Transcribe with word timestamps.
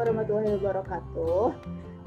warahmatullahi 0.00 0.56
wabarakatuh. 0.56 1.52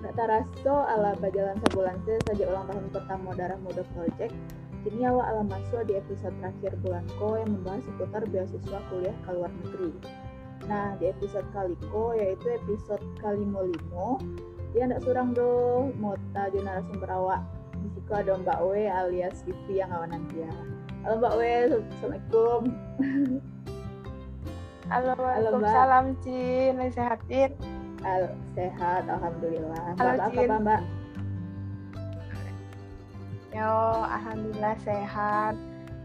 Nak 0.02 0.14
taraso 0.18 0.76
ala 0.90 1.14
bajalan 1.22 1.62
sebulan 1.70 2.02
saja 2.26 2.44
ulang 2.50 2.66
tahun 2.66 2.90
pertama 2.90 3.30
Darah 3.38 3.60
Muda 3.62 3.86
Project. 3.94 4.34
Kini 4.82 5.06
awak 5.08 5.30
ala 5.30 5.46
masuk 5.46 5.86
di 5.88 5.96
episode 5.96 6.34
terakhir 6.42 6.74
bulan 6.82 7.06
ko 7.22 7.38
yang 7.40 7.54
membahas 7.54 7.86
seputar 7.86 8.26
beasiswa 8.28 8.80
kuliah 8.90 9.16
ke 9.24 9.30
luar 9.32 9.52
negeri. 9.62 9.94
Nah, 10.68 10.98
di 10.98 11.14
episode 11.14 11.48
kali 11.54 11.78
ko 11.94 12.18
yaitu 12.18 12.58
episode 12.58 13.06
kali 13.22 13.46
limo, 13.46 14.20
dia 14.74 14.90
ndak 14.90 15.06
surang 15.06 15.32
do 15.32 15.88
mota 16.02 16.50
di 16.52 16.60
narasumber 16.66 17.08
awak. 17.14 17.46
Di 17.78 17.88
situ 17.94 18.12
ada 18.12 18.36
Mbak 18.42 18.60
W 18.60 18.72
alias 18.90 19.46
Vivi 19.46 19.80
yang 19.80 19.94
kawanan 19.94 20.26
dia. 20.34 20.52
Halo 21.06 21.22
Mbak 21.22 21.34
W, 21.38 21.42
Assalamualaikum. 21.78 22.62
Halo, 24.92 25.16
Halo. 25.16 25.24
Waalaikumsalam 25.24 26.06
sehat 26.92 27.24
Cin. 27.32 27.73
Al- 28.04 28.36
sehat, 28.52 29.08
alhamdulillah. 29.08 29.96
Halo, 29.96 30.10
Mbak, 30.20 30.28
apa 30.36 30.56
Mbak? 30.60 30.82
Yo, 33.54 33.74
alhamdulillah 34.12 34.76
sehat. 34.84 35.56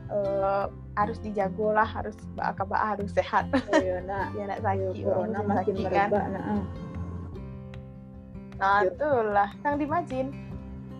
Eh, 0.09 0.65
harus 0.97 1.19
dijago 1.21 1.71
lah, 1.71 1.85
harus 1.85 2.17
bak 2.33 2.57
harus 2.73 3.13
sehat. 3.13 3.51
Oh, 3.53 3.77
iya, 3.77 4.01
nak. 4.09 4.33
Ya 4.35 4.45
nak 4.49 4.61
sakit, 4.65 5.05
corona 5.05 5.41
makin 5.45 5.75
sakit 5.77 5.93
kan. 5.93 6.09
merebak. 6.11 6.25
Nah. 6.33 6.63
Nah, 8.59 8.79
Yo. 8.83 8.91
itulah. 8.95 9.49
Kang 9.63 9.77
Dimajin 9.79 10.27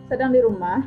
sedang 0.07 0.31
di 0.31 0.39
rumah. 0.41 0.79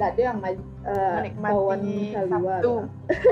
Gak 0.00 0.16
ada 0.16 0.22
yang 0.32 0.38
maj- 0.40 0.70
kawan 0.80 1.18
menikmati. 1.20 2.16
Sabtu, 2.16 2.74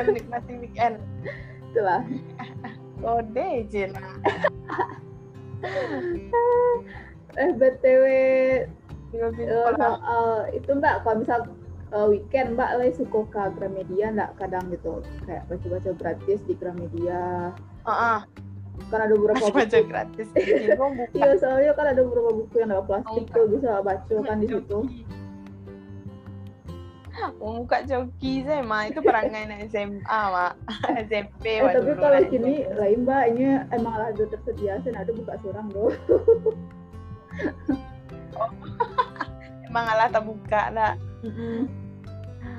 menikmati 0.04 0.52
weekend. 0.60 0.96
Itulah. 1.72 2.00
Kode 3.02 3.48
Cin. 3.70 3.90
Eh, 7.38 7.54
BTW 7.54 8.04
Film-film 9.14 9.50
eh, 9.70 10.40
itu 10.58 10.70
Mbak, 10.74 11.06
kalau 11.06 11.22
misal 11.22 11.40
eh, 11.94 12.06
weekend 12.10 12.58
Mbak 12.58 12.70
lagi 12.82 12.92
suka 12.98 13.20
ke 13.30 13.42
Gramedia 13.54 14.10
nggak? 14.10 14.30
Kadang 14.42 14.68
gitu 14.74 15.06
kayak 15.22 15.46
baca-baca 15.46 15.90
gratis 15.94 16.40
di 16.50 16.54
Gramedia. 16.58 17.54
Heeh, 17.86 18.18
kan 18.90 19.00
ada 19.06 19.14
beberapa 19.14 19.44
baca 19.54 19.66
buku. 19.66 19.86
gratis. 19.86 20.26
Iya 21.18 21.30
soalnya 21.38 21.72
kan 21.78 21.86
ada 21.94 22.02
beberapa 22.02 22.30
buku 22.42 22.54
yang 22.58 22.70
ada 22.74 22.82
plastik 22.82 23.26
Oh, 23.30 23.34
tuh 23.34 23.46
bisa 23.54 23.70
baca 23.82 24.14
kan 24.26 24.36
di 24.42 24.46
situ 24.50 24.78
Mau 27.38 27.62
buka 27.62 27.82
joki 27.82 28.42
saya 28.42 28.62
mah 28.62 28.86
itu 28.86 29.00
perangai 29.00 29.46
anak 29.46 29.68
SMA 29.68 30.00
mak 30.28 30.52
SMP 31.06 31.44
eh, 31.58 31.66
tapi 31.68 31.92
kalau 31.94 32.20
kini 32.26 32.54
lain 32.70 33.02
Mbak 33.02 33.22
ini 33.32 33.44
emang 33.70 33.94
ada 33.94 34.24
tersedia 34.24 34.78
sih. 34.80 34.92
Ada 34.92 35.10
buka 35.10 35.34
surang 35.40 35.68
loh. 35.72 35.90
Emang 39.68 39.84
alah 39.84 40.08
tak 40.08 40.24
buka 40.24 40.62
lah 40.72 40.92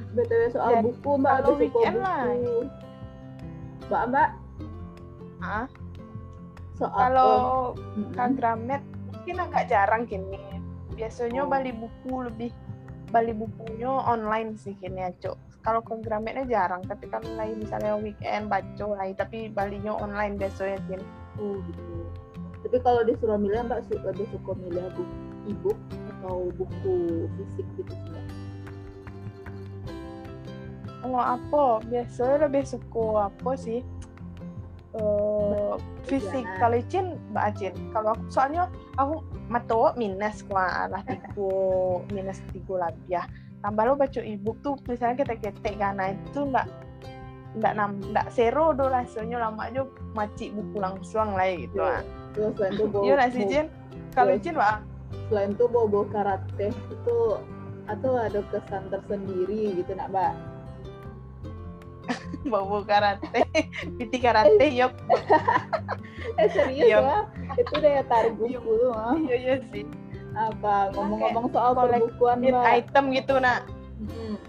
BTW 0.10 0.44
soal 0.50 0.72
Jadi, 0.78 0.86
buku 0.86 1.12
Mbak 1.18 1.34
kalau 1.36 1.58
weekend 1.58 1.96
buku. 1.98 2.06
lah. 2.06 2.22
Mbak 3.88 4.04
Mbak. 4.10 4.30
Hah? 5.40 5.66
soal 6.76 6.96
kalau 6.96 7.36
Gramet 8.16 8.80
mungkin 9.12 9.36
agak 9.44 9.68
jarang 9.68 10.08
kini 10.08 10.40
biasanya 10.96 11.44
Oh. 11.44 11.52
bali 11.52 11.76
buku 11.76 12.24
lebih 12.24 12.52
bali 13.10 13.34
bukunya 13.34 13.90
online 13.90 14.54
sih 14.56 14.78
kini 14.78 15.02
ya 15.02 15.12
cok 15.18 15.38
kalau 15.66 15.82
ke 15.84 15.92
Grametnya 16.00 16.46
jarang 16.48 16.86
tapi 16.88 17.10
kan 17.12 17.26
lain 17.36 17.60
misalnya 17.60 18.00
weekend 18.00 18.48
baca 18.48 18.86
lain 18.96 19.14
tapi 19.18 19.52
balinya 19.52 19.92
online 19.98 20.38
biasanya 20.40 20.80
kin 20.88 21.02
Oh 21.40 21.56
gitu. 21.64 21.96
Tapi 22.68 22.78
kalau 22.84 23.02
disuruh 23.08 23.40
milih 23.40 23.64
Mbak 23.64 23.88
su- 23.88 24.04
lebih 24.04 24.28
suka 24.28 24.52
milih 24.60 24.92
buku 24.92 25.04
e-book 25.48 25.80
atau 26.12 26.52
buku 26.52 26.96
fisik 27.40 27.68
gitu 27.80 27.94
sih 27.96 28.40
kalau 31.00 31.24
apa? 31.24 31.80
Biasanya 31.88 32.52
lebih 32.52 32.64
suka 32.68 33.32
apa 33.32 33.52
sih? 33.56 33.80
Eh 35.00 35.74
fisik 36.04 36.44
kalau 36.60 36.82
Cin 36.92 37.16
Mbak 37.32 37.44
Acin 37.56 37.74
kalau 37.94 38.18
aku 38.18 38.24
soalnya 38.34 38.68
aku 38.98 39.22
mato 39.50 39.92
minus 39.98 40.46
kuah 40.46 40.88
lah 40.88 41.02
tiga 41.04 41.30
minus 42.14 42.38
lebih 42.54 42.80
ya 43.10 43.26
tambah 43.60 43.84
lo 43.84 43.98
baca 43.98 44.22
ebook 44.22 44.62
tuh 44.62 44.78
misalnya 44.88 45.26
kita 45.26 45.34
ketek 45.36 45.76
karena 45.76 46.14
itu 46.14 46.40
nggak 46.48 46.68
nggak 47.58 47.74
nam 47.74 47.98
nggak 48.14 48.30
sero 48.30 48.72
do 48.72 48.86
rasanya 48.88 49.42
lama 49.42 49.68
aja 49.68 49.82
maci 50.14 50.54
buku 50.54 50.78
langsung 50.78 51.34
lah 51.34 51.50
gitu 51.50 51.82
Iya. 51.82 51.98
ah 51.98 52.02
Terus 52.30 52.54
selain 52.56 52.74
itu 52.78 52.86
bawa 52.88 53.04
iya 53.04 53.14
Cin 53.50 53.66
kalau 54.14 54.34
Iya. 54.38 54.42
Cin 54.46 54.56
Mbak 54.56 54.76
selain 55.28 55.50
itu 55.58 55.66
bawa 55.66 55.86
bawa 55.90 56.06
karate 56.14 56.68
itu 56.70 57.18
atau 57.90 58.12
ada 58.22 58.40
kesan 58.54 58.84
tersendiri 58.94 59.82
gitu 59.82 59.92
nak 59.98 60.14
Mbak? 60.14 60.34
Bawa 62.42 62.80
karate 62.82 63.44
PT 63.98 64.14
karate 64.18 64.66
yuk 64.70 64.94
Eh 66.36 66.48
serius 66.48 66.88
Iya. 66.88 67.00
ya? 67.02 67.20
Itu 67.58 67.74
daya 67.78 68.04
tarik 68.06 68.36
buku 68.36 68.56
tuh 68.78 68.92
ah. 68.92 69.16
iya 69.18 69.36
iya 69.36 69.56
sih 69.70 69.84
Apa 70.32 70.94
ngomong-ngomong 70.94 71.50
soal 71.50 71.74
perbukuan 71.74 72.40
Mbak? 72.40 72.64
item 72.78 73.06
gitu 73.12 73.36
nak 73.38 73.68
Mm. 74.00 74.40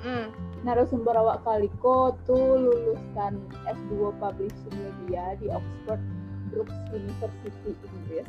Mm. 0.00 0.26
narasumber 0.60 1.10
awak 1.12 1.42
kaliko 1.42 2.14
tuh 2.22 2.38
lulusan 2.60 3.42
S2 3.66 3.90
Publishing 4.14 4.70
Media 4.72 5.34
di 5.34 5.48
Oxford 5.48 5.98
Brookes 6.46 6.78
University 6.90 7.74
Inggris. 7.80 8.28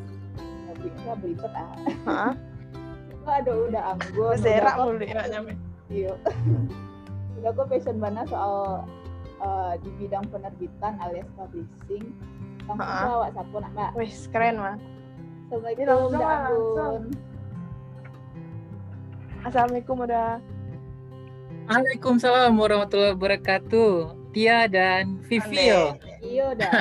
Ya, 0.64 0.74
bisa 0.76 1.12
belibet 1.16 1.54
ah. 1.54 2.34
Itu 3.12 3.28
ada 3.28 3.52
udah 3.52 3.84
udah 3.94 4.74
kok- 4.74 4.78
mulu 4.82 5.04
ya 5.04 5.22
nyampe. 5.28 5.54
Iya. 5.88 6.14
udah 7.38 7.52
kok 7.52 7.66
passion 7.68 7.98
mana 7.98 8.26
soal 8.26 8.90
eh, 9.42 9.74
di 9.80 9.90
bidang 9.98 10.26
penerbitan 10.30 10.94
alias 11.00 11.28
publishing. 11.34 12.14
Langsung 12.64 12.86
Ha-ha. 12.86 13.02
ke 13.02 13.10
awak 13.12 13.30
sapu 13.34 13.58
nak 13.58 13.72
mbak. 13.74 13.90
Wih, 13.96 14.14
keren 14.30 14.56
mah. 14.56 14.76
Assalamualaikum 15.44 15.84
langsung 15.84 16.12
Mbak 16.14 16.22
lah, 16.22 16.40
Anggun. 16.40 16.54
langsung. 16.78 17.02
Assalamualaikum 19.42 19.96
udah. 20.00 20.30
Waalaikumsalam 21.64 22.52
warahmatullahi 22.54 23.14
wabarakatuh. 23.14 23.94
Tia 24.32 24.64
dan 24.66 25.20
Vivi 25.28 25.68
yo. 25.68 26.00
Iya 26.22 26.44
udah 26.56 26.72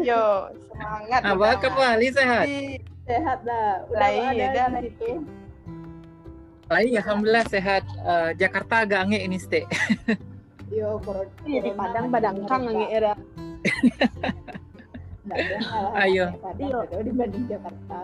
Yo, 0.00 0.22
semangat. 0.70 1.20
Apa 1.20 1.60
kabar? 1.60 1.98
Ali 1.98 2.08
sehat? 2.08 2.46
Sehat 3.04 3.38
dah. 3.42 3.84
Udah 3.92 4.00
Lah, 4.00 4.08
ada 4.08 4.32
iya, 4.32 4.46
dah, 4.48 4.66
di 4.66 4.72
lah. 4.72 4.82
situ. 4.88 5.10
Baik, 6.64 6.92
alhamdulillah 6.96 7.44
sehat. 7.44 7.82
Eh, 7.84 8.30
Jakarta 8.38 8.88
agak 8.88 9.04
angin 9.04 9.20
ini 9.22 9.36
stay. 9.36 9.68
Yo, 10.68 11.00
corona. 11.00 11.30
Iya, 11.42 11.60
di 11.60 11.70
corona 11.70 12.04
Padang 12.06 12.36
nge 12.66 12.86
era. 12.90 13.12
Nggak 15.24 15.38
ada 15.38 15.56
ngalah 15.58 15.92
Ayo. 15.98 16.26
Padang 16.36 16.60
Iya. 16.60 16.78
gitu 16.84 17.02
dibanding 17.02 17.44
Jakarta. 17.46 17.98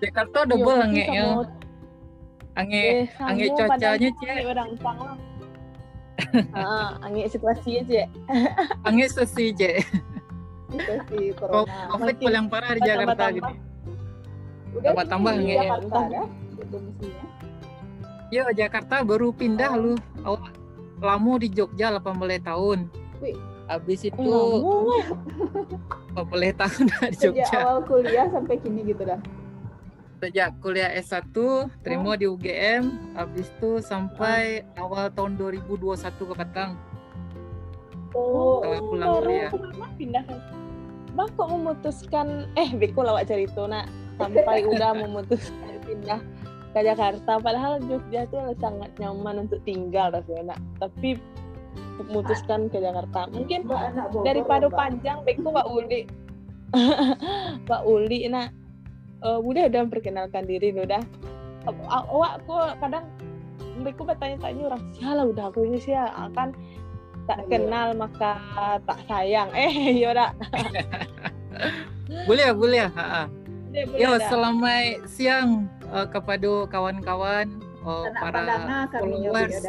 Jakarta 0.00 0.38
double 0.46 0.72
Iya, 0.72 0.82
angeknya. 0.82 1.24
sama- 1.26 1.58
Angin 2.50 2.82
Eh, 2.82 3.06
angin 3.22 3.46
sama 3.46 3.56
cuacanya, 3.70 3.70
Padang, 3.70 4.10
Cek. 4.10 4.28
angin 4.28 4.46
Badangkang 4.46 4.98
lah. 4.98 5.16
Ah, 6.52 6.90
angin 7.00 7.26
situasi 7.26 7.70
aja. 7.78 8.02
je. 9.50 9.70
Itu 10.70 10.92
sih 11.08 11.24
Ko- 11.32 11.64
corona. 11.64 11.88
Covid 11.90 12.16
paling 12.18 12.46
parah 12.46 12.72
di 12.72 12.80
Jakarta 12.82 13.24
gitu. 13.30 13.52
Udah 14.70 14.82
tambah-tambah 14.86 15.32
di 15.32 15.38
nggak 15.42 15.50
ya? 15.50 15.62
Jakarta 15.64 15.98
dah 16.06 16.26
domisilinya. 16.62 17.24
Yo 18.30 18.42
Jakarta 18.52 18.94
baru 19.02 19.26
pindah 19.30 19.70
lu. 19.74 19.94
Awak 20.22 20.42
lama 21.00 21.32
di 21.36 21.48
Jogja 21.48 21.90
18 21.90 22.04
tahun. 22.40 22.78
Wih. 23.18 23.36
Habis 23.66 24.02
itu 24.04 24.18
Lama. 24.20 24.98
18 26.26 26.60
tahun 26.60 26.84
di 26.86 26.94
Sejak 27.12 27.22
Jogja. 27.22 27.58
awal 27.60 27.80
kuliah 27.84 28.26
sampai 28.28 28.56
kini 28.58 28.80
gitu 28.84 29.02
dah. 29.04 29.20
Sejak 30.20 30.52
kuliah 30.60 30.90
S1 30.92 31.32
terima 31.80 32.12
di 32.12 32.28
UGM, 32.28 33.14
habis 33.14 33.48
itu 33.48 33.80
sampai 33.80 34.68
awal 34.76 35.08
tahun 35.08 35.40
2021 35.40 35.96
ke 36.12 36.34
Batang. 36.36 36.76
Oh, 38.12 38.60
Setelah 38.60 38.80
pulang 38.82 39.08
baru 39.16 39.30
kuliah. 39.48 39.50
pindah 39.96 40.22
kan? 40.26 40.38
Bah 41.10 41.26
kok 41.28 41.48
memutuskan 41.48 42.26
eh 42.54 42.70
Beko 42.70 43.02
lawak 43.02 43.26
cerita 43.26 43.66
nak 43.66 43.86
sampai 44.14 44.62
udah 44.62 44.92
memutuskan 45.06 45.74
pindah 45.82 46.20
ke 46.70 46.80
Jakarta 46.80 47.32
padahal 47.36 47.82
Jogja 47.82 48.24
itu 48.24 48.36
sangat 48.56 48.90
nyaman 48.96 49.44
untuk 49.44 49.58
tinggal 49.62 50.10
rasanya 50.10 50.54
nak 50.54 50.60
tapi 50.78 51.18
memutuskan 52.00 52.66
ke 52.66 52.78
Jakarta 52.78 53.26
mungkin 53.28 53.64
Mbak 53.64 53.80
anak 53.88 54.06
Bogor. 54.08 54.24
daripada 54.24 54.66
Mbak. 54.66 54.78
panjang 54.78 55.18
Beko 55.22 55.48
Pak 55.50 55.66
Uli 55.68 56.00
Pak 57.68 57.82
Uli 57.84 58.18
nak 58.26 58.54
eh 59.20 59.36
udah 59.36 59.66
udah 59.66 59.80
memperkenalkan 59.82 60.44
diri 60.44 60.70
lu 60.70 60.84
dah 60.84 61.02
Aw- 61.66 62.08
awak 62.08 62.40
kok 62.44 62.78
kadang 62.78 63.04
Beko 63.80 64.02
bertanya-tanya 64.02 64.62
orang 64.66 64.82
sialah 64.92 65.24
udah 65.24 65.44
aku 65.48 65.64
ini 65.64 65.78
sih 65.78 65.92
akan 65.92 66.54
tak 67.26 67.38
Iya. 67.42 67.50
kenal 67.52 67.88
maka 67.94 68.32
tak 68.80 68.98
sayang 69.04 69.50
eh 69.52 69.70
yaudah 70.02 70.32
boleh 72.26 72.42
ya, 72.42 72.52
boleh 72.52 72.80
ya. 72.80 72.88
Boleh, 73.70 73.84
Ya, 73.94 74.10
dah. 74.10 74.26
selamat 74.26 74.82
siang 75.06 75.70
uh, 75.92 76.06
kepada 76.08 76.66
kawan-kawan 76.70 77.46
uh, 77.84 78.06
para 78.16 78.40
followers. 78.94 79.66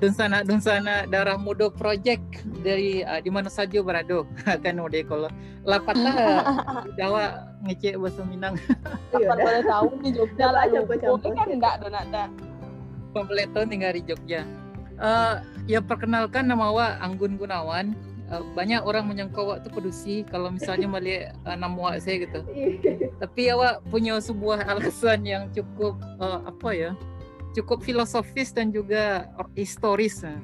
Dunsana 0.00 0.40
Dunsana 0.40 1.04
Darah 1.04 1.36
Muda 1.36 1.68
Project 1.68 2.24
dari 2.64 3.04
uh, 3.04 3.20
di 3.20 3.28
mana 3.28 3.52
saja 3.52 3.84
berada. 3.84 4.24
kan 4.64 4.80
udah 4.80 5.02
kalau 5.04 5.28
lapatlah 5.68 6.16
Jawa 6.98 7.44
ngecek 7.68 8.00
bahasa 8.00 8.24
Minang. 8.24 8.56
Iya 9.12 9.28
Kapan 9.28 9.36
dah. 9.36 9.44
boleh 9.44 9.62
tahu 9.68 9.86
di 10.00 10.10
Jogja 10.16 10.46
Coba 10.48 10.52
lah 10.56 10.62
aja 10.64 10.78
Boleh 10.88 11.32
kan 11.36 11.48
enggak 11.52 11.74
donat 11.84 12.06
dah. 12.08 12.28
Tahun 13.12 13.68
tinggal 13.68 13.92
di 13.92 14.02
Jogja. 14.08 14.40
Uh, 15.00 15.44
ya 15.68 15.84
perkenalkan 15.84 16.48
nama 16.48 16.72
awak 16.72 16.96
Anggun 17.04 17.36
Gunawan. 17.36 17.92
Uh, 18.30 18.46
banyak 18.54 18.78
orang 18.86 19.10
menyangka 19.10 19.42
awak 19.42 19.66
tu 19.66 19.74
pedusi 19.74 20.22
kalau 20.22 20.54
misalnya 20.54 20.86
melihat 20.86 21.34
uh, 21.42 21.58
nama 21.58 21.74
awak 21.74 21.98
saya 21.98 22.22
gitu. 22.22 22.46
Tapi 23.22 23.50
awak 23.50 23.82
punya 23.90 24.22
sebuah 24.22 24.70
alasan 24.70 25.26
yang 25.26 25.50
cukup 25.50 25.98
uh, 26.22 26.46
apa 26.46 26.70
ya? 26.70 26.90
Cukup 27.58 27.82
filosofis 27.82 28.54
dan 28.54 28.70
juga 28.70 29.26
historis. 29.58 30.22
Nah. 30.22 30.38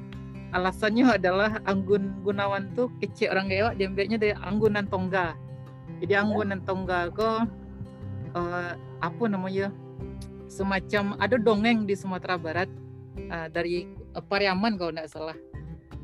Alasannya 0.55 1.19
adalah 1.19 1.59
Anggun 1.67 2.23
Gunawan 2.23 2.71
tuh 2.71 2.87
kecil 3.03 3.35
orang 3.35 3.51
Gewak 3.51 3.75
diambilnya 3.79 4.15
dari 4.19 4.35
Anggunan 4.35 4.87
Tongga. 4.87 5.35
Jadi 5.99 6.13
Anggunan 6.15 6.63
Tongga 6.63 7.11
kok 7.11 7.47
uh, 8.35 8.71
apa 9.03 9.23
namanya? 9.27 9.71
Semacam 10.47 11.19
ada 11.19 11.35
dongeng 11.35 11.83
di 11.83 11.95
Sumatera 11.95 12.39
Barat 12.39 12.71
uh, 13.27 13.47
dari 13.51 13.87
uh, 14.15 14.23
Pariaman 14.23 14.79
kalau 14.79 14.95
tidak 14.95 15.11
salah. 15.11 15.37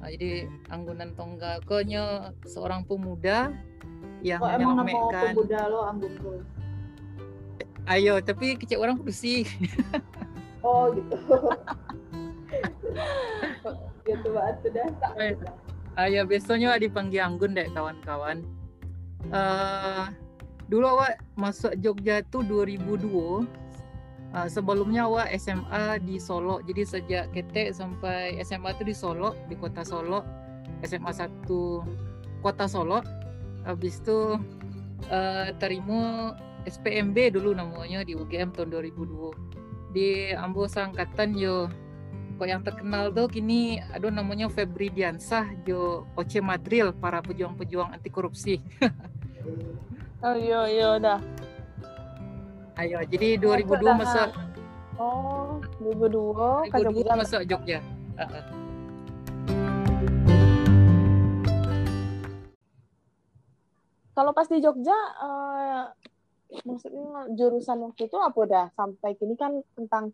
Uh, 0.04 0.12
jadi 0.12 0.52
Anggunan 0.68 1.16
Tongga 1.16 1.64
koknya 1.64 2.36
seorang 2.44 2.84
pemuda 2.84 3.56
yang 4.20 4.44
Oh 4.44 4.52
emang 4.52 4.76
nama 4.76 4.84
menyelamatkan 4.84 5.32
pemuda 5.32 5.60
lo 5.72 5.80
Anggun. 5.88 6.44
Ayo, 7.88 8.20
tapi 8.20 8.60
kecil 8.60 8.84
orang 8.84 9.00
pedusi. 9.00 9.44
Oh 10.64 10.96
gitu. 10.96 11.20
gitu 14.08 14.28
banget 14.32 14.56
sudah. 14.64 14.88
Eh, 15.20 15.36
Ayo, 16.00 16.24
besoknya 16.24 16.80
dipanggil 16.80 17.20
Anggun 17.20 17.52
deh 17.52 17.68
kawan-kawan. 17.76 18.48
Eh, 19.28 20.06
dulu 20.72 20.96
awak 20.96 21.20
masuk 21.36 21.76
Jogja 21.84 22.24
tuh 22.32 22.48
2002. 22.48 23.44
Eh, 24.34 24.50
sebelumnya 24.50 25.06
awak 25.06 25.30
SMA 25.38 26.02
di 26.02 26.18
Solo. 26.18 26.58
Jadi 26.66 26.82
sejak 26.82 27.30
ketek 27.38 27.70
sampai 27.78 28.42
SMA 28.42 28.74
tuh 28.74 28.90
di 28.90 28.96
Solo, 28.98 29.38
di 29.46 29.54
kota 29.54 29.86
Solo. 29.86 30.26
SMA 30.82 31.14
1 31.14 31.46
kota 32.42 32.66
Solo. 32.66 33.06
Habis 33.62 34.02
itu 34.02 34.42
eh, 35.14 35.54
terima 35.62 36.34
SPMB 36.66 37.38
dulu 37.38 37.54
namanya 37.54 38.02
di 38.02 38.18
UGM 38.18 38.58
tahun 38.58 38.74
2002. 38.74 39.94
Di 39.94 40.34
Ambo 40.34 40.66
Angkatan 40.66 41.38
yo 41.38 41.70
kok 42.42 42.50
yang 42.50 42.66
terkenal 42.66 43.14
tuh 43.14 43.30
kini 43.30 43.78
aduh 43.94 44.10
namanya 44.10 44.50
Febri 44.50 44.90
Diansah 44.90 45.54
jo 45.70 46.10
Oce 46.18 46.42
Madril 46.42 46.90
para 46.98 47.22
pejuang-pejuang 47.22 47.94
anti 47.94 48.10
korupsi. 48.10 48.58
Oh 50.24 50.40
iya 50.40 50.72
iya 50.72 50.90
dah. 51.04 51.20
Ayo, 52.74 53.06
jadi 53.06 53.38
2002 53.38 53.86
dah. 53.86 53.96
masuk 54.02 54.30
Oh, 54.98 55.62
2002 55.78 56.74
ke 56.74 56.78
2002 56.81 56.90
Jogja. 56.90 57.14
masuk 57.14 57.42
Jogja. 57.46 57.80
Ah. 58.18 58.46
Kalau 64.14 64.31
pas 64.34 64.46
di 64.50 64.58
Jogja 64.62 64.98
eh, 65.22 65.84
maksudnya 66.66 67.30
jurusan 67.34 67.78
waktu 67.86 68.10
itu 68.10 68.18
apa 68.18 68.42
dah? 68.46 68.68
Sampai 68.74 69.18
kini 69.22 69.38
kan 69.38 69.62
tentang 69.78 70.14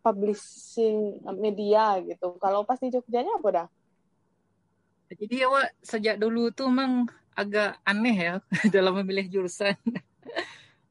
publishing 0.00 1.20
media 1.36 2.00
gitu. 2.00 2.36
Kalau 2.40 2.64
pas 2.64 2.80
di 2.80 2.88
Jogjanya 2.88 3.36
apa 3.36 3.48
dah? 3.52 3.66
Jadi 5.12 5.36
awak 5.44 5.76
sejak 5.84 6.16
dulu 6.16 6.48
tuh 6.48 6.72
emang 6.72 7.04
agak 7.36 7.76
aneh 7.84 8.16
ya 8.16 8.34
dalam 8.74 8.96
memilih 9.04 9.28
jurusan. 9.28 9.76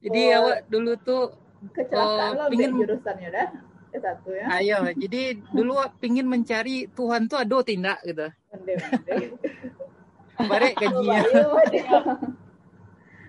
Jadi 0.00 0.20
Oh. 0.32 0.38
awak 0.42 0.58
dulu 0.66 0.92
tuh 0.98 1.22
Kecelakaan 1.60 2.32
Oh, 2.34 2.48
ambil 2.48 2.56
pingin- 2.56 2.72
jurusannya 2.74 3.28
dah. 3.30 3.48
Satu 3.90 4.30
ya. 4.32 4.44
ayo, 4.56 4.78
jadi 4.96 5.20
dulu 5.50 5.76
awak 5.76 5.98
pingin 5.98 6.24
mencari 6.24 6.88
Tuhan 6.88 7.26
tuh 7.26 7.36
ada 7.36 7.58
tindak 7.60 7.98
gitu. 8.02 8.28
Barek 10.50 10.72
kajinya. 10.74 11.20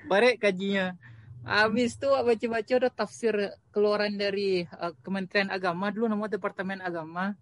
Barek 0.08 0.38
kajinya. 0.40 0.96
Habis 1.42 1.98
itu 1.98 2.08
awak 2.08 2.38
baca-baca 2.38 2.74
ada 2.78 2.90
tafsir 2.90 3.34
keluaran 3.74 4.14
dari 4.14 4.62
uh, 4.70 4.94
Kementerian 5.02 5.50
Agama 5.50 5.90
dulu 5.90 6.06
nama 6.06 6.30
Departemen 6.30 6.80
Agama. 6.80 7.34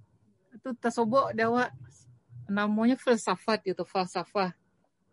Itu 0.49 0.71
tasobok 0.73 1.35
awak 1.35 1.69
namanya 2.47 2.95
filsafat 2.95 3.61
gitu, 3.61 3.83
falsafah. 3.83 4.55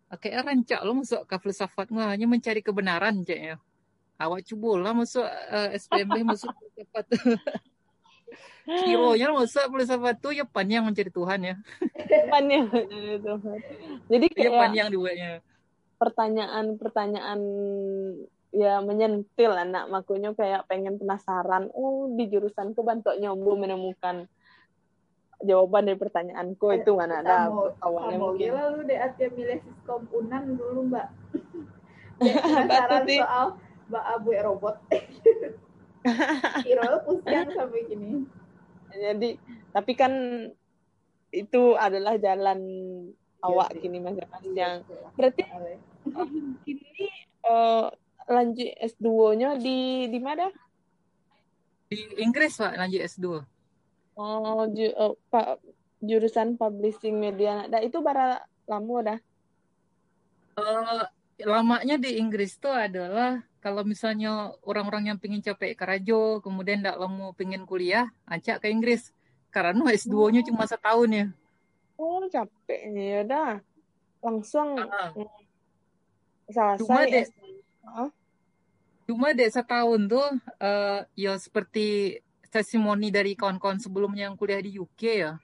Ah, 0.07 0.17
Kayak 0.17 0.47
rancak 0.47 0.79
lo 0.81 0.95
masuk 0.95 1.27
ke 1.27 1.35
filsafat 1.37 1.91
mah 1.91 2.15
hanya 2.15 2.25
mencari 2.25 2.63
kebenaran 2.63 3.21
ceknya. 3.21 3.59
Awak 4.17 4.41
cuba 4.49 4.81
lah 4.81 4.93
masuk 4.97 5.25
uh, 5.25 5.69
SPMB 5.77 6.25
masuk 6.25 6.49
tu. 6.49 7.17
Kironya 8.67 9.31
masuk 9.31 9.63
filsafat 9.71 10.17
tu 10.19 10.33
ya 10.33 10.43
panjang 10.43 10.83
mencari 10.83 11.13
Tuhan 11.13 11.39
ya. 11.39 11.55
Depannya 12.11 12.67
gitu. 12.73 13.33
Jadi 14.09 14.25
Ya 14.33 14.35
kayak 14.35 14.51
panjang 14.57 14.87
dibuatnya. 14.91 15.31
pertanyaan-pertanyaan 15.97 17.41
ya 18.53 18.77
menyentil 18.85 19.49
anak 19.49 19.89
makanya 19.89 20.29
kayak 20.37 20.69
pengen 20.69 21.01
penasaran 21.01 21.73
oh 21.73 22.13
di 22.13 22.29
jurusanku 22.29 22.85
bantu 22.85 23.17
nyoba 23.17 23.57
menemukan 23.57 24.29
jawaban 25.41 25.89
dari 25.89 25.97
pertanyaanku 25.97 26.65
itu 26.77 26.91
mana 26.97 27.25
ada 27.25 27.49
awalnya 27.81 28.17
mungkin 28.17 28.41
gila 28.49 28.63
lu 28.73 28.81
deh 28.85 28.97
milih 29.33 29.57
siskom 29.61 30.05
unan 30.09 30.43
dulu 30.57 30.81
mbak. 30.89 31.07
Penasaran 32.21 33.05
soal 33.05 33.47
mbak 33.87 34.05
abu 34.05 34.29
robot. 34.35 34.75
Kira 36.63 37.03
pusing 37.03 37.51
sampai 37.51 37.81
gini. 37.85 38.23
jadi 38.87 39.29
tapi 39.75 39.93
kan 39.93 40.13
itu 41.29 41.75
adalah 41.75 42.15
jalan 42.15 42.59
awak 43.43 43.75
sih. 43.75 43.83
kini 43.83 43.99
mas 43.99 44.15
Mas, 44.15 44.41
Iya, 44.41 44.55
yang 44.55 44.73
berarti 45.13 45.43
kini 46.63 47.07
eh, 47.51 47.85
lanjut 48.25 48.69
S2-nya 48.79 49.59
di 49.59 50.07
di 50.07 50.19
mana 50.23 50.47
Di 51.87 51.99
Inggris 52.17 52.55
Pak 52.55 52.75
lanjut 52.75 53.01
S2. 53.03 53.27
oh 54.15 54.63
ju, 54.71 54.87
eh, 54.87 55.13
pa- 55.27 55.59
jurusan 55.99 56.55
publishing 56.55 57.19
media 57.19 57.67
nah 57.67 57.83
itu 57.83 57.99
bara 57.99 58.39
lama 58.65 58.97
dah 59.03 59.19
Eh, 60.57 61.03
lamanya 61.45 62.01
di 62.01 62.17
Inggris 62.17 62.57
tuh 62.57 62.73
adalah 62.73 63.45
kalau 63.67 63.83
misalnya 63.83 64.55
orang-orang 64.63 65.11
yang 65.11 65.19
pingin 65.19 65.43
capek 65.43 65.75
karajo, 65.75 66.39
kemudian 66.39 66.79
tidak 66.79 67.03
lama 67.03 67.35
pingin 67.35 67.67
kuliah, 67.67 68.07
acak 68.23 68.63
ke 68.63 68.71
Inggris. 68.71 69.11
Karena 69.51 69.83
S2-nya 69.91 70.39
cuma 70.47 70.63
setahun 70.63 71.11
ya. 71.11 71.27
oh 71.99 72.23
capeknya 72.31 73.03
ya 73.03 73.21
dah 73.27 73.51
langsung 74.23 74.79
Ah, 74.79 75.11
selesai 76.47 76.79
Cuma 76.79 77.03
deh. 77.03 77.25
S- 77.27 77.35
Hah? 77.83 78.09
Cuma 79.03 79.27
dek 79.35 79.51
setahun 79.51 80.01
tuh, 80.07 80.27
eh, 80.63 80.99
ya 81.19 81.35
seperti 81.35 82.19
testimoni 82.47 83.11
dari 83.11 83.35
kawan-kawan 83.35 83.83
sebelumnya 83.83 84.31
yang 84.31 84.39
kuliah 84.39 84.63
di 84.63 84.79
UK 84.79 85.01
ya. 85.27 85.35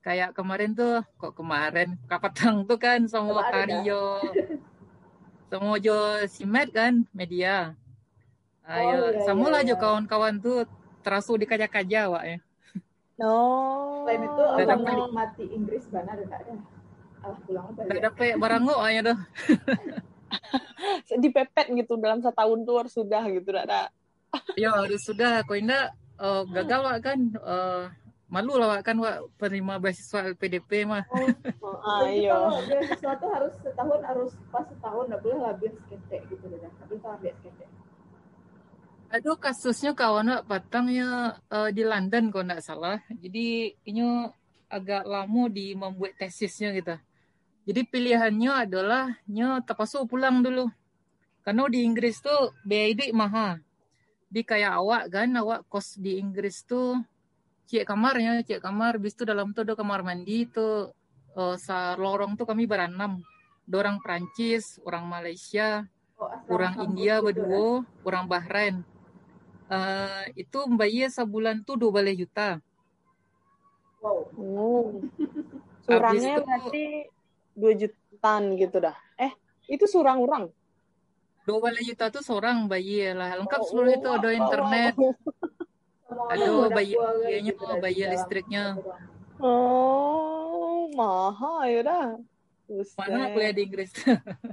Kayak 0.00 0.32
kemarin 0.32 0.72
tuh, 0.72 1.04
kok 1.20 1.36
kemarin, 1.36 2.00
Kapatang 2.08 2.64
tuh 2.64 2.80
kan 2.80 3.04
sama 3.04 3.44
Kemarin 3.44 3.68
dah. 5.48 5.58
Sama 5.58 5.78
Jo 5.78 5.96
Simet 6.26 6.68
kan, 6.74 7.06
media. 7.14 7.74
Oh, 8.66 8.74
Ayo, 8.74 9.14
iya, 9.14 9.22
sama 9.22 9.46
iya, 9.46 9.52
lah 9.54 9.60
jo 9.62 9.74
iya. 9.74 9.78
kawan-kawan 9.78 10.34
tuh 10.42 10.66
terasu 11.06 11.38
dikajak-kajak 11.38 12.04
wak 12.10 12.24
ya. 12.26 12.38
no 13.16 13.34
Selain 14.04 14.22
itu 14.26 14.42
dapat. 14.66 14.94
menikmati 14.98 15.44
Inggris 15.54 15.84
mana 15.94 16.10
ada 16.18 16.22
nggak 16.26 16.40
ada? 16.42 16.54
Alah 17.22 17.38
pulang 17.46 17.64
apa 17.70 17.80
ya? 17.86 18.00
dapet 18.10 18.34
barang 18.36 18.62
kok 18.66 18.80
aja 18.82 19.00
tuh. 19.06 19.18
dipepet 21.22 21.66
gitu 21.78 21.94
dalam 21.96 22.18
setahun 22.20 22.58
tuh 22.66 22.74
harus 22.76 22.92
sudah 22.92 23.22
gitu 23.30 23.48
dah 23.54 23.64
dah. 23.64 23.86
Ya 24.58 24.74
harus 24.74 25.00
sudah, 25.06 25.46
kau 25.46 25.54
indah 25.56 25.94
eh, 26.18 26.42
gagal 26.50 26.80
wak 26.82 26.98
kan. 27.06 27.18
eh, 27.38 27.84
malu 28.26 28.58
lah 28.58 28.78
wak 28.78 28.82
kan 28.82 28.98
wak 28.98 29.22
penerima 29.38 29.78
beasiswa 29.78 30.34
LPDP 30.34 30.82
mah. 30.82 31.06
oh, 31.62 31.78
Jadi 32.02 32.26
ayo 32.26 32.50
kalau 32.50 32.62
beasiswa 32.66 33.12
tuh 33.22 33.30
harus 33.30 33.54
setahun 33.62 34.00
harus 34.02 34.30
pas 34.50 34.64
setahun 34.66 35.04
nggak 35.06 35.22
boleh 35.22 35.38
lebih 35.46 35.70
seketek 35.78 36.22
gitu 36.34 36.44
dah. 36.50 36.72
Tapi 36.82 36.94
kalau 36.98 37.14
ambil 37.18 37.32
seketek. 37.38 37.68
Aduh 39.06 39.38
kasusnya 39.38 39.94
kawan 39.94 40.34
wak 40.34 40.42
patangnya 40.50 41.38
eh, 41.46 41.70
di 41.70 41.82
London 41.86 42.34
kalau 42.34 42.44
nggak 42.50 42.64
salah. 42.66 42.98
Jadi 43.14 43.70
ini 43.86 44.02
agak 44.66 45.06
lama 45.06 45.46
di 45.46 45.78
membuat 45.78 46.18
tesisnya 46.18 46.74
gitu. 46.74 46.98
Jadi 47.66 47.80
pilihannya 47.82 48.52
adalah 48.66 49.10
nyo 49.26 49.62
terpaksa 49.62 50.02
pulang 50.06 50.42
dulu. 50.42 50.66
Karena 51.46 51.66
di 51.70 51.86
Inggris 51.86 52.18
tuh 52.18 52.54
biaya 52.66 52.90
hidup 52.90 53.10
mahal. 53.14 53.62
Di 54.26 54.42
kayak 54.42 54.82
awak 54.82 55.04
kan, 55.14 55.30
awak 55.38 55.62
kos 55.70 55.94
di 55.94 56.18
Inggris 56.18 56.66
tuh 56.66 56.98
cek 57.66 57.84
kamarnya, 57.84 58.42
cek 58.46 58.62
kamar, 58.62 58.98
bis 59.02 59.14
itu 59.14 59.26
dalam 59.26 59.50
tuh 59.50 59.66
ada 59.66 59.74
kamar 59.74 60.06
mandi 60.06 60.46
tuh 60.46 60.94
uh, 61.34 61.56
lorong 61.98 62.38
tuh 62.38 62.46
kami 62.46 62.64
berenam. 62.64 63.20
Dua 63.66 63.82
orang 63.82 63.98
Prancis, 63.98 64.78
orang 64.86 65.10
Malaysia, 65.10 65.82
Oh, 66.16 66.32
orang 66.48 66.80
India 66.88 67.20
gitu 67.20 67.20
ya. 67.20 67.24
berdua, 67.28 67.84
orang 68.08 68.24
Bahrain. 68.24 68.76
Eh, 69.68 70.24
itu 70.40 70.58
bayar 70.72 71.12
sebulan 71.12 71.60
tuh 71.60 71.76
12 71.76 72.16
juta. 72.16 72.56
Wow. 74.00 74.32
Oh. 74.40 74.88
Surangnya 75.84 76.40
itu- 76.40 76.44
berarti 76.48 76.84
2 77.52 77.72
jutaan 77.76 78.42
gitu 78.56 78.76
dah. 78.80 78.96
Eh, 79.20 79.32
itu 79.68 79.84
surang 79.84 80.24
orang. 80.24 80.48
12 81.44 81.84
juta 81.84 82.08
tuh 82.08 82.24
seorang 82.24 82.64
bayar 82.64 83.12
lah. 83.12 83.30
Lengkap 83.36 83.60
Oh, 83.60 83.66
seluruh 83.68 83.92
itu 83.92 84.08
ada 84.08 84.28
oh, 84.32 84.34
internet, 84.34 84.94
Aduh, 86.06 86.70
bayi- 86.70 86.94
bayarnya, 86.94 87.52
dari 87.52 87.80
bayar 87.82 88.08
listriknya. 88.12 88.64
Oh, 89.42 90.86
mahal 90.94 91.66
ya 91.66 91.80
dah. 91.82 92.06
Mana 92.96 93.30
kuliah 93.30 93.52
di 93.52 93.62
Inggris. 93.62 93.90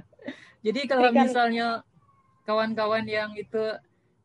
Jadi 0.66 0.80
kalau 0.86 1.10
kan- 1.10 1.26
misalnya 1.26 1.66
kawan-kawan 2.42 3.04
yang 3.04 3.30
itu 3.34 3.60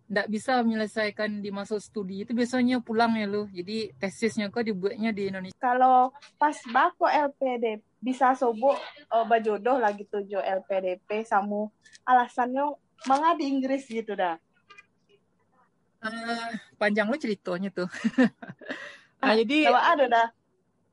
tidak 0.10 0.26
bisa 0.28 0.66
menyelesaikan 0.66 1.38
di 1.38 1.54
masa 1.54 1.78
studi 1.78 2.26
itu 2.26 2.34
biasanya 2.34 2.82
pulang 2.82 3.14
ya 3.14 3.30
lu. 3.30 3.46
Jadi 3.48 3.94
tesisnya 3.96 4.50
kok 4.50 4.66
dibuatnya 4.66 5.14
di 5.14 5.30
Indonesia. 5.30 5.54
Kalau 5.56 6.10
pas 6.36 6.58
bako 6.66 7.06
LPDP 7.06 7.86
bisa 8.00 8.34
sobo 8.34 8.74
eh, 8.74 9.26
bajodoh 9.28 9.78
lah 9.78 9.94
gitu 9.94 10.24
jo 10.26 10.40
LPDP 10.40 11.22
samu 11.24 11.70
alasannya 12.04 12.74
mangga 13.06 13.38
di 13.38 13.46
Inggris 13.48 13.86
gitu 13.86 14.18
dah. 14.18 14.42
Eh, 16.00 16.51
panjang 16.79 17.12
lu 17.12 17.20
ceritanya 17.20 17.70
tuh. 17.75 17.89
ah, 19.24 19.36
jadi 19.36 19.68
Kalau 19.68 19.84
ada 19.84 20.06
dah. 20.08 20.27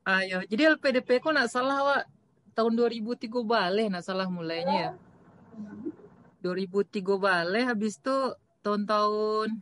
ah, 0.03 0.21
ya. 0.23 0.43
jadi 0.43 0.75
LPDP 0.75 1.23
kok 1.23 1.31
nak 1.31 1.47
salah 1.47 1.79
Wak. 1.79 2.03
tahun 2.51 2.73
2003 2.75 3.29
balik 3.47 3.87
nak 3.87 4.03
salah 4.03 4.27
mulainya 4.27 4.75
ya. 4.75 4.91
2003 6.43 7.03
balik 7.17 7.63
habis 7.71 7.95
itu 7.97 8.17
tahun-tahun 8.61 9.57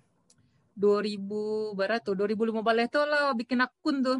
2000 0.76 1.78
barat 1.78 2.02
tuh 2.04 2.16
2005 2.20 2.60
balik 2.60 2.92
tuh 2.92 3.08
lah 3.08 3.32
bikin 3.32 3.64
akun 3.64 4.04
tuh 4.04 4.20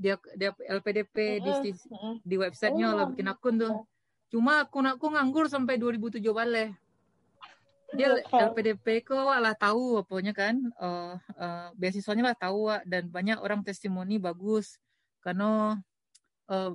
dia 0.00 0.16
dia 0.32 0.48
LPDP 0.80 1.44
di, 1.44 1.76
di, 2.24 2.36
websitenya 2.40 2.96
lah 2.96 3.04
bikin 3.12 3.28
akun 3.28 3.60
tuh 3.60 3.84
cuma 4.32 4.64
akun 4.64 4.88
aku 4.88 5.12
nganggur 5.12 5.44
sampai 5.52 5.76
2007 5.76 6.24
balik 6.32 6.72
dia 7.90 8.06
Iya, 8.14 8.50
LPDP 8.54 9.02
kok 9.02 9.18
lah 9.18 9.54
tahu 9.58 9.98
apanya 9.98 10.30
kan 10.30 10.54
eh 10.78 11.14
eh, 11.18 11.68
beasiswanya 11.74 12.30
lah 12.30 12.36
tahu 12.38 12.70
Wak. 12.70 12.86
dan 12.86 13.10
banyak 13.10 13.38
orang 13.42 13.66
testimoni 13.66 14.22
bagus 14.22 14.78
karena 15.22 15.74
eh, 16.46 16.72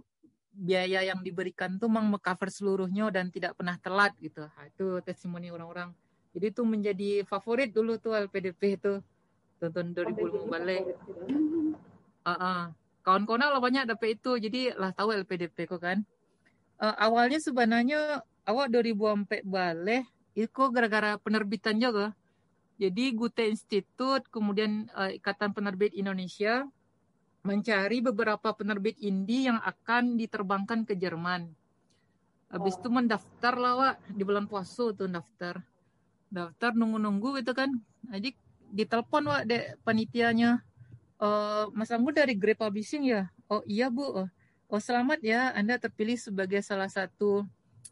biaya 0.56 1.04
yang 1.04 1.20
diberikan 1.20 1.76
tuh 1.76 1.92
memang 1.92 2.16
cover 2.20 2.48
seluruhnya 2.48 3.12
dan 3.12 3.28
tidak 3.28 3.60
pernah 3.60 3.76
telat 3.80 4.16
gitu. 4.24 4.48
Ha, 4.48 4.72
itu 4.72 5.04
testimoni 5.04 5.52
orang-orang. 5.52 5.92
Jadi 6.32 6.46
itu 6.52 6.64
menjadi 6.64 7.10
favorit 7.28 7.76
dulu 7.76 8.00
tuh 8.00 8.16
LPDP 8.16 8.80
itu 8.80 9.04
tahun 9.60 9.92
2005 9.96 10.48
balik. 10.48 10.84
Ah, 12.24 12.32
ah. 12.32 12.62
Kawan-kawan 13.06 13.54
lah 13.54 13.62
banyak 13.62 13.86
dapat 13.86 14.18
itu. 14.18 14.40
Jadi 14.40 14.74
lah 14.74 14.96
tahu 14.96 15.14
LPDP 15.14 15.68
kok 15.68 15.84
kan. 15.84 16.02
Eh, 16.80 16.96
awalnya 17.00 17.40
sebenarnya 17.40 18.24
awak 18.48 18.68
2004 18.72 19.44
balik 19.48 20.04
itu 20.36 20.62
gara-gara 20.70 21.16
penerbitan 21.18 21.80
juga. 21.80 22.12
Jadi 22.76 23.16
Gute 23.16 23.48
Institute 23.48 24.28
kemudian 24.28 24.92
eh, 24.92 25.16
Ikatan 25.18 25.56
Penerbit 25.56 25.96
Indonesia 25.96 26.68
mencari 27.46 28.04
beberapa 28.04 28.52
penerbit 28.52 29.00
indie 29.00 29.48
yang 29.48 29.64
akan 29.64 30.20
diterbangkan 30.20 30.84
ke 30.84 30.98
Jerman. 31.00 31.48
Habis 32.52 32.76
itu 32.78 32.90
mendaftar 32.92 33.54
lah 33.56 33.74
Wak. 33.80 33.96
di 34.12 34.24
bulan 34.28 34.46
puasa 34.46 34.92
tuh 34.92 35.08
daftar. 35.08 35.64
Daftar 36.28 36.76
nunggu-nunggu 36.76 37.40
gitu 37.42 37.56
kan. 37.56 37.72
Jadi 38.12 38.36
ditelepon 38.76 39.24
Wak 39.24 39.44
dek 39.48 39.80
panitianya. 39.88 40.60
Eh 41.22 41.66
Mas 41.72 41.96
Anggu 41.96 42.12
dari 42.12 42.36
Grey 42.36 42.60
Publishing 42.60 43.08
ya? 43.08 43.32
Oh 43.48 43.64
iya 43.64 43.88
Bu. 43.88 44.04
Oh, 44.04 44.28
Oh 44.66 44.82
selamat 44.82 45.22
ya 45.22 45.54
Anda 45.54 45.78
terpilih 45.78 46.18
sebagai 46.18 46.58
salah 46.66 46.90
satu 46.90 47.46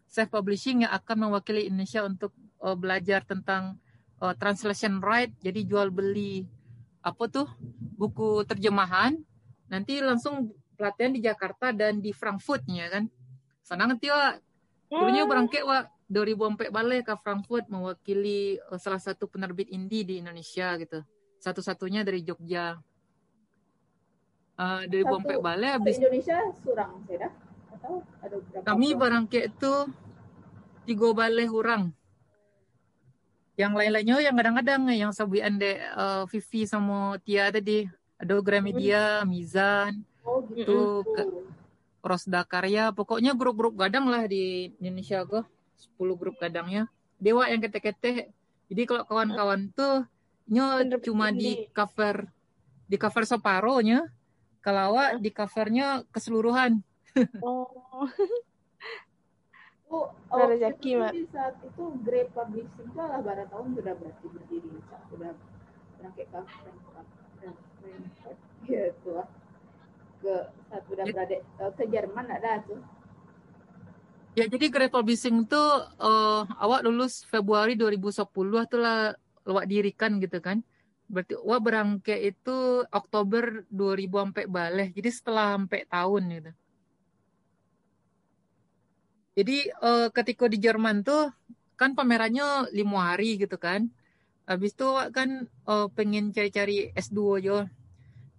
self 0.07 0.29
publishing 0.29 0.85
yang 0.85 0.93
akan 0.93 1.29
mewakili 1.29 1.67
Indonesia 1.69 2.05
untuk 2.05 2.31
eh, 2.62 2.77
belajar 2.77 3.25
tentang 3.25 3.77
eh, 4.21 4.33
translation 4.38 5.01
right. 5.01 5.33
Jadi 5.41 5.65
jual 5.65 5.89
beli 5.89 6.45
apa 7.03 7.23
tuh 7.27 7.47
buku 7.97 8.47
terjemahan. 8.47 9.17
Nanti 9.67 10.00
langsung 10.00 10.53
pelatihan 10.77 11.12
di 11.12 11.21
Jakarta 11.23 11.73
dan 11.73 11.97
di 11.97 12.13
Frankfurtnya 12.13 12.89
kan? 12.93 13.03
Sana 13.63 13.89
nanti 13.89 14.12
wa 14.12 14.35
dulunya 14.91 15.25
berangkat 15.25 15.65
wa 15.65 15.88
2004 16.12 16.69
balik 16.69 17.09
ke 17.09 17.13
Frankfurt 17.25 17.65
mewakili 17.73 18.62
eh, 18.62 18.79
salah 18.79 19.01
satu 19.01 19.25
penerbit 19.25 19.71
indie 19.73 20.05
di 20.05 20.21
Indonesia 20.21 20.77
gitu. 20.77 21.01
Satu-satunya 21.41 22.05
dari 22.07 22.23
Jogja. 22.23 22.77
Uh, 24.53 24.85
2004 24.85 25.33
Satu- 25.33 25.41
balik 25.41 25.65
Di 25.65 25.75
habis 25.81 25.95
Indonesia 25.97 26.38
surang 26.62 26.93
saya 27.09 27.33
ada 28.24 28.36
berapa? 28.40 28.66
kami 28.66 28.88
berangkat 28.96 29.52
itu 29.52 29.74
tiga 30.84 31.08
balik 31.12 31.52
orang 31.52 31.92
yang 33.54 33.78
lain-lainnya 33.78 34.18
yang 34.18 34.34
kadang-kadang 34.34 34.82
yang 34.90 35.12
sabuan 35.13 35.62
dek 35.62 35.78
uh, 35.94 36.24
Vivi 36.25 36.66
sama 36.66 37.22
Tia 37.22 37.54
tadi 37.54 37.86
ada 38.18 38.40
Gramedia, 38.40 39.22
Mizan, 39.28 40.02
Oh 40.24 40.42
gitu. 40.56 40.63
itu 40.63 40.80
ke- 41.12 41.32
Rosda 42.04 42.44
Karya, 42.44 42.92
pokoknya 42.92 43.32
grup-grup 43.32 43.80
gadang 43.80 44.12
lah 44.12 44.28
di 44.28 44.75
Indonesia 44.80 45.24
kok. 45.24 45.48
10 45.96 46.20
grup 46.20 46.36
gadangnya. 46.36 46.92
Dewa 47.16 47.48
yang 47.48 47.63
kete-kete. 47.63 48.28
Jadi 48.68 48.82
kalau 48.84 49.08
kawan-kawan 49.08 49.72
tuh 49.72 50.04
nyo 50.52 50.84
cuma 51.00 51.32
di 51.32 51.63
cover 51.72 52.28
di 52.92 53.00
cover 53.00 53.24
separohnya. 53.24 54.04
Kalau 54.60 55.16
di 55.16 55.32
covernya 55.32 56.04
keseluruhan. 56.12 56.84
Oh. 57.41 58.08
Oh, 59.93 60.10
Ada 60.34 60.41
oh, 60.41 60.48
rezeki, 60.50 60.91
Mak. 60.98 61.13
saat 61.29 61.53
itu 61.62 61.84
Grey 62.01 62.25
Publishing 62.34 62.89
itu 62.89 62.98
lah 62.98 63.22
barat 63.22 63.46
tahun 63.53 63.77
sudah 63.77 63.93
berarti 63.93 64.25
berdiri 64.25 64.82
sudah 65.13 65.38
berangkat 66.01 66.25
ke 66.34 66.39
Frankfurt 66.50 67.08
Frankfurt 67.38 68.38
gitu 68.65 69.10
lah 69.13 69.27
ke 70.17 70.34
saat 70.74 70.84
sudah 70.89 71.05
Ya. 71.05 71.13
berada 71.13 71.38
eh, 71.38 71.72
ke 71.77 71.84
Jerman 71.93 72.25
ada 72.25 72.65
tuh 72.65 72.82
Ya 74.34 74.50
jadi 74.50 74.65
Great 74.74 74.89
Publishing 74.89 75.46
tuh 75.46 75.86
eh, 76.01 76.41
awak 76.58 76.82
lulus 76.82 77.22
Februari 77.29 77.77
2010 77.77 78.65
tuh 78.65 78.82
lah 78.82 79.13
awak 79.46 79.70
dirikan 79.70 80.17
gitu 80.17 80.41
kan. 80.41 80.65
Berarti 81.05 81.38
awak 81.38 81.62
berangkat 81.62 82.34
itu 82.34 82.82
Oktober 82.89 83.62
2000 83.70 84.10
sampai 84.25 84.46
balik. 84.50 84.89
Jadi 84.98 85.10
setelah 85.13 85.53
sampai 85.53 85.86
tahun 85.86 86.24
gitu. 86.34 86.51
Jadi 89.34 89.58
eh, 89.70 90.08
ketika 90.13 90.46
di 90.46 90.58
Jerman 90.62 91.02
tuh 91.02 91.34
kan 91.74 91.98
pamerannya 91.98 92.70
lima 92.74 93.13
hari 93.13 93.42
gitu 93.42 93.58
kan. 93.58 93.90
Habis 94.46 94.75
itu 94.75 94.88
kan 95.16 95.50
eh, 95.50 95.88
pengen 95.98 96.30
cari-cari 96.36 96.94
S2 96.94 97.20
aja. 97.42 97.58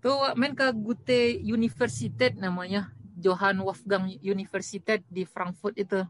Tuh 0.05 0.37
main 0.37 0.53
ke 0.55 0.71
Goethe 0.77 1.41
Universität 1.43 2.39
namanya. 2.39 2.93
Johann 3.15 3.63
Wolfgang 3.63 4.11
Universität 4.21 5.07
di 5.11 5.25
Frankfurt 5.25 5.79
itu. 5.81 6.03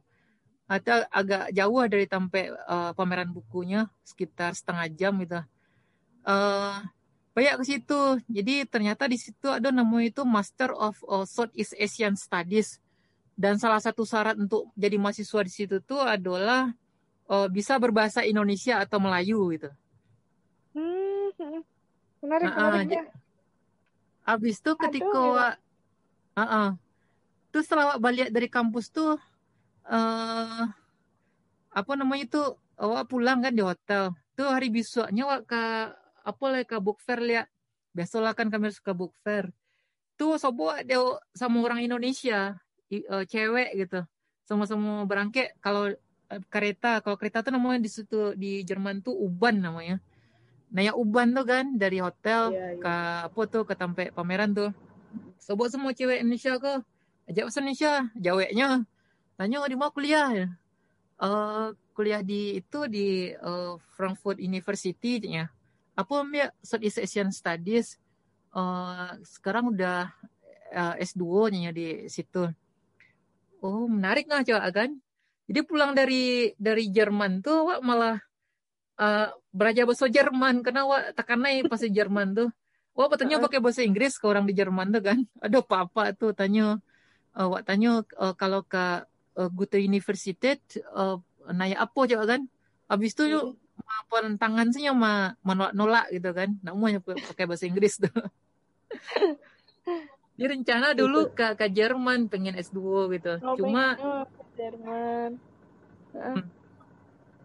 Atau 0.65 1.05
agak 1.13 1.53
jauh 1.53 1.85
dari 1.89 2.07
sampai 2.09 2.53
eh, 2.53 2.91
pameran 2.93 3.31
bukunya 3.33 3.89
sekitar 4.05 4.53
setengah 4.53 4.87
jam 4.93 5.17
gitu. 5.23 5.41
Eh 6.29 6.77
banyak 7.35 7.55
ke 7.61 7.65
situ. 7.67 8.01
Jadi 8.31 8.55
ternyata 8.71 9.11
di 9.11 9.19
situ 9.19 9.51
ada 9.51 9.75
namanya 9.75 10.15
itu 10.15 10.23
Master 10.23 10.71
of 10.71 10.95
uh, 11.05 11.27
Southeast 11.27 11.75
Asian 11.77 12.15
Studies. 12.15 12.79
Dan 13.35 13.59
salah 13.59 13.83
satu 13.83 14.07
syarat 14.07 14.39
untuk 14.39 14.71
jadi 14.79 14.95
mahasiswa 14.95 15.41
di 15.43 15.53
situ 15.53 15.77
tuh 15.83 16.03
adalah 16.03 16.71
eh, 17.31 17.49
bisa 17.51 17.77
berbahasa 17.83 18.23
Indonesia 18.23 18.79
atau 18.79 19.03
Melayu 19.03 19.51
gitu. 19.55 19.71
Hmm. 20.75 21.63
Menarik, 22.25 22.47
Ah, 22.49 22.57
ah, 22.57 22.63
menarik 22.81 22.89
ya. 22.95 23.05
Habis 24.25 24.57
itu 24.65 24.73
ketika 24.81 25.05
Aduh, 25.13 25.29
awak 25.37 25.55
Heeh. 26.35 26.69
Terus 27.55 27.65
setelah 27.71 27.95
balik 28.03 28.35
dari 28.35 28.49
kampus 28.51 28.91
tuh 28.91 29.15
eh 29.87 30.65
apa 31.75 31.93
namanya 31.95 32.25
itu 32.27 32.43
awak 32.81 33.07
pulang 33.07 33.39
kan 33.45 33.55
di 33.55 33.63
hotel. 33.63 34.11
Tuh 34.35 34.51
hari 34.51 34.73
besoknya 34.73 35.23
awak 35.29 35.47
ke 35.47 35.63
apa 36.25 36.45
lah 36.51 36.63
ke 36.67 36.77
book 36.83 36.99
fair 37.05 37.21
lihat. 37.23 37.47
Biasalah 37.95 38.35
kan 38.35 38.51
kami 38.51 38.75
suka 38.75 38.91
book 38.91 39.15
fair. 39.23 39.55
Tuh 40.19 40.35
sobo 40.39 40.71
ada 40.71 41.19
sama 41.35 41.63
orang 41.63 41.87
Indonesia, 41.87 42.59
eh, 42.93 43.25
cewek 43.29 43.71
gitu. 43.79 44.01
Sama-sama 44.45 45.09
berangkat 45.09 45.57
kalau 45.61 45.93
kereta. 46.51 47.01
Kalau 47.01 47.17
kereta 47.17 47.45
tuh 47.45 47.53
namanya 47.55 47.81
di 47.81 47.91
situ 47.93 48.33
di 48.37 48.65
Jerman 48.65 49.05
tuh 49.05 49.15
Uban 49.17 49.61
namanya. 49.61 50.01
Nah 50.75 50.83
ya 50.83 50.93
Uban 50.97 51.31
tuh 51.31 51.47
kan 51.47 51.79
dari 51.79 52.03
hotel 52.03 52.51
Iya, 52.51 52.67
iya. 52.75 52.83
ke 52.83 52.95
apa 53.31 53.41
tuh 53.47 53.63
ke 53.63 53.75
tempat 53.79 54.11
pameran 54.13 54.51
tuh. 54.53 54.71
Sebut 55.39 55.69
semua 55.71 55.95
cewek 55.95 56.25
Indonesia 56.25 56.57
ke 56.59 56.73
ajak 57.31 57.45
bahasa 57.49 57.61
Indonesia, 57.63 57.93
jawabnya 58.19 58.69
tanya 59.35 59.59
di 59.67 59.77
mana 59.77 59.93
kuliah 59.95 60.29
ya. 60.35 60.47
Eh, 61.23 61.67
kuliah 61.95 62.23
di 62.27 62.59
itu 62.59 62.91
di 62.91 63.31
eh, 63.31 63.75
Frankfurt 63.95 64.43
University 64.43 65.23
nya. 65.31 65.47
Apa 65.95 66.27
ambil 66.27 66.51
Southeast 66.59 66.99
Asian 66.99 67.31
Studies. 67.31 67.97
Eh, 68.55 69.11
sekarang 69.23 69.75
udah 69.75 70.11
eh, 70.75 70.95
S2 71.07 71.55
nya 71.55 71.71
di 71.71 72.11
situ. 72.11 72.51
Oh, 73.65 73.89
menarik 73.89 74.29
nggak 74.29 74.45
coba 74.53 74.69
kan? 74.77 74.91
Jadi 75.49 75.61
pulang 75.65 75.97
dari 75.97 76.53
dari 76.61 76.93
Jerman 76.93 77.41
tuh 77.41 77.73
wak 77.73 77.81
malah 77.81 78.21
eh, 79.01 79.29
belajar 79.57 79.89
bahasa 79.89 80.07
Jerman 80.13 80.61
karena 80.61 80.85
wak 80.85 81.17
tekanai 81.17 81.65
pas 81.65 81.81
di 81.81 81.89
Jerman 81.89 82.37
tuh. 82.37 82.49
Wak 82.93 83.17
katanya 83.17 83.41
pakai 83.41 83.59
bahasa 83.65 83.81
Inggris 83.81 84.21
ke 84.21 84.25
orang 84.29 84.45
di 84.45 84.53
Jerman 84.53 84.93
tuh 84.93 85.03
kan. 85.09 85.19
Ada 85.45 85.65
apa-apa 85.65 86.13
tuh 86.13 86.37
tanya 86.37 86.77
eh, 87.33 87.49
wak 87.49 87.65
tanya 87.65 88.05
eh, 88.05 88.35
kalau 88.37 88.61
ke 88.69 89.09
uh, 89.41 89.49
Goethe 89.49 89.81
Universität 89.81 90.61
uh, 90.93 91.17
nanya 91.49 91.89
apa 91.89 92.01
coba 92.05 92.25
kan. 92.37 92.45
Habis 92.93 93.17
itu 93.17 93.33
yuk 93.33 93.57
penentangan 94.13 94.69
sih 94.77 94.85
yang 94.85 95.01
ma 95.01 95.33
menolak-nolak 95.41 96.13
gitu 96.13 96.31
kan. 96.37 96.53
Nak 96.61 96.75
mau 96.77 96.93
pakai 97.33 97.45
bahasa 97.49 97.65
Inggris 97.65 97.97
tuh. 97.97 98.13
Dia 100.35 100.47
rencana 100.49 100.93
dulu 100.93 101.31
ke 101.31 101.55
ke 101.55 101.67
Jerman 101.69 102.27
pengen 102.27 102.55
S2 102.55 102.79
gitu. 103.13 103.33
Oh, 103.41 103.55
Cuma 103.55 103.95
ke 103.95 104.43
Jerman. 104.57 105.39
Heeh. 106.13 106.43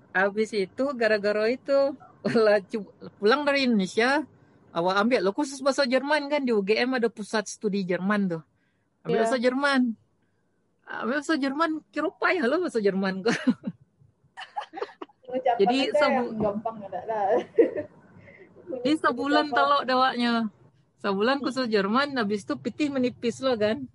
habis 0.10 0.50
itu 0.52 0.84
gara-gara 0.94 1.46
itu 1.48 1.94
pulang 3.18 3.42
dari 3.42 3.66
Indonesia 3.66 4.26
awal 4.70 4.98
ambil 5.00 5.22
lo 5.22 5.32
khusus 5.32 5.58
bahasa 5.60 5.86
Jerman 5.86 6.28
kan 6.28 6.42
di 6.42 6.50
UGM 6.50 6.94
ada 6.94 7.08
pusat 7.08 7.46
studi 7.46 7.82
Jerman 7.84 8.26
tuh. 8.28 8.42
Ambil 9.02 9.16
Iya. 9.16 9.22
bahasa 9.24 9.38
Jerman. 9.38 9.82
Ambil 10.84 11.16
bahasa 11.16 11.36
Jerman 11.36 11.70
kira 11.90 12.10
payah 12.12 12.46
lo 12.46 12.58
bahasa 12.60 12.80
Jerman 12.80 13.22
kok. 13.22 13.38
Jadi 15.60 15.94
sebu- 15.94 16.34
gampang 16.36 16.78
ada 16.84 17.02
lah. 17.06 17.26
Jadi 18.82 18.92
sebulan 18.98 19.46
telok 19.50 19.84
dawaknya. 19.84 20.50
Sebulan 21.00 21.40
khusus 21.40 21.72
Jerman, 21.72 22.12
habis 22.20 22.44
itu 22.44 22.60
pitih 22.60 22.92
menipis 22.92 23.40
lo 23.40 23.56
kan. 23.56 23.88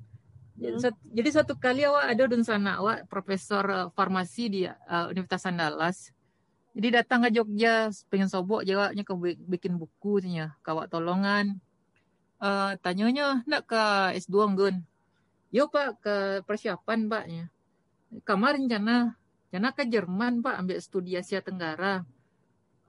Jadi, 0.56 0.76
Hmm. 0.78 0.82
sat- 0.82 1.04
jadi 1.10 1.28
satu 1.34 1.52
kali 1.58 1.82
awak 1.84 2.14
ada 2.14 2.24
dan 2.30 2.40
sana 2.46 2.78
awak 2.80 3.04
profesor 3.10 3.64
eh, 3.68 3.86
farmasi 3.92 4.44
di 4.48 4.60
eh, 4.64 5.06
Universitas 5.12 5.44
Andalas. 5.44 6.14
Jadi 6.74 6.88
datang 6.90 7.22
ke 7.22 7.30
Jogja, 7.30 7.86
pengen 8.10 8.26
sobok 8.26 8.66
jawabnya 8.66 9.06
ke 9.06 9.14
bi- 9.14 9.38
bikin 9.38 9.78
buku 9.78 10.24
nya, 10.26 10.56
kawak 10.64 10.88
tolongan. 10.90 11.60
Eh 12.40 12.72
tanyanya 12.82 13.44
nak 13.46 13.62
ke 13.68 13.82
S2 14.18 14.50
nggun. 14.54 14.82
Yo 15.54 15.70
pak 15.70 16.02
ke 16.02 16.14
persiapan 16.42 17.06
paknya. 17.06 17.44
Kamar 18.26 18.58
rencana, 18.58 19.14
rencana 19.50 19.68
ke 19.70 19.86
Jerman 19.86 20.42
pak 20.42 20.56
ambil 20.58 20.78
studi 20.82 21.14
Asia 21.14 21.38
Tenggara. 21.38 22.02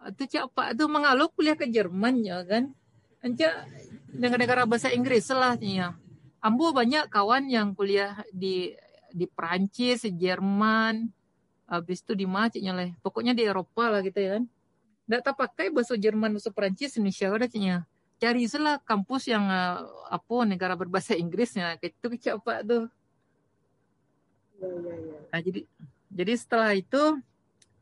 Itu 0.06 0.24
cak 0.26 0.50
pak 0.54 0.68
tuh 0.74 0.90
mengalu 0.90 1.30
kuliah 1.34 1.54
ke 1.54 1.70
Jerman 1.70 2.26
ya 2.26 2.42
kan. 2.42 2.74
Anca 3.26 3.66
negara-negara 4.14 4.70
bahasa 4.70 4.94
Inggris 4.94 5.26
lah 5.34 5.58
nya. 5.58 5.98
Ambo 6.38 6.70
banyak 6.70 7.10
kawan 7.10 7.50
yang 7.50 7.74
kuliah 7.74 8.22
di 8.30 8.78
di 9.10 9.26
Prancis, 9.26 10.06
Jerman, 10.06 11.10
habis 11.66 12.06
itu 12.06 12.14
di 12.14 12.30
macetnya 12.30 12.78
lah. 12.78 12.94
Pokoknya 13.02 13.34
di 13.34 13.42
Eropa 13.42 13.90
lah 13.90 14.06
gitu 14.06 14.22
ya 14.22 14.38
kan. 14.38 14.44
Nggak 15.10 15.22
tak 15.26 15.36
pakai 15.42 15.68
bahasa 15.74 15.98
Jerman, 15.98 16.38
bahasa 16.38 16.54
Prancis, 16.54 16.94
Indonesia 17.02 17.34
udah 17.34 17.50
nya. 17.58 17.78
Cari 18.22 18.46
salah 18.46 18.78
kampus 18.78 19.26
yang 19.26 19.50
eh, 19.50 19.82
apa 20.14 20.36
negara 20.46 20.78
berbahasa 20.78 21.18
Inggrisnya. 21.18 21.82
Itu 21.82 22.14
kecap 22.14 22.46
pak 22.46 22.62
tuh. 22.62 22.86
Iya, 24.62 24.70
iya, 24.70 24.94
iya. 25.02 25.18
Nah, 25.34 25.42
jadi 25.42 25.62
jadi 26.14 26.34
setelah 26.38 26.78
itu 26.78 27.02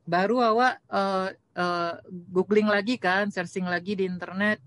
baru 0.08 0.39
awak 0.39 0.80
eh, 0.88 1.30
eh, 1.36 1.94
googling 2.32 2.72
lagi 2.72 2.96
kan, 2.96 3.28
searching 3.28 3.68
lagi 3.68 4.00
di 4.00 4.08
internet. 4.08 4.63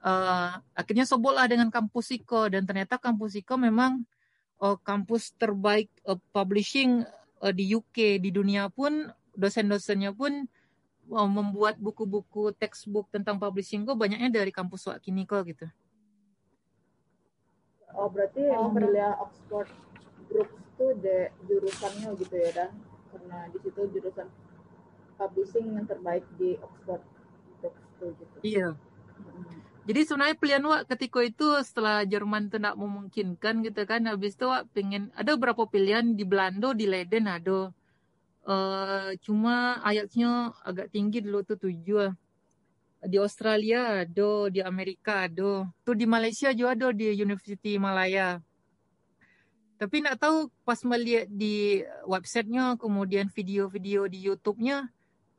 Eh, 0.00 0.52
akhirnya 0.72 1.04
sobolah 1.04 1.44
dengan 1.44 1.68
kampus 1.68 2.08
Iko 2.16 2.48
dan 2.48 2.64
ternyata 2.64 2.96
kampus 2.96 3.36
Iko 3.36 3.60
memang 3.60 4.00
eh, 4.64 4.76
kampus 4.80 5.36
terbaik 5.36 5.92
eh, 6.08 6.16
publishing 6.32 7.04
eh, 7.44 7.52
di 7.52 7.76
UK 7.76 8.16
di 8.16 8.32
dunia 8.32 8.72
pun 8.72 9.12
dosen-dosennya 9.36 10.16
pun 10.16 10.48
eh, 11.04 11.28
membuat 11.28 11.76
buku-buku 11.76 12.56
textbook 12.56 13.12
tentang 13.12 13.36
publishing 13.36 13.84
kok 13.84 14.00
banyaknya 14.00 14.40
dari 14.40 14.48
kampus 14.48 14.88
Wakini 14.88 15.28
kok 15.28 15.44
gitu. 15.44 15.68
Oh 17.92 18.08
berarti 18.08 18.40
Oh, 18.56 18.72
memilih 18.72 19.20
Oxford 19.20 19.68
Brooks 20.32 20.64
tuh 20.80 20.96
de 21.04 21.28
jurusannya 21.44 22.16
gitu 22.16 22.34
ya 22.40 22.50
dah 22.56 22.70
karena 23.12 23.52
di 23.52 23.58
situ 23.60 23.80
jurusan 23.92 24.32
publishing 25.20 25.76
yang 25.76 25.84
terbaik 25.84 26.24
di 26.40 26.56
Oxford 26.64 27.04
Brooks 27.60 27.84
tuh 28.00 28.16
gitu. 28.16 28.36
Iya. 28.40 28.80
Jadi 29.88 30.00
sebenarnya 30.04 30.36
pilihan 30.36 30.64
Wak 30.64 30.82
ketika 30.92 31.20
itu 31.24 31.46
setelah 31.64 32.04
Jerman 32.04 32.52
itu 32.52 32.60
tidak 32.60 32.76
memungkinkan 32.76 33.54
gitu 33.64 33.82
kan. 33.88 34.04
Habis 34.04 34.36
itu 34.36 34.46
Wak 34.46 34.68
pengen 34.76 35.08
ada 35.16 35.34
beberapa 35.34 35.64
pilihan 35.64 36.14
di 36.14 36.24
Belanda, 36.28 36.76
di 36.76 36.84
Leiden 36.84 37.24
ada. 37.26 37.72
Eh 38.44 39.10
cuma 39.24 39.80
ayatnya 39.80 40.52
agak 40.62 40.92
tinggi 40.92 41.24
dulu 41.24 41.42
tuh 41.42 41.56
tujuh. 41.56 42.12
Di 43.00 43.16
Australia 43.16 44.04
ada, 44.04 44.52
di 44.52 44.60
Amerika 44.60 45.24
ada. 45.24 45.64
Tuh 45.82 45.96
di 45.96 46.04
Malaysia 46.04 46.52
juga 46.52 46.76
ada 46.76 46.88
di 46.92 47.16
University 47.16 47.80
Malaya. 47.80 48.44
Tapi 49.80 50.04
nak 50.04 50.20
tahu 50.20 50.52
pas 50.60 50.76
melihat 50.84 51.24
di 51.24 51.80
websitenya 52.04 52.76
kemudian 52.76 53.32
video-video 53.32 54.04
di 54.12 54.28
YouTube-nya 54.28 54.92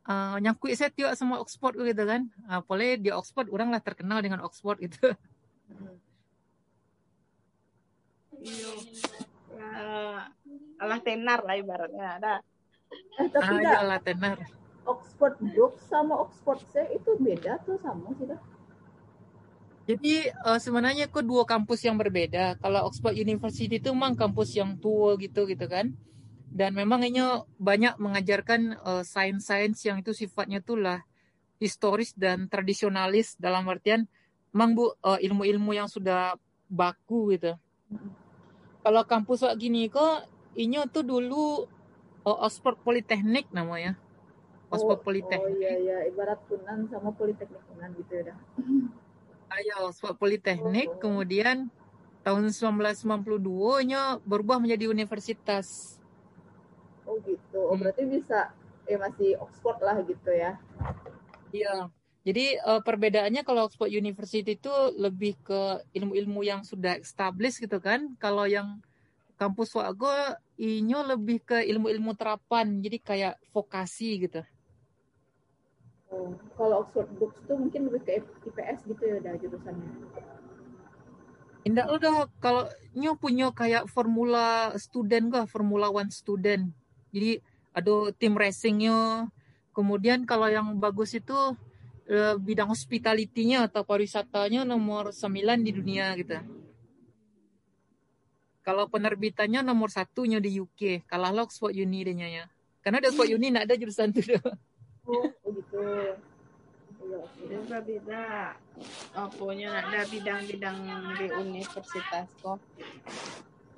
uh, 0.08 0.38
nyangkut 0.42 0.74
saya 0.74 0.90
tiap 0.94 1.14
sama 1.18 1.38
Oxford 1.42 1.78
gitu 1.78 2.04
kan. 2.06 2.30
Uh, 2.48 2.62
boleh 2.66 2.98
di 2.98 3.10
Oxford 3.14 3.50
orang 3.50 3.70
lah 3.74 3.82
terkenal 3.84 4.22
dengan 4.22 4.42
Oxford 4.46 4.80
gitu. 4.82 5.14
Hmm. 5.70 5.98
Ya, 9.54 9.70
alah 10.82 11.00
tenar 11.06 11.46
lah 11.46 11.56
ibaratnya. 11.58 12.18
Ada. 12.18 12.34
Eh 13.22 13.28
tapi 13.30 13.54
Ah, 13.54 13.62
dah 13.62 13.74
ya 13.78 13.82
lah 13.86 14.00
tenar. 14.02 14.38
Oxford 14.82 15.38
Brooks 15.38 15.86
sama 15.86 16.18
Oxford 16.18 16.66
saya 16.74 16.90
itu 16.90 17.14
beda 17.22 17.62
tuh 17.62 17.78
sama 17.86 18.10
sih. 18.18 18.26
Jadi 19.86 20.30
uh, 20.46 20.58
sebenarnya 20.58 21.06
kok 21.10 21.26
dua 21.26 21.46
kampus 21.46 21.86
yang 21.86 21.98
berbeda. 22.02 22.58
Kalau 22.58 22.90
Oxford 22.90 23.14
University 23.14 23.78
itu 23.78 23.94
memang 23.94 24.18
kampus 24.18 24.58
yang 24.58 24.74
tua 24.82 25.14
gitu 25.22 25.46
gitu 25.46 25.66
kan. 25.70 25.94
Dan 26.52 26.76
memang 26.76 27.00
ini 27.08 27.24
banyak 27.56 27.96
mengajarkan 27.96 28.76
uh, 28.84 29.04
sains-sains 29.08 29.80
yang 29.88 30.04
itu 30.04 30.12
sifatnya 30.12 30.60
tuh 30.60 30.84
lah 30.84 31.00
historis 31.64 32.12
dan 32.12 32.52
tradisionalis 32.52 33.40
dalam 33.40 33.64
artian 33.72 34.04
memang 34.52 34.76
bu 34.76 34.86
uh, 35.00 35.16
ilmu-ilmu 35.16 35.72
yang 35.72 35.88
sudah 35.88 36.36
baku 36.68 37.40
gitu. 37.40 37.56
Kalau 38.84 39.02
kampus 39.08 39.48
kayak 39.48 39.58
gini 39.62 39.88
kok 39.88 40.28
ini 40.60 40.76
tuh 40.92 41.08
dulu 41.08 41.64
uh, 42.28 42.38
Oxford 42.44 42.76
Polytechnic 42.84 43.48
namanya. 43.56 43.96
Oxford 44.72 45.00
Oh, 45.00 45.04
Polytechnic. 45.04 45.48
Oh 45.48 45.56
iya 45.56 45.74
iya 45.80 45.98
ibarat 46.08 46.40
Kunan 46.52 46.88
sama 46.92 47.16
Politeknik 47.16 47.64
Kunan 47.72 47.96
gitu 47.96 48.12
ya 48.12 48.24
dah. 48.32 48.38
Ayo, 49.52 49.92
Oxford 49.92 50.16
Politeknik, 50.16 50.96
Oh. 50.96 51.00
kemudian 51.00 51.68
tahun 52.24 52.56
1992-nya 52.56 54.24
berubah 54.24 54.64
menjadi 54.64 54.88
universitas. 54.88 56.00
Oh 57.12 57.20
gitu. 57.28 57.60
Oh 57.60 57.76
Hmm. 57.76 57.84
berarti 57.84 58.08
bisa 58.08 58.56
eh 58.88 58.96
masih 58.96 59.36
Oxford 59.44 59.84
lah 59.84 60.00
gitu 60.08 60.32
ya. 60.32 60.56
Iya. 61.52 61.92
Jadi 62.24 62.56
eh, 62.56 62.82
perbedaannya 62.88 63.44
kalau 63.44 63.68
Oxford 63.68 63.92
University 63.92 64.56
itu 64.56 64.72
lebih 64.96 65.36
ke 65.44 65.84
ilmu-ilmu 65.92 66.40
yang 66.48 66.64
sudah 66.64 66.96
established 67.04 67.60
gitu 67.60 67.84
kan. 67.84 68.16
Kalau 68.16 68.48
yang 68.48 68.80
kampus 69.36 69.76
Wago 69.76 70.08
ini 70.56 70.96
lebih 70.96 71.44
ke 71.44 71.60
ilmu-ilmu 71.68 72.16
terapan. 72.16 72.80
Jadi 72.80 72.98
kayak 73.04 73.36
vokasi 73.52 74.24
gitu. 74.24 74.42
Oh, 76.16 76.32
kalau 76.56 76.88
Oxford 76.88 77.12
Brooks 77.20 77.40
tuh 77.44 77.60
mungkin 77.60 77.92
lebih 77.92 78.08
ke 78.08 78.12
IPS 78.24 78.88
gitu 78.88 79.04
ya 79.04 79.18
dah 79.20 79.36
jurusannya. 79.36 79.92
Indah 81.62 81.86
udah 81.94 82.26
kalau 82.42 82.66
nyo 82.98 83.14
punya 83.16 83.54
kayak 83.54 83.86
formula 83.86 84.74
student 84.82 85.30
gak, 85.30 85.46
formula 85.46 85.94
one 85.94 86.10
student. 86.10 86.74
Jadi 87.12 87.44
ada 87.72 87.96
tim 88.16 88.34
racingnya. 88.36 89.28
Kemudian 89.72 90.28
kalau 90.28 90.52
yang 90.52 90.76
bagus 90.80 91.16
itu 91.16 91.36
eh, 92.12 92.36
bidang 92.36 92.72
hospitality-nya 92.72 93.72
atau 93.72 93.88
pariwisatanya 93.88 94.68
nomor 94.68 95.16
9 95.16 95.32
di 95.64 95.72
dunia 95.72 96.12
gitu. 96.20 96.40
Kalau 98.62 98.86
penerbitannya 98.86 99.66
nomor 99.66 99.90
satunya 99.90 100.38
di 100.38 100.62
UK, 100.62 101.10
kalah 101.10 101.34
Oxford 101.34 101.74
Uni 101.74 102.06
dia 102.06 102.28
ya. 102.30 102.46
Karena 102.86 103.02
di 103.02 103.10
Oxford 103.10 103.34
Uni 103.34 103.50
nak 103.50 103.66
ada 103.66 103.74
jurusan 103.74 104.14
tu 104.14 104.22
dah. 104.22 104.44
Oh, 105.10 105.26
oh 105.46 105.50
gitu. 105.50 105.82
Iya, 107.02 107.18
oke. 107.18 107.44
Beda 107.50 107.78
beda. 107.82 108.24
Apanya 109.18 109.68
nak 109.74 109.86
ada 109.90 110.02
bidang-bidang 110.14 110.78
di 111.18 111.26
universitas 111.42 112.30
kok. 112.38 112.62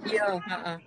Iya. 0.03 0.83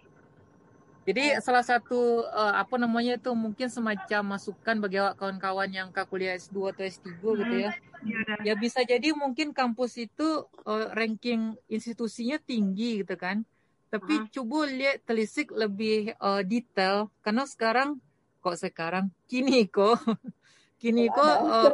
Jadi 1.07 1.39
salah 1.39 1.63
satu 1.63 2.27
uh, 2.27 2.55
apa 2.59 2.75
namanya 2.83 3.15
itu 3.15 3.31
mungkin 3.31 3.71
semacam 3.71 4.35
masukan 4.35 4.75
bagi 4.83 4.99
awak 4.99 5.15
kawan-kawan 5.23 5.71
yang 5.71 5.89
ke 5.95 6.03
kuliah 6.11 6.35
S2 6.35 6.75
atau 6.75 6.83
S3 6.83 7.07
gitu 7.15 7.55
ya. 7.63 7.71
Iya. 8.03 8.35
Ya 8.43 8.55
bisa 8.59 8.83
jadi 8.83 9.15
mungkin 9.15 9.55
kampus 9.55 10.03
itu 10.03 10.51
uh, 10.67 10.91
ranking 10.99 11.55
institusinya 11.71 12.43
tinggi 12.43 13.07
gitu 13.07 13.15
kan. 13.15 13.47
Tapi 13.87 14.19
Ah. 14.19 14.27
coba 14.35 14.67
lihat 14.67 15.07
telisik 15.07 15.55
lebih 15.55 16.11
uh, 16.19 16.43
detail 16.43 17.07
karena 17.23 17.47
sekarang 17.47 18.03
kok 18.43 18.59
sekarang 18.59 19.15
kini 19.31 19.71
kok 19.71 20.03
kini 20.83 21.07
Kalau 21.07 21.23
kok 21.23 21.39
uh, 21.47 21.73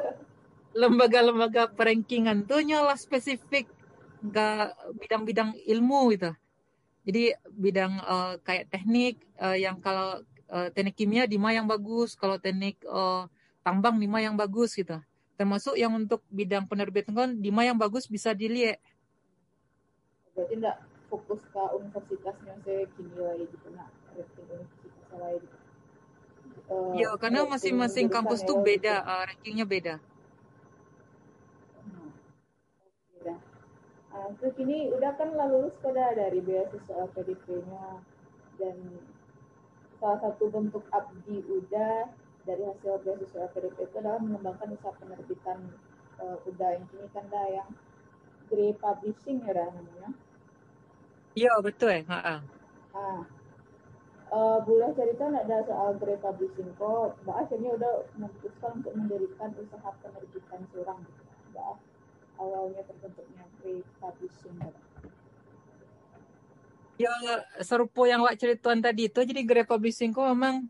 lembaga-lembaga 0.76 1.72
perankingan 1.72 2.44
tuh 2.44 2.60
nyala 2.60 3.00
spesifik 3.00 3.64
ke 4.20 4.48
bidang-bidang 5.00 5.56
ilmu 5.56 6.12
gitu. 6.12 6.36
Jadi 7.02 7.34
bidang 7.50 7.98
uh, 8.02 8.34
kayak 8.46 8.70
teknik 8.70 9.18
uh, 9.42 9.58
yang 9.58 9.82
kalau 9.82 10.22
uh, 10.50 10.68
teknik 10.70 10.94
kimia 10.94 11.26
di 11.26 11.38
mana 11.40 11.62
yang 11.62 11.68
bagus, 11.68 12.14
kalau 12.14 12.38
teknik 12.38 12.78
uh, 12.86 13.26
tambang 13.66 13.98
di 13.98 14.06
mana 14.06 14.30
yang 14.30 14.38
bagus 14.38 14.74
gitu. 14.78 15.02
Termasuk 15.34 15.74
yang 15.74 15.90
untuk 15.98 16.22
bidang 16.30 16.68
penerbitan 16.70 17.14
kan 17.14 17.30
di 17.34 17.50
mana 17.50 17.74
yang 17.74 17.80
bagus 17.80 18.06
bisa 18.06 18.30
dilihat. 18.30 18.78
Berarti 20.36 20.54
enggak 20.54 20.78
fokus 21.10 21.42
ke 21.50 21.62
universitasnya 21.76 22.54
saya 22.64 22.88
kini 22.96 23.16
lagi 23.18 23.44
gitu 23.50 23.68
nak 23.76 23.90
rating 24.14 24.46
universitas 24.48 25.10
lain. 25.12 25.42
Eh, 26.72 27.04
Ya, 27.04 27.10
karena 27.20 27.44
masing-masing 27.44 28.08
kampus 28.08 28.40
tuh 28.46 28.62
gitu. 28.62 28.66
beda, 28.68 29.02
uh, 29.04 29.22
rankingnya 29.28 29.66
beda. 29.68 29.94
Hmm. 31.84 32.10
Oke 32.86 33.18
dah. 33.26 33.38
Ah, 34.12 34.28
terus 34.36 34.52
ini 34.60 34.92
udah 34.92 35.16
kan 35.16 35.32
lah 35.32 35.48
lulus 35.48 35.72
pada 35.80 36.12
dari 36.12 36.44
beasiswa 36.44 37.08
PDP-nya 37.16 38.04
dan 38.60 38.76
salah 39.96 40.18
satu 40.20 40.52
bentuk 40.52 40.84
abdi 40.92 41.40
udah 41.48 42.12
dari 42.44 42.62
hasil 42.68 43.00
beasiswa 43.00 43.48
PDP 43.56 43.76
itu 43.88 43.96
adalah 44.02 44.20
mengembangkan 44.20 44.76
usaha 44.76 44.92
penerbitan 45.00 45.58
eh, 46.20 46.36
udah 46.44 46.68
yang 46.76 46.84
kini 46.92 47.08
kan 47.16 47.24
dah 47.32 47.46
yang 47.48 47.70
Grey 48.52 48.76
Publishing 48.76 49.40
ya 49.48 49.52
dah 49.56 49.68
namanya. 49.72 50.10
Iya 51.32 51.52
betul. 51.64 52.04
Ha 52.12 52.18
Ah, 52.92 53.24
eh, 54.28 54.58
boleh 54.68 54.90
cerita 54.92 55.24
nggak 55.24 55.46
ada 55.48 55.58
soal 55.64 55.96
Grey 55.96 56.20
Publishing 56.20 56.68
kok? 56.76 57.16
Mbak 57.24 57.36
akhirnya 57.48 57.70
udah 57.80 57.92
memutuskan 58.20 58.70
untuk 58.84 58.92
mendirikan 58.92 59.50
usaha 59.56 59.90
penerbitan 60.04 60.60
seorang 60.68 61.00
gitu. 61.00 61.22
Mbak 61.56 61.74
awalnya 62.42 62.82
terbentuknya 62.82 63.44
Grey 63.62 63.86
Publishing. 64.02 64.54
Mbak. 64.58 64.74
Ya 66.98 67.14
serupa 67.62 68.02
yang 68.06 68.26
awak 68.26 68.38
cerituan 68.38 68.82
tadi 68.82 69.06
itu 69.06 69.20
jadi 69.22 69.42
Grey 69.46 69.66
Publishing 69.66 70.10
kok 70.10 70.26
memang 70.34 70.66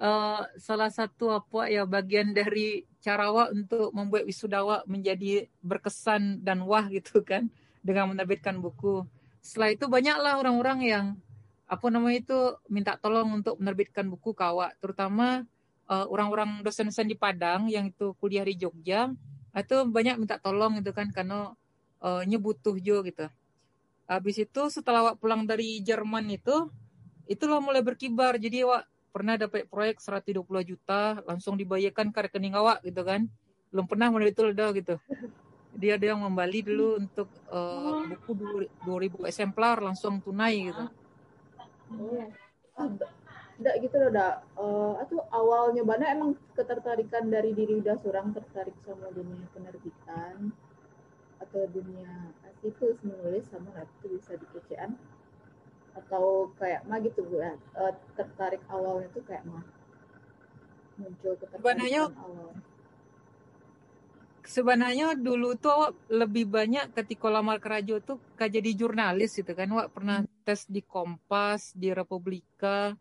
uh, 0.00 0.42
salah 0.56 0.88
satu 0.88 1.30
apa 1.32 1.68
ya 1.68 1.84
bagian 1.84 2.32
dari 2.32 2.88
cara 3.00 3.28
awak 3.32 3.52
untuk 3.52 3.92
membuat 3.92 4.24
wisuda 4.28 4.60
awak 4.60 4.82
menjadi 4.88 5.48
berkesan 5.64 6.44
dan 6.44 6.64
wah 6.64 6.84
gitu 6.88 7.20
kan 7.24 7.48
dengan 7.80 8.12
menerbitkan 8.12 8.60
buku. 8.60 9.04
Setelah 9.40 9.72
itu 9.72 9.88
banyaklah 9.88 10.36
orang-orang 10.36 10.78
yang 10.84 11.06
apa 11.70 11.86
namanya 11.86 12.18
itu 12.18 12.38
minta 12.66 12.98
tolong 12.98 13.40
untuk 13.40 13.56
menerbitkan 13.62 14.04
buku 14.10 14.34
ke 14.34 14.42
awak, 14.42 14.74
terutama 14.82 15.46
uh, 15.86 16.06
orang-orang 16.10 16.66
dosen-dosen 16.66 17.06
di 17.06 17.16
Padang 17.16 17.70
yang 17.70 17.88
itu 17.88 18.12
kuliah 18.18 18.42
di 18.42 18.58
Jogja 18.58 19.08
itu 19.54 19.76
banyak 19.86 20.16
minta 20.22 20.38
tolong 20.38 20.78
gitu 20.78 20.94
kan 20.94 21.10
karena 21.10 21.54
uh, 22.02 22.22
nya 22.22 22.38
butuh 22.38 22.74
jo 22.78 23.02
gitu. 23.02 23.26
Habis 24.10 24.42
itu 24.42 24.62
setelah 24.70 25.06
awak 25.06 25.16
pulang 25.22 25.46
dari 25.46 25.78
Jerman 25.82 26.26
itu, 26.34 26.66
itulah 27.30 27.62
mulai 27.62 27.78
berkibar. 27.78 28.34
Jadi 28.42 28.66
awak 28.66 28.90
pernah 29.14 29.38
dapat 29.38 29.70
proyek 29.70 30.02
120 30.02 30.42
juta, 30.66 31.22
langsung 31.26 31.54
dibayarkan 31.54 32.10
ke 32.10 32.18
rekening 32.26 32.58
awak 32.58 32.82
gitu 32.82 33.06
kan. 33.06 33.30
Belum 33.70 33.86
pernah 33.86 34.10
menerima 34.10 34.34
itu 34.34 34.42
dah 34.50 34.70
gitu. 34.74 34.94
Dia 35.78 35.94
ada 35.94 36.06
yang 36.10 36.26
membali 36.26 36.66
dulu 36.66 36.98
untuk 36.98 37.30
uh, 37.54 38.02
buku 38.02 38.34
2000 38.82 39.30
eksemplar 39.30 39.78
langsung 39.78 40.18
tunai 40.18 40.74
gitu. 40.74 40.84
Nggak 43.60 43.76
gitu 43.84 43.96
loh, 44.00 44.10
dak. 44.10 44.34
Eh, 44.56 44.94
itu 45.04 45.16
awalnya 45.30 45.82
mana 45.84 46.04
emang 46.08 46.30
ketertarikan 46.56 47.28
dari 47.28 47.52
diri 47.52 47.76
udah 47.76 47.96
seorang 48.00 48.32
tertarik 48.32 48.72
sama 48.88 49.12
dunia 49.12 49.44
penerbitan 49.52 50.48
atau 51.40 51.64
dunia 51.68 52.32
itu 52.60 52.96
menulis 53.04 53.44
sama 53.52 53.68
itu 53.84 54.16
bisa 54.16 54.32
dikecean. 54.40 54.96
Atau 55.92 56.56
kayak 56.56 56.88
mah 56.88 57.04
gitu 57.04 57.20
bu 57.28 57.36
Eh, 57.44 57.58
tertarik 58.16 58.64
awalnya 58.72 59.12
tuh 59.12 59.24
kayak 59.28 59.44
mah. 59.44 59.64
Muncul 60.96 61.36
Sebenarnya- 61.36 62.08
ketertarikan 62.08 62.24
awal. 62.24 62.50
Sebenarnya 64.40 65.14
dulu 65.14 65.54
tuh 65.54 65.70
awak 65.70 65.92
lebih 66.10 66.48
banyak 66.48 66.90
ketika 66.96 67.28
lamar 67.30 67.60
kerja 67.60 68.00
tuh 68.02 68.18
kayak 68.34 68.56
jadi 68.58 68.70
jurnalis 68.72 69.36
gitu 69.36 69.52
kan. 69.52 69.68
Awak 69.68 69.92
pernah 69.92 70.24
tes 70.42 70.64
di 70.66 70.80
Kompas, 70.80 71.70
di 71.76 71.92
Republika, 71.92 72.96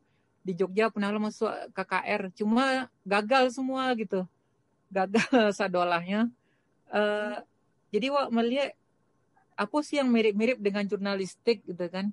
di 0.49 0.57
Jogja 0.57 0.89
pernah 0.89 1.13
lo 1.13 1.21
masuk 1.21 1.53
KKR. 1.77 2.33
Cuma 2.33 2.89
gagal 3.05 3.53
semua 3.53 3.93
gitu. 3.93 4.25
Gagal 4.89 5.53
sadolahnya. 5.57 6.25
Eh, 6.89 7.37
jadi 7.93 8.09
awak 8.09 8.33
melihat 8.33 8.73
apa 9.53 9.77
sih 9.85 10.01
yang 10.01 10.09
mirip-mirip 10.09 10.57
dengan 10.57 10.89
jurnalistik 10.89 11.61
gitu 11.69 11.85
kan. 11.85 12.09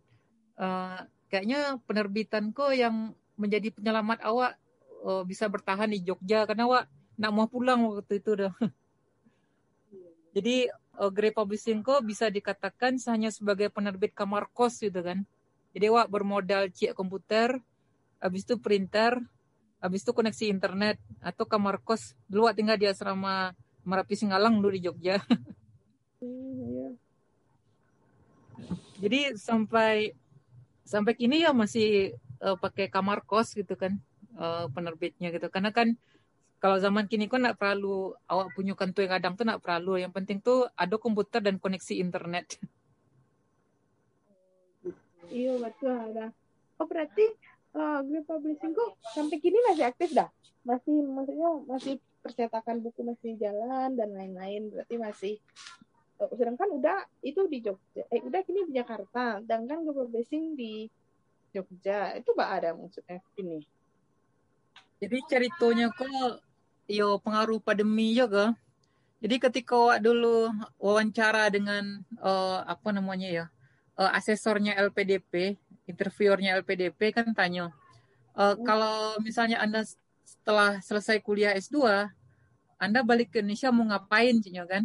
Eh, 0.60 1.00
kayaknya 1.32 1.80
penerbitanku 1.88 2.76
yang 2.76 3.16
menjadi 3.40 3.72
penyelamat 3.72 4.20
awak 4.28 4.60
eh, 5.08 5.24
bisa 5.24 5.48
bertahan 5.48 5.88
di 5.88 6.04
Jogja 6.04 6.44
karena 6.44 6.68
awak 6.68 6.84
nak 7.16 7.32
mau 7.32 7.48
pulang 7.48 7.88
waktu 7.88 8.20
itu 8.20 8.36
dah. 8.36 8.52
Jadi 10.36 10.68
uh, 11.00 11.08
Grey 11.08 11.32
Publishing 11.32 11.80
Co 11.80 12.04
bisa 12.04 12.28
dikatakan 12.28 13.00
hanya 13.08 13.32
sebagai 13.32 13.72
penerbit 13.72 14.12
kamar 14.12 14.52
kos 14.52 14.84
gitu 14.84 15.00
kan. 15.00 15.24
Jadi 15.72 15.88
awak 15.88 16.12
bermodal 16.12 16.68
cek 16.68 16.92
komputer, 16.92 17.56
habis 18.22 18.42
itu 18.44 18.56
printer, 18.58 19.20
habis 19.80 20.02
itu 20.02 20.12
koneksi 20.12 20.44
internet 20.50 20.96
atau 21.20 21.44
kamar 21.44 21.80
kos. 21.84 22.16
Dulu 22.26 22.48
tinggal 22.56 22.80
di 22.80 22.88
asrama 22.88 23.52
Merapi 23.86 24.18
Singalang 24.18 24.58
dulu 24.58 24.74
di 24.74 24.82
Jogja. 24.82 25.22
Iya. 26.20 26.88
Jadi 28.96 29.20
sampai 29.36 30.16
sampai 30.82 31.12
kini 31.12 31.44
ya 31.44 31.52
masih 31.52 32.16
uh, 32.40 32.56
pakai 32.56 32.88
kamar 32.88 33.22
kos 33.22 33.52
gitu 33.52 33.76
kan 33.76 34.00
uh, 34.40 34.66
penerbitnya 34.72 35.28
gitu. 35.30 35.52
Karena 35.52 35.70
kan 35.70 35.94
kalau 36.56 36.80
zaman 36.80 37.04
kini 37.04 37.28
kan 37.28 37.44
nak 37.44 37.60
perlu 37.60 38.16
awak 38.26 38.56
punya 38.56 38.72
kantu 38.72 39.04
yang 39.04 39.12
kadang 39.20 39.32
tuh 39.36 39.44
nak 39.44 39.60
perlu. 39.60 40.00
Yang 40.00 40.12
penting 40.16 40.38
tuh 40.40 40.66
ada 40.72 40.96
komputer 40.96 41.44
dan 41.44 41.60
koneksi 41.60 42.00
internet. 42.00 42.56
Iya 45.28 45.60
betul 45.60 45.92
ada. 45.92 46.32
Oh 46.80 46.86
berarti 46.88 47.28
uh, 47.76 48.00
Green 48.02 48.24
Publishing 48.24 48.72
kok 48.72 48.96
sampai 49.12 49.36
kini 49.38 49.60
masih 49.68 49.84
aktif 49.86 50.10
dah? 50.16 50.32
Masih 50.64 51.04
maksudnya 51.04 51.50
masih 51.68 51.94
percetakan 52.26 52.82
buku 52.82 53.06
masih 53.06 53.38
jalan 53.38 53.94
dan 53.94 54.10
lain-lain 54.10 54.66
berarti 54.74 54.94
masih 54.98 55.34
uh, 56.18 56.32
sedangkan 56.34 56.74
udah 56.74 56.98
itu 57.22 57.46
di 57.46 57.62
Jogja 57.62 58.02
eh 58.10 58.18
udah 58.18 58.42
kini 58.42 58.66
di 58.66 58.74
Jakarta 58.74 59.38
sedangkan 59.46 59.86
Green 59.86 59.94
Publishing 59.94 60.44
di 60.58 60.90
Jogja 61.54 62.18
itu 62.18 62.34
mbak 62.34 62.50
ada 62.50 62.74
maksudnya 62.74 63.22
ini 63.38 63.62
Jadi 64.96 65.20
ceritanya 65.28 65.92
kok 65.92 66.40
yo 66.88 67.20
pengaruh 67.20 67.60
pandemi 67.60 68.16
juga. 68.16 68.56
Jadi 69.20 69.36
ketika 69.36 69.76
awak 69.76 70.00
dulu 70.00 70.48
wawancara 70.80 71.52
dengan 71.52 72.00
eh, 72.16 72.58
apa 72.64 72.96
namanya 72.96 73.28
ya 73.28 73.44
eh, 74.00 74.10
asesornya 74.16 74.72
LPDP, 74.88 75.60
interviewernya 75.86 76.58
LPDP 76.60 77.14
kan 77.14 77.30
tanya, 77.32 77.72
eh, 78.36 78.54
kalau 78.62 79.16
misalnya 79.22 79.62
anda 79.62 79.82
setelah 80.26 80.82
selesai 80.82 81.22
kuliah 81.22 81.54
S2, 81.54 82.10
anda 82.76 83.00
balik 83.00 83.32
ke 83.32 83.40
Indonesia 83.40 83.72
mau 83.72 83.86
ngapain, 83.88 84.36
Cinya 84.42 84.66
kan? 84.68 84.84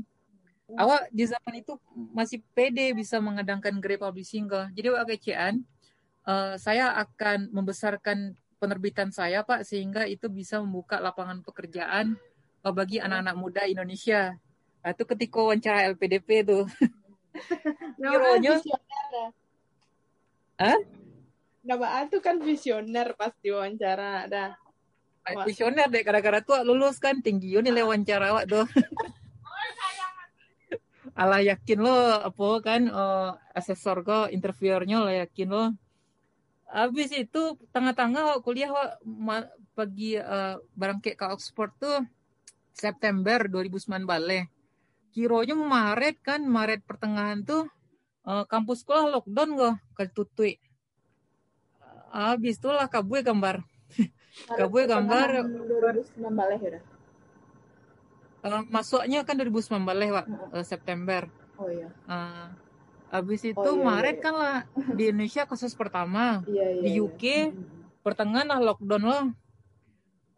Awak 0.72 1.12
di 1.12 1.28
zaman 1.28 1.54
itu 1.60 1.76
masih 2.16 2.40
pede 2.56 2.96
bisa 2.96 3.20
mengadakan 3.20 3.84
Grey 3.84 4.00
Publishing 4.00 4.48
ke. 4.48 4.72
Jadi 4.72 4.88
awak 4.88 5.08
kecean, 5.12 5.68
eh, 6.24 6.56
saya 6.56 6.96
akan 6.96 7.52
membesarkan 7.52 8.40
penerbitan 8.62 9.10
saya 9.10 9.42
Pak 9.42 9.66
sehingga 9.66 10.06
itu 10.06 10.30
bisa 10.30 10.62
membuka 10.62 11.02
lapangan 11.02 11.42
pekerjaan 11.42 12.14
uh, 12.62 12.70
bagi 12.70 13.02
anak-anak 13.02 13.34
muda 13.34 13.66
Indonesia. 13.66 14.38
Nah, 14.86 14.94
itu 14.94 15.04
ketika 15.10 15.42
wawancara 15.42 15.90
LPDP 15.98 16.46
tuh. 16.46 16.70
Dah. 19.10 19.30
Hah? 20.62 20.78
Nah, 21.66 21.76
Mbak 21.78 21.92
An 21.98 22.06
tuh 22.14 22.22
kan 22.22 22.38
visioner 22.38 23.18
pas 23.18 23.34
diwawancara 23.42 24.30
dah. 24.30 24.54
Visioner 25.46 25.90
deh 25.90 26.02
gara-gara 26.06 26.42
tuh 26.42 26.62
lulus 26.66 26.98
kan 26.98 27.22
tinggi 27.22 27.54
yo 27.54 27.62
nilai 27.62 27.86
wawancara 27.86 28.34
awak 28.34 28.46
tuh 28.50 28.66
Alah 31.22 31.46
yakin 31.46 31.78
lo 31.78 31.94
apa 32.26 32.48
kan 32.66 32.90
eh, 32.90 33.30
asesor 33.54 34.02
ko 34.02 34.26
interviewernya 34.34 34.98
lah 34.98 35.16
yakin 35.22 35.50
lo 35.54 35.66
habis 36.72 37.14
itu 37.14 37.54
tengah-tengah 37.70 38.42
kuliah 38.42 38.72
wak 38.74 38.98
pagi 39.78 40.18
barangke 40.74 41.14
ke 41.14 41.26
Oxford 41.30 41.70
tuh 41.78 42.02
September 42.74 43.46
2009 43.46 44.08
balik 44.08 44.50
kironya 45.14 45.54
Maret 45.54 46.18
kan 46.24 46.42
Maret 46.42 46.82
pertengahan 46.88 47.44
tuh 47.46 47.68
eh, 48.28 48.44
kampus 48.46 48.84
sekolah 48.86 49.10
lockdown 49.10 49.50
go 49.56 49.70
ketutui 49.98 50.58
habis 52.12 52.60
itulah 52.60 52.86
kabue 52.92 53.24
gambar 53.24 53.64
Kabue 54.58 54.88
gambar- 54.88 55.44
2009 55.44 56.24
balik 56.32 56.60
ya 56.64 56.70
udah. 56.72 56.84
Eh, 58.42 58.64
masuknya 58.72 59.20
kan 59.28 59.36
2019 59.38 59.86
Pak, 60.16 60.26
eh, 60.56 60.66
September. 60.66 61.22
Oh 61.60 61.68
iya. 61.68 61.92
Eh, 62.08 62.48
habis 63.12 63.44
itu 63.44 63.60
Oh, 63.60 63.76
iya, 63.76 63.78
iya, 63.78 63.86
Maret 63.86 64.16
iya. 64.18 64.24
kan 64.24 64.34
lah 64.34 64.58
di 64.96 65.04
Indonesia 65.12 65.44
kasus 65.46 65.76
pertama. 65.76 66.42
Iya 66.50 66.80
iya. 66.80 66.82
Di 66.82 66.92
iya. 66.96 67.04
UK, 67.04 67.24
Mm-mm. 67.54 68.02
Pertengahan 68.02 68.48
lah 68.50 68.60
lockdown 68.64 69.04
loh. 69.04 69.26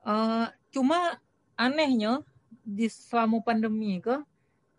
Eh, 0.04 0.48
cuma 0.74 1.22
anehnya 1.56 2.26
di 2.66 2.90
selama 2.90 3.40
pandemi 3.46 4.02
ke 4.02 4.20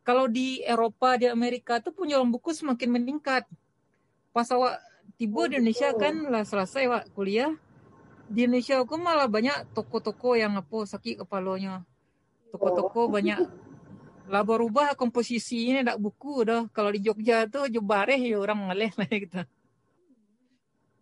kalau 0.04 0.28
di 0.28 0.60
Eropa 0.62 1.16
di 1.16 1.26
Amerika 1.26 1.80
tuh 1.80 1.96
penjualan 1.96 2.28
buku 2.28 2.52
semakin 2.52 2.92
meningkat. 2.92 3.48
Pas 4.36 4.46
awak 4.52 4.76
Oh, 5.14 5.16
tiba 5.16 5.46
di 5.48 5.56
Indonesia 5.56 5.88
gitu. 5.94 6.00
kan 6.00 6.14
lah 6.28 6.44
selesai 6.44 6.84
wak 6.90 7.04
kuliah. 7.16 7.52
Di 8.28 8.44
Indonesia 8.44 8.80
aku 8.82 8.96
malah 9.00 9.28
banyak 9.28 9.72
toko-toko 9.72 10.36
yang 10.36 10.56
apa 10.60 10.84
sakit 10.84 11.24
kepalanya. 11.24 11.84
Toko-toko 12.52 13.08
banyak 13.08 13.38
lah 14.24 14.40
berubah 14.40 14.96
komposisinya 14.96 15.84
tak 15.92 16.00
buku 16.00 16.44
dah. 16.48 16.62
Kalau 16.72 16.90
di 16.92 17.00
Jogja 17.04 17.44
tuh 17.48 17.68
jebareh 17.68 18.16
ya 18.18 18.36
orang 18.40 18.68
ngaleh 18.68 18.92
lah 18.96 19.08
gitu. 19.22 19.40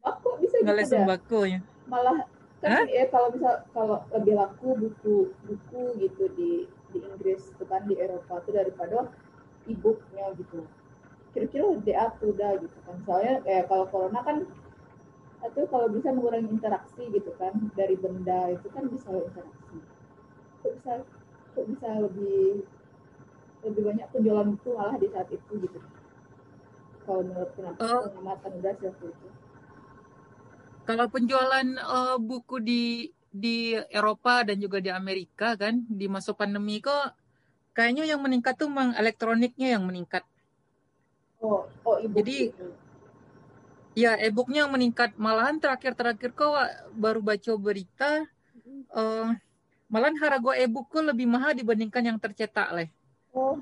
Aku 0.03 0.29
bisa 0.43 0.59
gitu 0.63 0.75
dah. 0.75 0.87
sembako 0.87 1.41
ya. 1.47 1.61
Malah 1.87 2.19
Hah? 2.63 2.85
kan 2.85 2.87
ya 2.91 3.05
kalau 3.11 3.29
bisa 3.35 3.67
kalau 3.75 3.99
lebih 4.15 4.35
laku 4.39 4.69
buku 4.79 5.17
buku 5.47 5.83
gitu 5.99 6.25
di 6.39 6.51
di 6.95 7.01
Inggris 7.03 7.43
itu 7.53 7.65
kan 7.67 7.83
di 7.89 7.95
Eropa 7.99 8.39
tuh 8.45 8.53
daripada 8.55 9.09
e-booknya 9.67 10.27
gitu. 10.39 10.65
Kira-kira 11.33 11.65
DA 11.81 12.07
tuh 12.21 12.37
udah 12.37 12.51
gitu 12.61 12.79
kan. 12.87 12.97
Soalnya 13.09 13.35
eh 13.49 13.63
kalau 13.67 13.85
corona 13.89 14.21
kan 14.23 14.45
itu 15.43 15.63
kalau 15.67 15.91
bisa 15.91 16.09
mengurangi 16.15 16.49
interaksi 16.55 17.03
gitu 17.11 17.35
kan 17.41 17.53
dari 17.75 17.99
benda 17.99 18.53
itu 18.55 18.67
kan 18.71 18.87
bisa 18.87 19.11
interaksi. 19.11 19.77
Kok 20.63 20.71
bisa 20.79 20.93
kok 21.53 21.65
bisa 21.67 21.89
lebih 21.99 22.63
lebih 23.63 23.83
banyak 23.87 24.07
penjualan 24.11 24.47
buku 24.55 24.71
malah 24.75 24.97
di 24.99 25.09
saat 25.11 25.29
itu 25.31 25.53
gitu. 25.59 25.79
Kalau 27.03 27.23
menurut 27.27 27.51
pengamatan 27.59 27.83
Oh. 27.83 28.03
pengamatan 28.07 28.51
udah 28.63 28.73
sih 28.79 28.87
waktu 28.87 29.07
itu. 29.11 29.29
Kalau 30.87 31.07
penjualan 31.15 31.67
eh, 31.79 32.17
buku 32.19 32.57
di 32.63 32.83
di 33.33 33.73
Eropa 33.89 34.45
dan 34.45 34.61
juga 34.61 34.79
di 34.79 34.93
Amerika 34.93 35.57
kan 35.57 35.81
di 35.89 36.05
masa 36.07 36.37
pandemi 36.37 36.85
kok 36.85 37.17
kayaknya 37.73 38.05
yang 38.05 38.21
meningkat 38.21 38.61
tuh 38.61 38.69
memang 38.69 38.93
elektroniknya 38.95 39.81
yang 39.81 39.89
meningkat. 39.89 40.23
Oh, 41.41 41.65
oh 41.83 41.97
ibu. 41.99 42.15
Jadi, 42.21 42.53
Ya, 43.93 44.17
e-booknya 44.17 44.65
yang 44.65 44.73
meningkat. 44.73 45.13
Malahan 45.21 45.61
terakhir-terakhir 45.61 46.33
kok 46.33 46.57
baru 46.97 47.21
baca 47.21 47.53
berita 47.61 48.25
eh 48.93 49.29
malahan 49.93 50.17
harga 50.17 50.53
e-book 50.65 50.89
kok 50.89 51.05
lebih 51.05 51.29
mahal 51.29 51.53
dibandingkan 51.53 52.01
yang 52.01 52.17
tercetak 52.17 52.73
leh. 52.73 52.89
oh. 53.37 53.61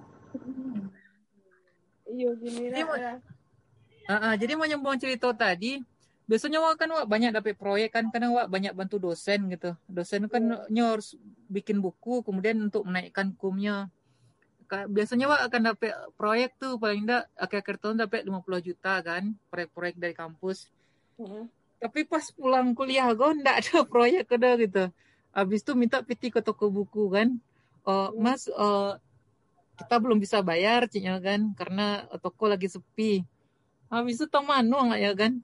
Iya 2.11 2.31
gini 2.39 2.71
Ini 2.71 2.83
lah. 2.83 2.87
mau- 2.87 2.99
ya. 2.99 3.15
Jadi 4.39 4.53
mau 4.59 4.67
nyambung 4.67 4.99
cerita 4.99 5.31
tadi, 5.35 5.79
biasanya 6.31 6.63
wak 6.63 6.79
kan 6.79 6.87
wak 6.95 7.11
banyak 7.11 7.35
dapat 7.35 7.59
proyek 7.59 7.91
kan 7.91 8.07
karena 8.15 8.31
wak 8.31 8.47
banyak 8.47 8.71
bantu 8.71 9.03
dosen 9.03 9.51
gitu. 9.51 9.75
Dosen 9.91 10.31
kan 10.31 10.63
nya 10.71 10.95
harus 10.95 11.19
bikin 11.51 11.83
buku 11.83 12.23
kemudian 12.23 12.63
untuk 12.63 12.87
menaikkan 12.87 13.35
kumnya. 13.35 13.91
Biasanya 14.71 15.27
wak 15.27 15.51
akan 15.51 15.75
dapat 15.75 15.91
proyek 16.15 16.55
tuh 16.55 16.79
paling 16.79 17.03
enggak 17.03 17.27
akhir-akhir 17.35 17.77
tahun 17.83 17.97
dapat 18.07 18.23
50 18.23 18.63
juta 18.63 19.03
kan 19.03 19.35
proyek-proyek 19.51 19.99
dari 19.99 20.15
kampus. 20.15 20.71
Heeh. 21.19 21.51
Tapi 21.83 22.07
pas 22.07 22.23
pulang 22.31 22.71
kuliah 22.79 23.11
gue 23.11 23.31
ndak 23.43 23.57
ada 23.67 23.83
proyek 23.91 24.31
ada 24.31 24.55
gitu. 24.55 24.85
Habis 25.35 25.67
itu 25.67 25.73
minta 25.75 25.99
PT 25.99 26.31
ke 26.31 26.39
toko 26.47 26.71
buku 26.71 27.11
kan. 27.11 27.35
Oh, 27.83 28.15
mas 28.15 28.47
eh, 28.47 28.93
kita 29.83 29.97
belum 29.99 30.23
bisa 30.23 30.45
bayar 30.47 30.87
ciknya 30.87 31.19
kan 31.19 31.51
karena 31.59 32.07
toko 32.23 32.47
lagi 32.47 32.71
sepi. 32.71 33.27
Habis 33.91 34.23
itu 34.23 34.27
tamanu 34.31 34.79
nggak 34.79 35.01
ya 35.03 35.13
kan. 35.19 35.43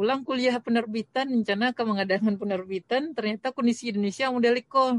Pulang 0.00 0.24
kuliah 0.24 0.56
penerbitan 0.56 1.28
rencana 1.28 1.76
ke 1.76 1.84
mengadakan 1.84 2.40
penerbitan 2.40 3.12
ternyata 3.12 3.52
kondisi 3.52 3.92
Indonesia 3.92 4.32
model 4.32 4.56
iko. 4.56 4.96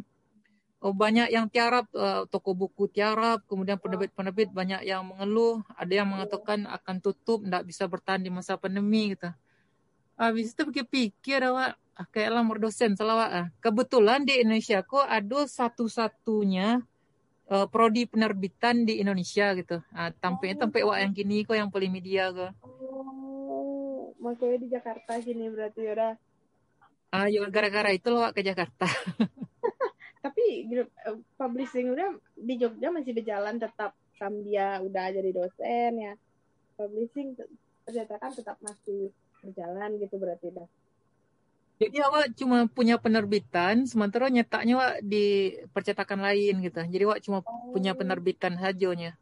Oh, 0.78 0.94
banyak 0.94 1.34
yang 1.34 1.50
tiarap 1.50 1.90
eh, 1.90 2.30
toko 2.30 2.54
buku 2.54 2.86
tiarap, 2.86 3.42
kemudian 3.50 3.82
penerbit-penerbit 3.82 4.54
banyak 4.54 4.86
yang 4.86 5.10
mengeluh, 5.10 5.66
ada 5.74 5.90
yang 5.90 6.06
mengatakan 6.06 6.70
akan 6.70 7.02
tutup, 7.02 7.42
ndak 7.42 7.66
bisa 7.66 7.90
bertahan 7.90 8.22
di 8.22 8.30
masa 8.30 8.62
pandemi 8.62 9.18
gitu. 9.18 9.34
Habis 10.22 10.54
itu 10.54 10.70
pikir-pikir 10.70 11.50
awak 11.50 11.82
ah, 11.98 12.06
kayak 12.06 12.38
lah 12.38 12.46
dosen 12.62 12.94
salah 12.94 13.26
awak 13.26 13.32
ah. 13.34 13.48
Kebetulan 13.58 14.22
di 14.22 14.38
Indonesia 14.38 14.86
kok 14.86 15.10
ada 15.10 15.50
satu-satunya 15.50 16.78
eh, 17.50 17.66
prodi 17.74 18.06
penerbitan 18.06 18.86
di 18.86 19.02
Indonesia 19.02 19.50
gitu. 19.58 19.82
Ah, 19.98 20.14
tampaknya 20.14 20.62
sampai 20.62 20.86
wak 20.86 20.98
yang 21.02 21.12
gini 21.18 21.42
kok 21.42 21.58
yang 21.58 21.74
polimedia 21.74 22.30
kok. 22.30 22.54
Oh, 24.22 24.30
makanya 24.30 24.62
di 24.62 24.70
Jakarta 24.70 25.18
sini 25.18 25.50
berarti 25.50 25.82
ya 25.82 25.92
udah. 25.98 26.14
Ah, 27.10 27.26
ya 27.26 27.42
gara-gara 27.50 27.90
itu 27.90 28.06
loh 28.14 28.30
ke 28.30 28.46
Jakarta. 28.46 28.86
Tapi 30.24 30.70
grup 30.70 30.94
eh, 31.10 31.18
publishing 31.42 31.98
udah 31.98 32.22
di 32.38 32.54
Jogja 32.62 32.94
masih 32.94 33.18
berjalan 33.18 33.58
tetap 33.58 33.98
dia 34.46 34.78
udah 34.78 35.10
jadi 35.10 35.34
dosen 35.34 35.92
ya. 35.98 36.14
Publishing 36.78 37.34
te- 37.34 37.50
ternyata 37.90 38.22
kan 38.22 38.30
tetap 38.30 38.62
masih 38.62 39.10
berjalan 39.42 39.98
gitu 39.98 40.16
berarti 40.22 40.54
dah. 40.54 40.70
Jadi 41.82 41.98
awak 42.06 42.38
cuma 42.38 42.70
punya 42.70 43.02
penerbitan, 43.02 43.90
sementara 43.90 44.30
nyetaknya 44.30 44.78
wak 44.78 44.94
di 45.02 45.58
percetakan 45.74 46.22
lain 46.22 46.62
gitu. 46.62 46.78
Jadi 46.78 47.04
wak 47.10 47.26
cuma 47.26 47.42
punya 47.74 47.98
penerbitan 47.98 48.54
hajanya. 48.54 49.18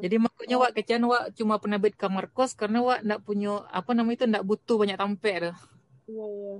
Jadi 0.00 0.16
makanya 0.16 0.56
wak 0.62 0.72
kecian 0.78 1.04
wak 1.10 1.34
cuma 1.34 1.58
penerbit 1.58 1.98
kamar 1.98 2.30
kos 2.30 2.54
karena 2.54 2.80
wak 2.80 3.02
ndak 3.02 3.20
punya 3.26 3.66
apa 3.68 3.90
namanya 3.92 4.16
itu 4.22 4.26
ndak 4.30 4.46
butuh 4.46 4.76
banyak 4.78 4.98
tampek 4.98 5.36
tuh. 5.50 5.56
Iya 6.06 6.26
iya. 6.26 6.56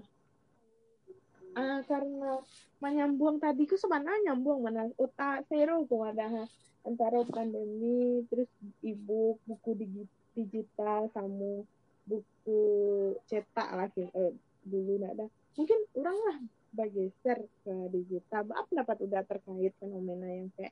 Ah 1.55 1.81
karena 1.87 2.43
menyambung 2.83 3.39
tadi 3.39 3.67
ku 3.67 3.79
sebenarnya 3.79 4.31
nyambung 4.31 4.63
mana 4.67 4.91
uta 4.99 5.43
zero 5.47 5.83
ku 5.87 6.03
ada 6.03 6.47
antara 6.83 7.23
pandemi 7.27 8.27
terus 8.27 8.51
ibu 8.83 9.39
buku 9.47 9.71
digi- 9.79 10.19
digital 10.35 11.11
sama 11.15 11.63
buku 12.07 12.61
cetak 13.31 13.69
lah. 13.71 13.87
Eh, 13.95 14.35
dulu 14.67 15.01
nggak 15.01 15.15
ada 15.17 15.27
mungkin 15.57 15.79
orang 15.97 16.19
lah 16.27 16.37
bergeser 16.71 17.39
ke 17.67 17.75
digital 17.91 18.47
apa 18.47 18.63
pendapat 18.71 18.97
udah 19.03 19.23
terkait 19.27 19.73
fenomena 19.83 20.29
yang 20.31 20.49
kayak 20.55 20.71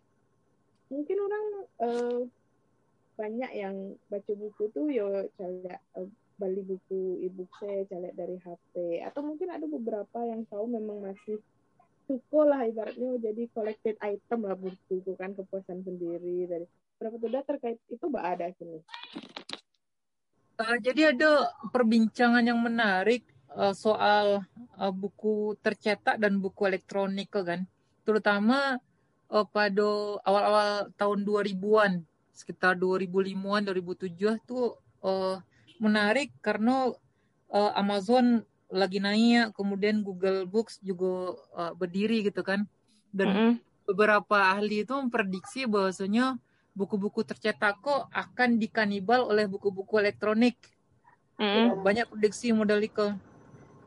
mungkin 0.88 1.16
orang 1.20 1.44
eh, 1.84 2.20
banyak 3.18 3.52
yang 3.56 3.76
baca 4.08 4.32
buku 4.32 4.70
tuh 4.72 4.88
yo 4.88 5.26
kayak 5.36 5.80
eh, 5.98 6.08
beli 6.38 6.62
buku 6.62 7.26
e-book 7.26 7.50
saya 7.58 7.82
caleg 7.90 8.14
dari 8.14 8.38
HP 8.38 9.02
atau 9.02 9.20
mungkin 9.26 9.50
ada 9.50 9.66
beberapa 9.66 10.22
yang 10.22 10.46
tahu 10.46 10.70
memang 10.70 11.02
masih 11.02 11.42
suko 12.08 12.48
lah 12.48 12.64
ibaratnya 12.64 13.20
jadi 13.20 13.42
collected 13.52 14.00
item 14.00 14.48
lah 14.48 14.56
buku 14.56 15.04
kan 15.20 15.36
kepuasan 15.36 15.84
sendiri. 15.84 16.48
Dari 16.48 16.66
berapa 16.96 17.20
udah 17.20 17.42
terkait 17.44 17.78
itu 17.92 18.04
mbak 18.08 18.24
ada 18.24 18.48
sini. 18.56 18.80
Uh, 20.58 20.76
jadi 20.82 21.14
ada 21.14 21.54
perbincangan 21.70 22.42
yang 22.42 22.58
menarik 22.58 23.22
uh, 23.54 23.70
soal 23.76 24.42
uh, 24.74 24.90
buku 24.90 25.54
tercetak 25.62 26.18
dan 26.18 26.40
buku 26.40 26.66
elektronik 26.66 27.30
kan. 27.30 27.68
Terutama 28.02 28.80
uh, 29.32 29.46
pada 29.48 30.18
awal-awal 30.24 30.88
tahun 30.96 31.24
2000-an, 31.24 31.92
sekitar 32.32 32.76
2005-an, 32.80 33.68
2007 33.72 34.48
tuh 34.48 34.76
uh, 35.04 35.40
menarik 35.78 36.32
karena 36.40 36.92
uh, 37.52 37.72
Amazon 37.76 38.42
lagi 38.68 39.00
naik, 39.00 39.56
kemudian 39.56 40.04
Google 40.04 40.44
Books 40.44 40.80
juga 40.84 41.36
uh, 41.56 41.72
berdiri 41.72 42.24
gitu 42.24 42.44
kan. 42.44 42.68
Dan 43.08 43.56
beberapa 43.88 44.52
ahli 44.52 44.84
itu 44.84 44.92
memprediksi 44.92 45.64
bahwasanya 45.64 46.36
buku-buku 46.76 47.24
tercetak 47.24 47.80
kok 47.80 48.12
akan 48.12 48.60
dikanibal 48.60 49.32
oleh 49.32 49.48
buku-buku 49.48 49.96
elektronik. 49.96 50.60
Mm-mm. 51.40 51.80
Banyak 51.80 52.12
prediksi 52.12 52.52
model 52.52 52.84
itu. 52.84 53.08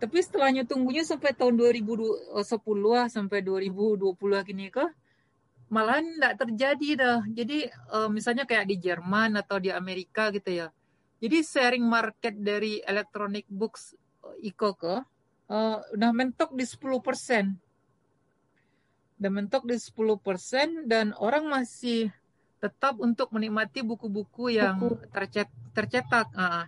Tapi 0.02 0.18
setelahnya 0.18 0.66
tunggunya 0.66 1.06
sampai 1.06 1.38
tahun 1.38 1.62
2010 1.62 2.34
lah 2.90 3.06
sampai 3.06 3.46
2020 3.46 4.18
gini 4.50 4.74
ke 4.74 4.90
malah 5.72 6.04
tidak 6.04 6.34
terjadi 6.36 6.90
dah. 7.00 7.20
Jadi 7.32 7.72
uh, 7.96 8.12
misalnya 8.12 8.44
kayak 8.44 8.68
di 8.68 8.76
Jerman 8.76 9.40
atau 9.40 9.58
di 9.58 9.72
Amerika 9.72 10.28
gitu 10.36 10.52
ya. 10.52 10.68
Jadi 11.24 11.38
sharing 11.48 11.88
market 11.88 12.36
dari 12.36 12.84
electronic 12.84 13.48
books 13.48 13.96
uh, 14.28 14.36
Iko 14.44 14.76
ke 14.76 14.96
uh, 15.48 15.78
udah 15.96 16.12
mentok 16.12 16.52
di 16.52 16.68
10%. 16.68 17.56
Udah 19.22 19.32
mentok 19.32 19.64
di 19.64 19.80
10% 19.80 20.92
dan 20.92 21.16
orang 21.16 21.48
masih 21.48 22.12
tetap 22.62 23.00
untuk 23.00 23.32
menikmati 23.32 23.82
buku-buku 23.82 24.54
yang 24.60 24.76
Buku. 24.76 25.08
tercet 25.10 25.48
tercetak. 25.72 26.28
Uh, 26.36 26.68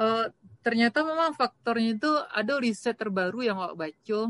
uh, 0.00 0.26
ternyata 0.64 1.04
memang 1.04 1.36
faktornya 1.36 1.92
itu 1.92 2.10
ada 2.32 2.56
riset 2.56 2.96
terbaru 2.96 3.44
yang 3.44 3.60
aku 3.60 3.76
baca. 3.76 4.20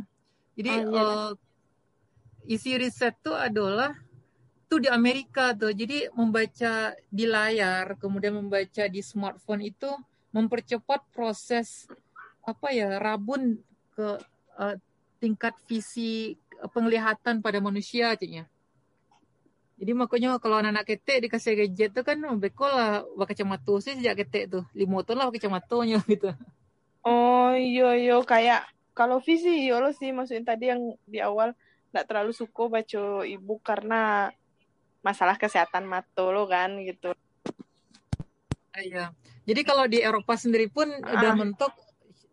Jadi 0.56 0.70
oh, 0.72 0.82
iya. 0.90 1.04
uh, 1.04 1.30
isi 2.46 2.78
riset 2.78 3.14
tuh 3.22 3.34
adalah 3.34 3.94
tuh 4.66 4.82
di 4.82 4.88
Amerika 4.90 5.54
tuh. 5.54 5.70
Jadi 5.70 6.10
membaca 6.14 6.94
di 7.10 7.24
layar, 7.26 7.94
kemudian 7.98 8.34
membaca 8.38 8.84
di 8.86 9.00
smartphone 9.02 9.66
itu 9.66 9.90
mempercepat 10.34 11.06
proses 11.14 11.86
apa 12.46 12.70
ya 12.70 13.02
rabun 13.02 13.58
ke 13.94 14.08
uh, 14.58 14.74
tingkat 15.18 15.54
visi 15.66 16.36
penglihatan 16.70 17.42
pada 17.42 17.58
manusia 17.58 18.14
ceknya. 18.14 18.46
Jadi 19.76 19.92
makanya 19.92 20.40
kalau 20.40 20.56
anak-anak 20.56 20.88
ketek 20.88 21.28
dikasih 21.28 21.52
gadget 21.52 21.92
tuh 21.92 22.00
kan 22.00 22.16
bekol 22.40 22.72
lah 22.72 23.04
pakai 23.20 23.36
kacamata 23.36 23.74
sih 23.84 23.92
sejak 24.00 24.24
ketek 24.24 24.44
tuh. 24.48 24.64
Lima 24.72 25.04
tahun 25.04 25.20
lah 25.20 25.26
pakai 25.28 25.40
kacamatanya 25.44 26.00
gitu. 26.12 26.32
Oh 27.04 27.52
iya 27.52 27.92
iya 27.92 28.16
kayak 28.24 28.64
kalau 28.96 29.20
visi 29.20 29.68
ya 29.68 29.76
lo 29.76 29.92
sih 29.92 30.16
maksudnya 30.16 30.56
tadi 30.56 30.72
yang 30.72 30.96
di 31.04 31.20
awal 31.20 31.52
nggak 31.96 32.08
terlalu 32.12 32.36
suka 32.36 32.68
baca 32.68 33.24
ibu 33.24 33.56
karena 33.64 34.28
masalah 35.00 35.40
kesehatan 35.40 35.88
mata 35.88 36.28
lo 36.28 36.44
kan 36.44 36.76
gitu. 36.84 37.16
Iya. 38.76 39.16
Jadi 39.48 39.60
kalau 39.64 39.88
di 39.88 40.04
Eropa 40.04 40.36
sendiri 40.36 40.68
pun 40.68 40.92
ah. 40.92 41.16
udah 41.16 41.32
mentok 41.32 41.72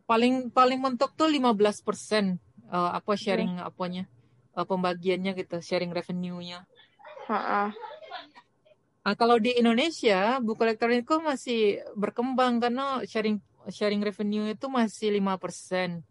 paling 0.03 0.51
paling 0.51 0.83
mentok 0.83 1.15
tuh 1.15 1.31
15% 1.31 1.55
uh, 2.67 2.91
apa 2.99 3.15
sharing 3.15 3.63
hmm. 3.63 3.69
apanya 3.71 4.03
uh, 4.59 4.67
pembagiannya 4.67 5.31
gitu, 5.39 5.63
sharing 5.63 5.95
revenue-nya. 5.95 6.67
Uh, 7.31 7.71
Nah, 9.03 9.19
kalau 9.19 9.35
di 9.35 9.51
Indonesia 9.59 10.39
buku 10.39 10.63
elektronik 10.63 11.03
masih 11.19 11.83
berkembang 11.91 12.63
karena 12.63 13.03
sharing 13.03 13.35
sharing 13.67 13.99
revenue 13.99 14.55
itu 14.55 14.71
masih 14.71 15.19
lima 15.19 15.35
persen 15.35 16.07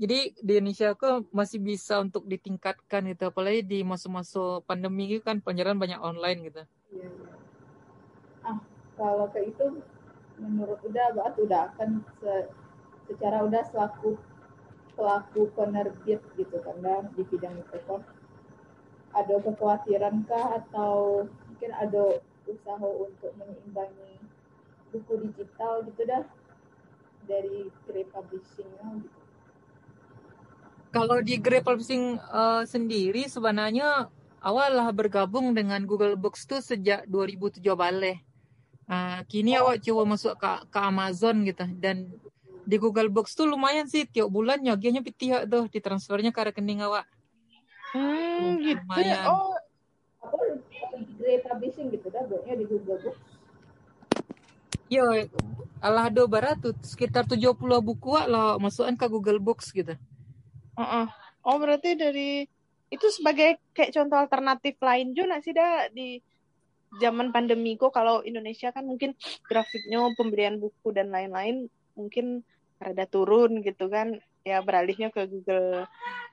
jadi 0.00 0.32
di 0.32 0.52
Indonesia 0.56 0.96
kok 0.96 1.28
masih 1.28 1.60
bisa 1.60 2.00
untuk 2.00 2.24
ditingkatkan 2.24 3.04
gitu 3.12 3.28
apalagi 3.28 3.60
di 3.60 3.78
masa-masa 3.84 4.64
pandemi 4.64 5.12
itu 5.12 5.20
kan 5.20 5.44
penyiaran 5.44 5.76
banyak 5.76 6.00
online 6.00 6.48
gitu. 6.48 6.62
Iya, 6.88 7.08
ah 8.48 8.56
kalau 8.96 9.28
kayak 9.28 9.52
itu 9.52 9.84
menurut 10.40 10.80
udah 10.88 11.12
banget 11.12 11.34
udah 11.44 11.60
akan 11.68 12.00
se 12.16 12.48
secara 13.12 13.44
udah 13.44 13.60
selaku 13.68 14.16
pelaku 14.96 15.52
penerbit 15.52 16.24
gitu 16.40 16.56
kan 16.64 16.80
di 17.12 17.22
bidang 17.28 17.60
itu 17.60 17.76
kok 17.84 18.00
ada 19.12 19.36
kekhawatiran 19.36 20.24
kah 20.24 20.64
atau 20.64 21.28
mungkin 21.44 21.76
ada 21.76 22.24
usaha 22.48 22.88
untuk 22.88 23.36
menyeimbangi 23.36 24.16
buku 24.96 25.28
digital 25.28 25.84
gitu 25.84 26.08
dah 26.08 26.24
dari 27.28 27.68
Grey 27.84 28.08
Publishing 28.08 28.70
gitu 29.04 29.19
kalau 30.90 31.22
di 31.22 31.38
Grey 31.38 31.62
Publishing 31.62 32.18
uh, 32.30 32.66
sendiri 32.66 33.30
sebenarnya 33.30 34.10
awal 34.42 34.74
lah 34.74 34.90
bergabung 34.90 35.54
dengan 35.54 35.82
Google 35.86 36.18
Books 36.18 36.44
tuh 36.50 36.58
sejak 36.58 37.06
2007 37.06 37.62
balik. 37.78 38.18
Uh, 38.90 39.22
kini 39.30 39.54
oh. 39.54 39.70
awak 39.70 39.86
coba 39.86 40.02
masuk 40.02 40.34
ke, 40.34 40.50
ke 40.66 40.78
Amazon 40.82 41.46
gitu 41.46 41.62
dan 41.78 42.10
di 42.66 42.76
Google 42.76 43.06
Books 43.06 43.38
tuh 43.38 43.46
lumayan 43.46 43.86
sih 43.86 44.02
tiap 44.02 44.26
bulan 44.34 44.58
nyagianya 44.58 45.06
pitiak 45.06 45.46
tuh 45.46 45.70
ditransfernya 45.70 46.34
ke 46.34 46.40
rekening 46.42 46.82
awak. 46.82 47.06
Hmm, 47.94 48.58
gitu. 48.58 48.82
Lumayan. 48.82 49.26
Oh, 49.30 49.54
apa 50.26 50.36
Grey 51.22 51.38
Publishing 51.46 51.94
gitu 51.94 52.10
dah 52.10 52.26
buatnya 52.26 52.54
di 52.58 52.64
Google 52.66 52.98
Books. 52.98 53.22
Yo, 54.90 55.06
Allah 55.78 56.10
do 56.10 56.26
barat 56.26 56.58
tuh 56.58 56.74
sekitar 56.82 57.22
70 57.22 57.54
buku 57.78 58.10
lah 58.26 58.58
masukan 58.58 58.98
ke 58.98 59.06
Google 59.06 59.38
Books 59.38 59.70
gitu. 59.70 59.94
Uh-uh. 60.78 61.06
Oh 61.46 61.56
berarti 61.56 61.96
dari 61.96 62.44
itu 62.90 63.06
sebagai 63.14 63.62
kayak 63.70 63.94
contoh 63.94 64.18
alternatif 64.18 64.74
lain 64.82 65.14
juga 65.14 65.38
sih 65.38 65.54
dah 65.54 65.86
di 65.94 66.18
zaman 66.98 67.30
pandemi 67.30 67.78
kok 67.78 67.94
kalau 67.94 68.26
Indonesia 68.26 68.74
kan 68.74 68.82
mungkin 68.82 69.14
grafiknya 69.46 70.02
pemberian 70.18 70.58
buku 70.58 70.90
dan 70.90 71.14
lain-lain 71.14 71.70
mungkin 71.94 72.42
rada 72.82 73.06
turun 73.06 73.62
gitu 73.62 73.86
kan. 73.86 74.18
Ya 74.42 74.58
beralihnya 74.64 75.14
ke 75.14 75.28
Google 75.30 75.86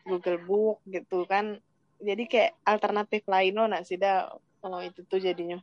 Google 0.08 0.40
Book 0.42 0.78
gitu 0.90 1.30
kan. 1.30 1.62
Jadi 2.02 2.26
kayak 2.26 2.58
alternatif 2.66 3.26
lain 3.30 3.54
loh 3.54 3.70
nak 3.70 3.86
sih 3.86 4.02
dah 4.02 4.34
kalau 4.62 4.82
itu 4.82 5.06
tuh 5.06 5.22
jadinya? 5.22 5.62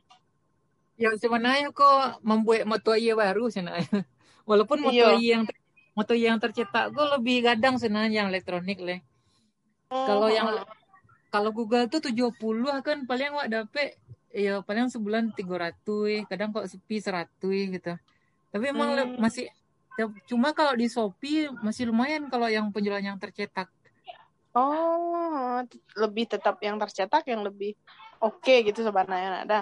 Ya 0.95 1.11
sebenarnya 1.19 1.75
kok 1.75 2.23
membuat 2.23 2.63
moto 2.63 2.95
iya 2.95 3.19
baru 3.19 3.51
sih 3.51 3.59
walaupun 4.49 4.79
iya. 4.93 5.19
yang 5.19 5.43
moto 5.95 6.11
yang 6.11 6.37
tercetak 6.37 6.91
gue 6.91 7.05
lebih 7.15 7.47
gadang 7.47 7.79
sebenarnya 7.79 8.23
yang 8.23 8.27
elektronik 8.27 8.77
leh. 8.83 8.99
Oh. 9.89 10.03
Kalau 10.03 10.27
yang 10.27 10.51
kalau 11.31 11.49
Google 11.55 11.87
tuh 11.87 12.03
70 12.03 12.35
kan 12.83 13.07
paling 13.07 13.31
wak 13.31 13.47
dapet 13.47 13.95
ya 14.35 14.59
paling 14.59 14.91
sebulan 14.91 15.31
300 15.31 16.27
kadang 16.27 16.51
kok 16.51 16.67
sepi 16.67 16.99
100 16.99 17.75
gitu. 17.79 17.93
Tapi 18.51 18.65
emang 18.71 18.91
hmm. 18.91 19.19
masih 19.19 19.47
cuma 20.27 20.51
kalau 20.51 20.75
di 20.75 20.91
Shopee 20.91 21.47
masih 21.63 21.87
lumayan 21.87 22.27
kalau 22.27 22.51
yang 22.51 22.67
penjualan 22.75 22.99
yang 22.99 23.15
tercetak. 23.15 23.71
Oh, 24.55 25.59
lebih 25.95 26.27
tetap 26.27 26.59
yang 26.63 26.79
tercetak 26.79 27.23
yang 27.27 27.43
lebih 27.43 27.75
oke 28.19 28.43
okay 28.43 28.67
gitu 28.67 28.83
sebenarnya 28.83 29.47
ada. 29.47 29.59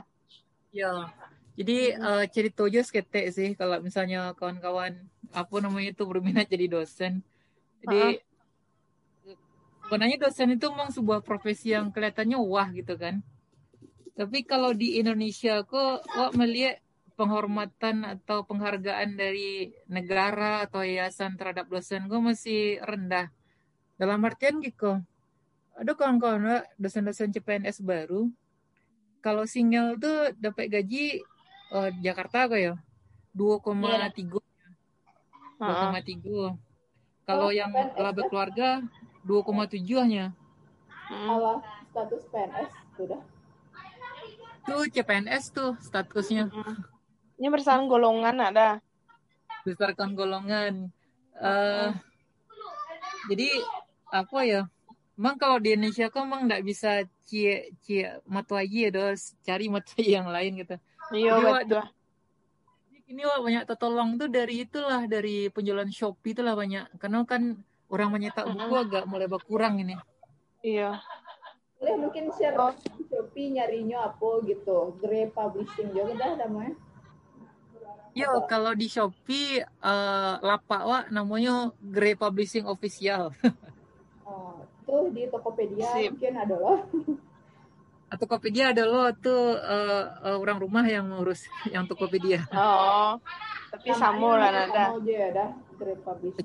Ya. 0.74 1.14
Jadi 1.54 1.94
hmm. 1.94 2.02
uh, 2.02 2.26
cerita 2.26 2.66
aja 2.66 2.82
sih 3.30 3.54
kalau 3.54 3.78
misalnya 3.78 4.34
kawan-kawan 4.34 5.13
apa 5.34 5.56
namanya 5.60 5.92
itu 5.98 6.04
berminat 6.06 6.46
jadi 6.48 6.70
dosen. 6.70 7.26
Jadi 7.84 8.22
sebenarnya 9.84 10.18
dosen 10.22 10.56
itu 10.56 10.66
memang 10.72 10.94
sebuah 10.94 11.20
profesi 11.26 11.74
yang 11.76 11.90
kelihatannya 11.92 12.38
wah 12.40 12.70
gitu 12.72 12.96
kan. 12.96 13.20
Tapi 14.14 14.46
kalau 14.46 14.72
di 14.72 15.02
Indonesia 15.02 15.66
kok 15.66 16.06
kok 16.06 16.32
melihat 16.38 16.80
penghormatan 17.14 18.06
atau 18.06 18.46
penghargaan 18.46 19.18
dari 19.18 19.70
negara 19.90 20.66
atau 20.66 20.82
yayasan 20.82 21.38
terhadap 21.38 21.70
dosen 21.70 22.10
gue 22.10 22.22
masih 22.22 22.82
rendah. 22.82 23.30
Dalam 23.98 24.22
artian 24.26 24.58
gitu, 24.62 24.98
ada 25.78 25.92
kawan-kawan 25.94 26.66
dosen-dosen 26.82 27.30
CPNS 27.30 27.86
baru, 27.86 28.30
kalau 29.22 29.46
single 29.46 29.96
tuh 30.02 30.34
dapat 30.42 30.70
gaji 30.74 31.22
oh, 31.74 31.90
Jakarta 32.02 32.50
kok 32.50 32.60
ya, 32.60 32.74
2,3 33.38 34.53
2,3. 35.60 36.58
Kalau 37.24 37.48
oh, 37.48 37.54
yang 37.56 37.72
PNS, 37.72 37.96
laba 37.96 38.22
ya? 38.22 38.28
keluarga 38.28 38.70
2,7 39.24 40.04
hanya. 40.04 40.26
Kalau 41.08 41.64
status 41.92 42.24
PNS 42.28 42.72
sudah? 43.00 43.22
Tuh 44.64 44.84
CPNS 44.88 45.44
tuh 45.52 45.72
statusnya. 45.84 46.48
Ini 47.40 47.48
berdasarkan 47.52 47.88
golongan 47.92 48.36
ada. 48.40 48.80
Berdasarkan 49.68 50.16
golongan. 50.16 50.92
Uh, 51.40 51.92
jadi 53.32 53.50
apa 54.12 54.40
ya? 54.48 54.62
Emang 55.14 55.38
kalau 55.38 55.62
di 55.62 55.76
Indonesia 55.76 56.10
kan 56.10 56.26
emang 56.26 56.50
nggak 56.50 56.64
bisa 56.66 57.06
cie 57.28 57.72
cie 57.86 58.18
matu 58.26 58.58
aja 58.58 58.90
ya, 58.90 59.14
cari 59.46 59.70
matu 59.70 59.94
yang 60.00 60.28
lain 60.28 60.60
gitu. 60.64 60.76
Iya 61.14 61.38
betul 61.40 61.84
ini 63.14 63.22
wah 63.30 63.38
banyak 63.46 63.70
tertolong 63.70 64.18
tuh 64.18 64.26
dari 64.26 64.66
itulah 64.66 65.06
dari 65.06 65.46
penjualan 65.54 65.86
Shopee 65.86 66.34
itulah 66.34 66.58
banyak 66.58 66.98
karena 66.98 67.22
kan 67.30 67.62
orang 67.94 68.10
menyetak 68.10 68.50
buku 68.50 68.74
agak 68.74 69.06
mulai 69.06 69.30
berkurang 69.30 69.78
ini. 69.86 69.94
Iya. 70.66 70.98
Boleh 71.78 71.96
mungkin 72.10 72.34
share 72.34 72.58
oh. 72.58 72.74
Shopee 73.06 73.54
nyarinya 73.54 74.10
apa 74.10 74.42
gitu. 74.50 74.98
Grey 74.98 75.30
Publishing 75.30 75.94
juga 75.94 76.18
dah 76.18 76.34
namanya. 76.42 76.74
Yo, 78.18 78.30
kalau 78.50 78.74
di 78.74 78.90
Shopee 78.90 79.62
uh, 79.62 80.42
lapak 80.42 80.82
wah 80.82 81.04
namanya 81.14 81.70
Grey 81.78 82.18
Publishing 82.18 82.66
Official. 82.66 83.30
oh, 84.26 84.66
tuh 84.90 85.14
di 85.14 85.30
Tokopedia 85.30 85.86
Sip. 85.94 86.18
mungkin 86.18 86.34
ada 86.34 86.56
loh. 86.58 86.82
Tokopedia 88.20 88.76
ada 88.76 88.84
lo 88.86 89.10
tuh 89.18 89.58
uh, 89.58 90.04
uh, 90.22 90.38
orang 90.38 90.62
rumah 90.62 90.86
yang 90.86 91.10
ngurus 91.10 91.46
yang 91.74 91.90
Tokopedia. 91.90 92.46
Oh, 92.54 93.18
tapi 93.74 93.94
sama 93.98 94.38
lah 94.38 94.50
nada. 94.54 94.86
Aja 94.98 95.14
ya. 95.32 95.46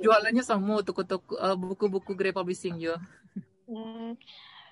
Jualannya 0.01 0.43
sama 0.43 0.81
toko-toko 0.83 1.37
uh, 1.37 1.55
buku-buku 1.55 2.17
Great 2.17 2.35
Publishing 2.35 2.81
juga. 2.81 2.99
Hmm. 3.69 4.17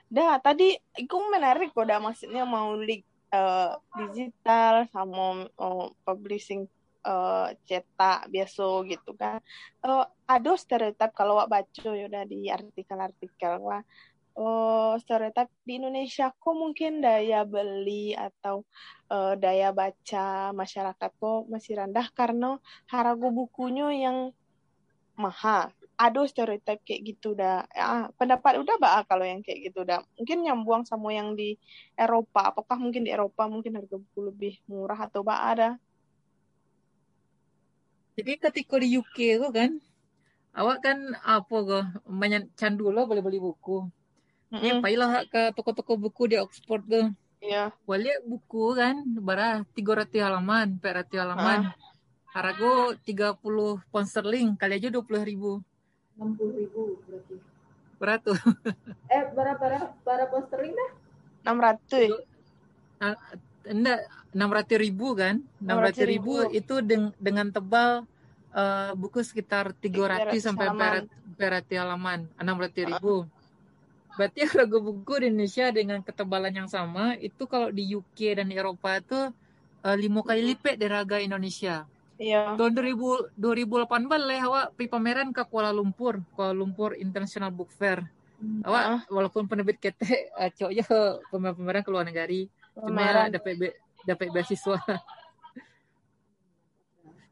Dah, 0.06 0.38
tadi 0.38 0.78
itu 0.96 1.16
menarik 1.28 1.74
kok 1.74 1.84
dah 1.84 1.98
maksudnya 1.98 2.46
mau 2.46 2.72
link 2.78 3.02
uh, 3.34 3.76
digital 3.98 4.86
sama 4.94 5.50
uh, 5.58 5.86
publishing 6.06 6.70
uh, 7.02 7.50
cetak 7.66 8.30
biasa 8.30 8.66
gitu 8.86 9.10
kan. 9.18 9.42
Uh, 9.82 10.06
ada 10.26 10.54
stereotip 10.58 11.10
kalau 11.14 11.38
wak 11.38 11.50
baca 11.50 11.88
ya 11.90 12.06
udah 12.06 12.24
di 12.26 12.50
artikel-artikel 12.50 13.62
wah 13.62 13.82
uh, 14.36 14.94
stereotip 15.00 15.48
di 15.64 15.80
Indonesia 15.80 16.30
kok 16.30 16.54
mungkin 16.54 17.00
daya 17.00 17.42
beli 17.48 18.12
atau 18.12 18.62
uh, 19.10 19.34
daya 19.34 19.72
baca 19.72 20.52
masyarakat 20.52 21.10
kok 21.16 21.40
masih 21.48 21.80
rendah 21.80 22.06
karena 22.12 22.60
harga 22.86 23.28
bukunya 23.32 23.88
yang 23.96 24.18
mahal. 25.16 25.72
Ada 25.96 26.28
stereotip 26.28 26.84
kayak 26.84 27.16
gitu 27.16 27.32
dah. 27.32 27.64
Ya, 27.72 28.12
pendapat 28.20 28.60
udah 28.60 28.76
bah 28.76 29.00
kalau 29.08 29.24
yang 29.24 29.40
kayak 29.40 29.72
gitu 29.72 29.80
dah. 29.88 30.04
Mungkin 30.20 30.44
nyambung 30.44 30.84
sama 30.84 31.16
yang 31.16 31.32
di 31.32 31.56
Eropa. 31.96 32.52
Apakah 32.52 32.76
mungkin 32.76 33.08
di 33.08 33.10
Eropa 33.10 33.48
mungkin 33.48 33.80
harga 33.80 33.96
buku 33.96 34.20
lebih 34.28 34.60
murah 34.68 35.08
atau 35.08 35.24
bah 35.24 35.40
ada? 35.48 35.80
Jadi 38.16 38.32
ketika 38.36 38.76
di 38.76 38.96
UK 38.96 39.40
tuh 39.40 39.52
kan, 39.52 39.80
awak 40.52 40.84
kan 40.84 41.16
apa 41.24 41.56
kok 41.64 41.84
banyak 42.04 42.52
candu 42.56 42.92
lo 42.92 43.08
boleh 43.08 43.24
beli 43.24 43.40
buku. 43.40 43.95
Ini 44.52 44.78
payah 44.78 45.26
ke 45.26 45.50
toko-toko 45.58 45.98
buku 45.98 46.30
di 46.30 46.36
Oxford 46.38 46.84
tuh. 46.86 47.06
Iya. 47.42 47.74
Boleh 47.82 48.22
buku 48.22 48.78
kan, 48.78 49.02
bara 49.20 49.66
300 49.74 50.22
halaman, 50.22 50.78
400 50.78 51.18
halaman. 51.18 51.60
Ah. 51.70 51.74
Harga 52.36 52.94
30 53.02 53.80
pound 53.90 54.08
sterling, 54.08 54.54
kali 54.60 54.76
aja 54.76 54.92
20 54.92 55.24
ribu. 55.24 55.64
60 56.16 56.60
ribu 56.62 57.00
berarti. 57.04 57.34
Beratus. 57.96 58.38
Eh, 59.14 59.22
berapa 59.32 59.56
berapa 59.56 59.88
berapa 60.04 60.26
posterling 60.28 60.74
dah? 60.74 60.90
600. 61.46 62.12
Ah, 63.00 63.16
enggak, 63.64 64.00
600 64.34 64.84
ribu 64.84 65.06
kan? 65.16 65.40
600 65.62 66.04
ribu, 66.04 66.34
itu 66.50 66.74
deng- 66.82 67.14
dengan 67.16 67.48
tebal 67.48 68.04
uh, 68.52 68.90
buku 68.98 69.22
sekitar 69.22 69.72
300 69.78 70.36
sampai 70.42 70.68
400 71.38 71.80
halaman. 71.80 72.28
600 72.36 72.90
ribu. 72.90 73.24
Berarti 74.16 74.40
harga 74.52 74.78
buku 74.80 75.12
di 75.20 75.26
Indonesia 75.30 75.68
dengan 75.70 76.00
ketebalan 76.00 76.52
yang 76.52 76.68
sama 76.68 77.14
itu 77.20 77.44
kalau 77.44 77.68
di 77.68 77.92
UK 77.94 78.40
dan 78.40 78.48
di 78.48 78.56
Eropa 78.56 78.96
itu 78.98 79.30
uh, 79.84 79.96
lima 79.96 80.24
kali 80.24 80.56
lipat 80.56 80.74
dari 80.80 80.92
harga 80.92 81.16
Indonesia. 81.20 81.84
Iya. 82.16 82.56
Tahun 82.56 82.72
2000, 82.72 83.36
2018 83.36 83.92
lah 84.08 84.40
awak 84.48 84.66
pergi 84.72 84.88
pameran 84.88 85.28
ke 85.36 85.44
Kuala 85.44 85.68
Lumpur, 85.68 86.24
Kuala 86.32 86.56
Lumpur 86.56 86.96
International 86.96 87.52
Book 87.52 87.68
Fair. 87.76 88.08
Hmm. 88.40 88.64
Awak 88.64 88.84
Ah. 88.84 89.00
walaupun 89.12 89.44
penerbit 89.48 89.76
ketek 89.76 90.32
uh, 90.32 90.48
cok 90.56 90.70
je 90.72 90.84
pameran-pameran 91.28 91.84
ke 91.84 91.90
luar 91.92 92.04
negara. 92.08 92.40
Cuma 92.76 93.28
dapat 93.28 93.54
be- 93.60 93.76
dapat 94.02 94.32
beasiswa. 94.32 94.80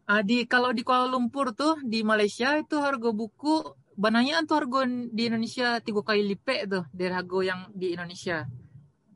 Ah 0.04 0.20
di 0.20 0.44
kalau 0.44 0.68
di 0.76 0.84
Kuala 0.84 1.08
Lumpur 1.08 1.56
tuh 1.56 1.80
di 1.80 2.04
Malaysia 2.04 2.60
itu 2.60 2.76
harga 2.76 3.08
buku 3.08 3.64
bananya 3.94 4.42
tuh 4.46 4.62
harga 4.62 4.80
di 4.88 5.22
Indonesia 5.30 5.78
tiga 5.80 6.00
kali 6.02 6.22
lipat 6.34 6.60
tuh 6.66 6.84
dari 6.90 7.12
harga 7.14 7.38
yang 7.42 7.60
di 7.72 7.94
Indonesia 7.94 8.46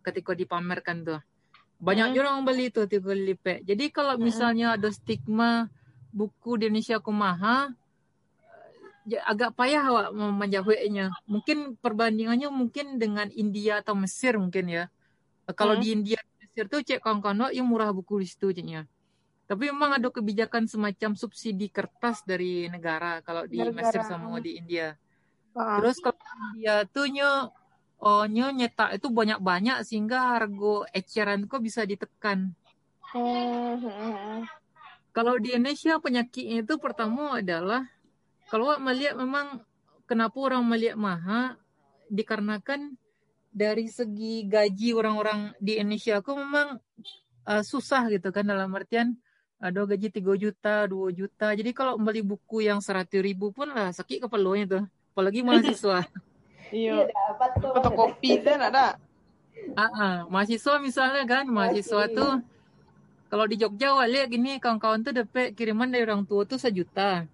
ketika 0.02 0.32
dipamerkan 0.32 1.04
tuh. 1.04 1.20
Banyak 1.78 2.10
Hmm. 2.14 2.18
orang 2.18 2.42
beli 2.42 2.70
tuh 2.74 2.90
tiga 2.90 3.12
kali 3.12 3.34
lipat. 3.34 3.62
Jadi 3.62 3.84
kalau 3.94 4.18
Hmm. 4.18 4.24
misalnya 4.26 4.74
ada 4.74 4.90
stigma 4.90 5.70
buku 6.10 6.58
di 6.58 6.70
Indonesia 6.70 6.98
kumaha 6.98 7.70
ya, 9.06 9.22
agak 9.24 9.54
payah 9.54 9.82
awak 9.88 10.08
menjawabnya. 10.14 11.14
Mungkin 11.24 11.78
perbandingannya 11.78 12.48
mungkin 12.50 12.98
dengan 12.98 13.30
India 13.32 13.80
atau 13.80 13.94
Mesir 13.94 14.36
mungkin 14.36 14.66
ya. 14.68 14.84
Kalau 15.54 15.78
Hmm. 15.78 15.82
di 15.82 15.88
India 15.94 16.18
Mesir 16.42 16.66
tuh 16.68 16.82
cek 16.84 17.00
kawan-kawan 17.00 17.54
yang 17.54 17.64
murah 17.64 17.94
buku 17.94 18.20
di 18.20 18.26
situ 18.28 18.52
ceknya. 18.52 18.84
Tapi 19.49 19.72
memang 19.72 19.96
ada 19.96 20.12
kebijakan 20.12 20.68
semacam 20.68 21.16
subsidi 21.16 21.72
kertas 21.72 22.20
dari 22.28 22.68
negara 22.68 23.24
kalau 23.24 23.49
di. 23.49 23.57
Mesir 23.72 24.05
sama 24.05 24.36
di 24.44 24.61
India. 24.61 24.92
Ah. 25.57 25.80
Terus 25.80 25.96
kalau 26.05 26.20
di 26.20 26.28
India 26.53 26.84
tuh 26.84 27.09
nyo 27.09 27.32
oh 28.05 28.28
nyo 28.28 28.53
nyetak 28.53 29.01
itu 29.01 29.09
banyak-banyak 29.09 29.88
sehingga 29.88 30.36
harga 30.36 30.92
eceran 30.92 31.49
kok 31.49 31.64
bisa 31.64 31.88
ditekan. 31.88 32.53
Hmm, 33.09 33.80
hmm, 33.80 33.88
hmm. 33.88 34.40
Kalau 35.16 35.40
di 35.40 35.57
Indonesia 35.57 35.96
penyakitnya 35.96 36.61
itu 36.61 36.76
pertama 36.76 37.40
adalah 37.40 37.88
kalau 38.53 38.76
melihat 38.84 39.16
memang 39.16 39.64
kenapa 40.05 40.36
orang 40.44 40.62
melihat 40.68 41.01
mahal 41.01 41.57
dikarenakan 42.12 43.01
dari 43.49 43.88
segi 43.88 44.44
gaji 44.44 44.92
orang-orang 44.92 45.57
di 45.57 45.80
Indonesia 45.80 46.20
kok 46.20 46.36
memang 46.36 46.76
uh, 47.49 47.64
susah 47.64 48.12
gitu 48.12 48.28
kan 48.28 48.44
dalam 48.44 48.68
artian 48.76 49.16
ada 49.59 49.80
gaji 49.82 50.09
3 50.09 50.38
juta, 50.38 50.86
2 50.86 51.11
juta. 51.11 51.50
Jadi 51.50 51.70
kalau 51.74 51.98
beli 51.98 52.22
buku 52.22 52.62
yang 52.62 52.78
100 52.78 53.11
ribu 53.18 53.50
pun 53.50 53.66
lah 53.70 53.90
sakit 53.90 54.26
kepalanya 54.26 54.64
tuh. 54.78 54.84
Apalagi 55.14 55.42
mahasiswa. 55.42 56.02
Iya. 56.68 57.09
dapat 57.09 57.64
tuh. 57.64 57.72
Fotokopi 57.72 58.44
kan 58.44 58.61
ada. 58.68 59.00
Ah, 59.72 59.88
ah. 59.88 60.16
mahasiswa 60.28 60.76
misalnya 60.76 61.24
kan, 61.24 61.48
mahasiswa 61.48 62.04
Masih. 62.04 62.12
tuh 62.12 62.32
kalau 63.32 63.44
di 63.48 63.56
Jogja 63.56 63.96
lihat 64.04 64.28
gini 64.28 64.61
kawan-kawan 64.61 65.00
tuh 65.00 65.16
dapat 65.16 65.56
kiriman 65.56 65.88
dari 65.88 66.04
orang 66.04 66.28
tua 66.28 66.44
tuh 66.44 66.61
sejuta. 66.61 67.24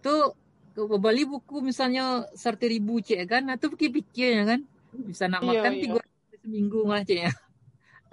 Tuh 0.00 0.32
ke- 0.72 0.96
beli 0.96 1.28
buku 1.28 1.60
misalnya 1.60 2.24
seratus 2.32 2.72
ribu 2.72 3.04
cek 3.04 3.20
kan, 3.28 3.42
nah 3.44 3.60
tuh 3.60 3.68
pikir-pikir 3.76 4.40
ya 4.40 4.44
kan, 4.48 4.60
bisa 4.96 5.28
nak 5.28 5.44
Iya, 5.44 5.48
makan 5.52 5.72
iya. 5.76 5.80
tiga 5.84 5.98
hari 6.00 6.36
seminggu 6.40 6.78
mah 6.88 7.00
cek 7.04 7.18
ya. 7.28 7.32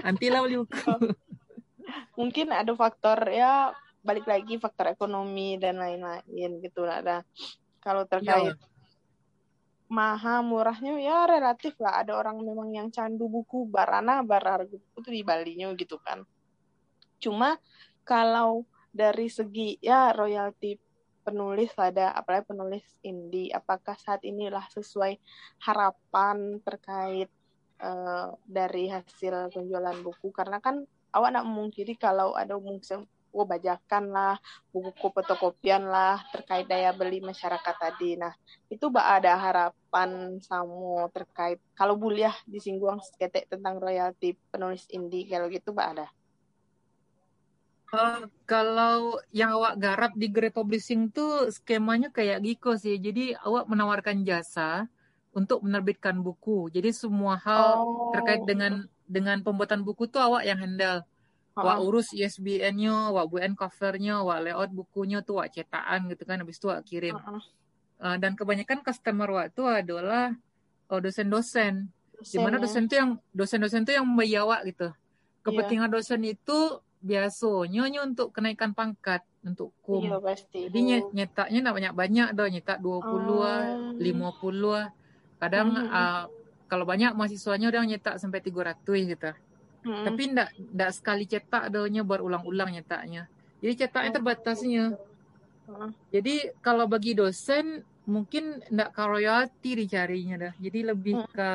Nanti 0.03 0.25
lah 0.27 0.39
beli 0.43 0.55
buku. 0.59 0.79
Mungkin 2.15 2.51
ada 2.51 2.71
faktor 2.73 3.27
ya 3.31 3.71
balik 4.05 4.29
lagi 4.29 4.61
faktor 4.61 4.93
ekonomi 4.93 5.57
dan 5.57 5.81
lain-lain 5.81 6.61
gitu 6.61 6.85
lah 6.85 7.01
ada. 7.01 7.17
Kalau 7.81 8.05
terkait 8.05 8.53
Iya. 8.53 8.73
mahal 9.85 10.41
murahnya 10.41 10.97
ya 10.97 11.29
relatif 11.29 11.77
lah. 11.77 12.01
Ada 12.01 12.17
orang 12.17 12.41
memang 12.41 12.69
yang 12.73 12.87
candu 12.89 13.29
buku 13.29 13.69
barana 13.69 14.25
bar 14.25 14.41
harga 14.41 14.73
buku 14.73 14.97
tuh 15.01 15.13
di 15.13 15.21
Balinya 15.21 15.69
gitu 15.77 16.01
kan. 16.01 16.25
Cuma 17.21 17.57
kalau 18.05 18.65
dari 18.89 19.29
segi 19.29 19.77
ya 19.81 20.13
royalti 20.15 20.77
penulis 21.25 21.73
ada 21.81 22.13
apalagi 22.13 22.53
penulis 22.53 22.85
indie 23.01 23.49
apakah 23.49 23.97
saat 23.97 24.21
inilah 24.21 24.61
sesuai 24.69 25.17
harapan 25.65 26.61
terkait 26.61 27.29
eh, 27.81 28.29
dari 28.45 28.85
hasil 28.93 29.49
penjualan 29.49 29.97
buku 30.05 30.29
karena 30.29 30.61
kan 30.61 30.85
awak 31.15 31.29
nak 31.31 31.45
memungkiri 31.47 31.95
kalau 31.95 32.35
ada 32.35 32.59
mungkin 32.59 33.07
oh 33.35 33.43
bajakan 33.43 34.03
lah 34.15 34.35
buku 34.71 35.07
fotokopian 35.11 35.83
lah 35.87 36.23
terkait 36.31 36.65
daya 36.71 36.95
beli 36.95 37.19
masyarakat 37.19 37.75
tadi 37.75 38.15
nah 38.15 38.31
itu 38.71 38.87
bah 38.87 39.19
ada 39.19 39.35
harapan 39.35 40.39
sama 40.39 41.11
terkait 41.11 41.59
kalau 41.75 41.95
buliah 41.99 42.35
disinggung 42.47 42.99
seketek 43.03 43.51
tentang 43.51 43.75
royalti 43.79 44.39
penulis 44.51 44.87
indie 44.91 45.27
kalau 45.27 45.47
gitu 45.51 45.75
bah 45.75 45.91
ada 45.91 46.07
Eh, 47.95 48.21
kalau 48.49 49.21
yang 49.31 49.55
awak 49.55 49.77
garap 49.79 50.11
di 50.17 50.27
Great 50.27 50.51
Publishing 50.51 51.13
tuh 51.15 51.47
skemanya 51.53 52.09
kayak 52.11 52.43
Giko 52.43 52.75
sih. 52.75 52.97
Jadi 52.99 53.37
awak 53.39 53.69
menawarkan 53.71 54.25
jasa 54.27 54.89
untuk 55.31 55.63
menerbitkan 55.63 56.19
buku. 56.19 56.67
Jadi 56.75 56.89
semua 56.91 57.39
hal 57.39 57.85
Oh. 57.85 58.09
terkait 58.11 58.41
dengan 58.43 58.83
dengan 59.05 59.41
pembuatan 59.41 59.81
buku 59.81 60.05
tuh 60.05 60.21
awak 60.21 60.43
yang 60.43 60.57
handle. 60.57 61.05
Awak 61.55 61.77
Heeh. 61.79 61.87
urus 61.87 62.07
ISBN-nya, 62.11 63.15
awak 63.15 63.31
buat 63.31 63.41
cover-nya, 63.55 64.19
awak 64.19 64.43
layout 64.43 64.71
bukunya 64.75 65.23
tuh 65.23 65.39
awak 65.39 65.55
cetakan 65.55 66.11
gitu 66.11 66.27
kan, 66.27 66.43
habis 66.43 66.59
itu 66.59 66.67
awak 66.67 66.83
kirim. 66.83 67.15
Heeh. 67.15 67.41
Uh, 67.95 68.15
dan 68.19 68.35
kebanyakan 68.35 68.83
customer 68.83 69.27
awak 69.31 69.55
tuh 69.55 69.71
adalah 69.71 70.35
uh, 70.91 70.99
dosen-dosen. 70.99 71.87
Di 72.19 72.39
mana 72.39 72.59
Dosennya. 72.59 72.63
dosen 72.63 72.83
tuh 72.87 72.95
yang 72.99 73.09
dosen-dosen 73.31 73.81
tuh 73.83 73.93
yang 73.95 74.03
membayar 74.03 74.43
awak 74.43 74.67
gitu. 74.67 74.91
Kepentingan 75.43 75.87
dosen 75.87 76.21
itu 76.23 76.59
biasanya 76.99 77.81
hanya 77.85 77.99
untuk 78.03 78.33
kenaikan 78.33 78.73
pangkat 78.73 79.21
untuk 79.45 79.71
kum. 79.79 80.01
Iya 80.01 80.17
pasti. 80.19 80.67
Jadi 80.67 80.79
nye- 80.81 81.11
nyetaknya 81.13 81.59
nak 81.61 81.73
banyak-banyak 81.77 82.27
dah, 82.33 82.47
nyetak 82.49 82.77
20 82.81 83.35
lah, 83.39 83.61
Ah. 83.63 83.93
50 83.95 84.69
lah. 84.73 84.87
Kadang 85.37 85.67
Mhm. 85.71 85.87
uh, 85.87 86.23
kalau 86.65 86.83
banyak 86.83 87.13
mahasiswanya 87.13 87.69
udah 87.69 87.81
nyetak 87.85 88.15
sampai 88.17 88.41
300 88.41 89.11
gitu. 89.11 89.31
Mm-mm. 89.85 90.05
Tapi 90.05 90.21
ndak 90.33 90.49
ndak 90.73 90.91
sekali 90.97 91.29
cetak 91.29 91.69
doanya 91.69 92.01
berulang-ulang 92.01 92.73
nyetaknya. 92.73 93.29
Jadi 93.61 93.73
cetaknya 93.85 94.11
Oh. 94.11 94.15
terbatasnya. 94.17 94.83
Heeh. 95.69 95.89
Jadi 96.09 96.35
kalau 96.61 96.89
bagi 96.89 97.13
dosen 97.13 97.85
mungkin 98.05 98.61
ndak 98.69 98.93
ke 98.93 99.03
royalti 99.05 99.71
dicarinya 99.77 100.49
dah. 100.49 100.53
Jadi 100.57 100.79
lebih 100.85 101.21
Hmm. 101.21 101.29
ke 101.33 101.49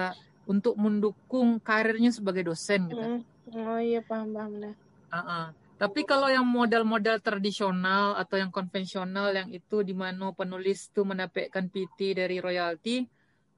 untuk 0.51 0.75
mendukung 0.75 1.63
karirnya 1.63 2.11
sebagai 2.11 2.51
dosen 2.51 2.91
gitu. 2.91 3.03
Mm. 3.03 3.23
Oh 3.55 3.79
iya 3.79 4.03
paham 4.03 4.35
paham 4.35 4.53
dah. 4.59 4.75
Uh-uh. 5.11 5.47
Tapi 5.81 6.05
kalau 6.05 6.29
yang 6.29 6.45
model-model 6.45 7.25
tradisional 7.25 8.13
atau 8.13 8.37
yang 8.37 8.53
konvensional 8.53 9.33
yang 9.33 9.49
itu 9.49 9.81
di 9.81 9.95
mana 9.97 10.29
penulis 10.37 10.93
itu 10.93 11.09
mendapatkan 11.09 11.65
PT 11.73 12.19
dari 12.21 12.37
royalti, 12.37 13.09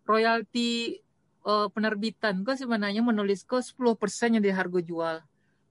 royalti 0.06 1.01
uh, 1.42 1.68
penerbitan 1.70 2.42
kok 2.42 2.56
sebenarnya 2.56 3.02
menulis 3.02 3.42
kok 3.42 3.60
10% 3.60 4.34
yang 4.34 4.42
dari 4.42 4.54
harga 4.54 4.80
jual. 4.80 5.16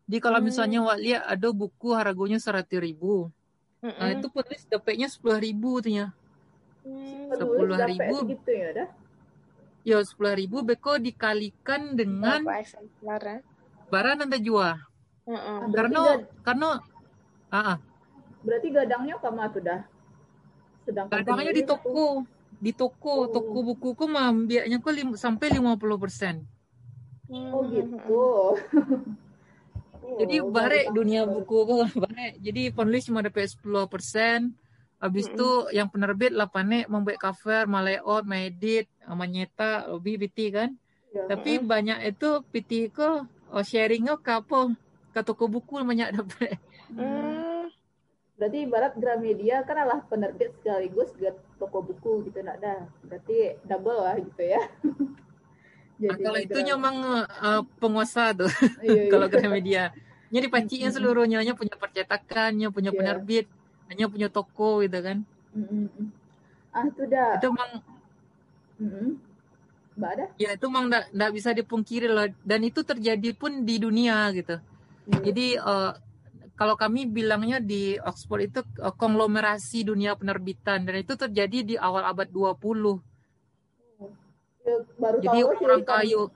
Jadi 0.06 0.18
kalau 0.20 0.40
Hmm. 0.40 0.48
misalnya 0.48 0.80
wak 0.84 1.00
lihat 1.00 1.24
ada 1.24 1.48
buku 1.52 1.96
harganya 1.96 2.36
seratus 2.38 2.78
ribu, 2.78 3.32
nah 3.80 4.12
Mm-mm. 4.12 4.20
itu 4.20 4.28
penulis 4.28 4.64
dapatnya 4.68 5.08
sepuluh 5.08 5.40
ribu 5.40 5.80
tuh 5.80 5.92
ya. 5.92 6.08
Hmm. 6.84 7.30
Dapat 7.32 7.46
10.000. 7.56 8.16
segitu 8.20 8.52
ya 8.52 8.70
dah. 8.76 8.90
Ya 9.82 9.98
sepuluh 10.06 10.36
ribu 10.36 10.62
beko 10.62 11.02
dikalikan 11.02 11.96
dengan 11.96 12.46
Berapa 12.46 12.62
eksemplar 12.62 13.22
ya? 13.24 13.38
barang 13.90 14.16
nanti 14.22 14.38
jual. 14.40 14.76
Heeh. 15.26 15.60
Berarti, 15.70 15.74
Karena 15.74 16.02
gad- 16.06 16.30
karena 16.44 16.70
ah 17.52 17.66
ah, 17.74 17.78
berarti 18.42 18.68
gadangnya 18.70 19.16
kamu 19.18 19.42
tuh 19.54 19.62
dah. 19.62 19.82
Sedangkan 20.82 21.14
kadangnya 21.22 21.54
di 21.54 21.64
toko, 21.64 22.26
di 22.62 22.72
toko, 22.78 23.26
Oh. 23.26 23.28
toko 23.28 23.66
buku 23.66 24.06
mah 24.06 24.30
biayanya 24.32 24.78
kok 24.78 24.94
lim- 24.94 25.18
sampai 25.18 25.50
50%. 25.50 26.46
Oh 27.34 27.66
gitu. 27.66 28.22
Jadi 30.22 30.36
Oh, 30.44 30.52
bare 30.54 30.86
baru 30.86 30.94
dunia 30.94 31.22
buku 31.26 31.58
kok 31.66 31.78
bare. 32.06 32.38
Jadi 32.38 32.70
penulis 32.70 33.10
cuma 33.10 33.26
dapat 33.26 33.50
10%. 33.50 34.54
Habis 35.02 35.26
Mm-mm. 35.26 35.34
itu 35.34 35.50
yang 35.74 35.90
penerbit 35.90 36.30
lah 36.30 36.46
panek 36.46 36.86
membuat 36.86 37.18
cover, 37.18 37.66
malayout, 37.66 38.22
medit, 38.22 38.86
menyeta, 39.10 39.90
lebih 39.90 40.22
PT 40.22 40.54
kan. 40.54 40.70
Ya. 41.10 41.26
Tapi 41.26 41.58
banyak 41.58 42.06
itu 42.06 42.46
PT 42.54 42.94
ko 42.94 43.26
oh, 43.50 43.64
sharingnya 43.66 44.22
ke 44.22 44.38
apa? 44.38 44.78
Ke 45.10 45.26
toko 45.26 45.50
buku 45.50 45.82
banyak 45.82 46.14
dapat. 46.22 46.62
Hmm. 46.94 47.66
Berarti 48.42 48.66
ibarat 48.66 48.98
Gramedia 48.98 49.62
kan 49.62 49.78
adalah 49.78 50.02
penerbit 50.10 50.50
sekaligus 50.58 51.14
ke 51.14 51.30
toko 51.62 51.86
buku 51.86 52.26
gitu 52.26 52.42
nak 52.42 52.58
dah. 52.58 52.90
Berarti 53.06 53.62
double 53.70 54.02
lah 54.02 54.18
gitu 54.18 54.42
ya. 54.42 54.62
Nah, 56.02 56.18
kalau 56.18 56.42
itu 56.42 56.58
memang 56.66 56.98
uh, 57.30 57.62
penguasa 57.78 58.34
tuh 58.34 58.50
Iya, 58.82 59.06
iya. 59.06 59.12
kalau 59.14 59.30
Gramedia. 59.30 59.84
Nya 60.34 60.42
dipancinya 60.42 60.90
Mm-mm. 60.90 60.98
seluruhnya, 60.98 61.38
nya 61.46 61.54
punya 61.54 61.78
percetakannya, 61.78 62.74
punya 62.74 62.90
Iya. 62.90 62.98
penerbit, 62.98 63.46
hanya 63.86 64.10
punya 64.10 64.26
toko 64.34 64.82
gitu 64.82 64.98
kan. 64.98 65.22
Mm, 65.54 65.62
mm, 65.62 65.88
mm. 66.02 66.08
Ah 66.74 66.84
itu 66.90 67.04
dah. 67.06 67.38
Itu 67.38 67.54
memang 67.54 67.72
Mm, 68.82 68.90
mm. 68.90 69.10
Mbak 69.94 70.12
ada? 70.18 70.26
ya 70.42 70.50
itu 70.58 70.66
memang 70.66 70.86
nggak 70.90 71.32
bisa 71.38 71.50
dipungkiri 71.54 72.10
loh 72.10 72.26
dan 72.42 72.60
itu 72.66 72.82
terjadi 72.82 73.30
pun 73.38 73.62
di 73.62 73.78
dunia 73.78 74.34
gitu. 74.34 74.58
Iya. 75.06 75.20
Jadi 75.30 75.48
eh, 75.62 75.92
kalau 76.62 76.78
kami 76.78 77.10
bilangnya 77.10 77.58
di 77.58 77.98
Oxford 77.98 78.54
itu 78.54 78.62
eh, 78.62 78.94
konglomerasi 78.94 79.90
dunia 79.90 80.14
penerbitan 80.14 80.86
dan 80.86 81.02
itu 81.02 81.18
terjadi 81.18 81.58
di 81.66 81.76
awal 81.82 82.06
abad 82.06 82.30
20. 82.30 83.02
Ya, 84.62 84.78
baru 85.02 85.18
Jadi 85.26 85.38
orang-orang 85.42 85.82
kan. 85.82 86.06
kayu 86.06 86.30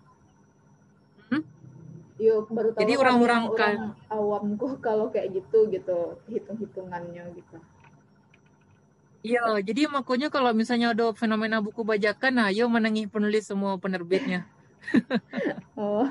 Iya, 2.15 2.47
baru 2.47 2.69
tahu 2.71 2.79
Jadi 2.81 2.93
kami 2.95 3.01
orang-orang 3.03 3.41
yang 3.43 3.51
orang 3.53 3.75
awam 4.07 4.43
kok 4.55 4.73
kalau 4.87 5.05
kayak 5.13 5.35
gitu 5.35 5.67
gitu 5.69 6.17
hitung-hitungannya 6.31 7.23
gitu. 7.35 7.57
Iya, 9.25 9.57
jadi 9.65 9.89
makanya 9.89 10.29
kalau 10.29 10.53
misalnya 10.53 10.93
ada 10.93 11.09
fenomena 11.17 11.57
buku 11.57 11.81
bajakan, 11.81 12.31
nah 12.37 12.53
ayo 12.53 12.69
menangi 12.69 13.09
penulis 13.09 13.45
semua 13.45 13.77
penerbitnya. 13.77 14.45
Oh, 15.75 16.05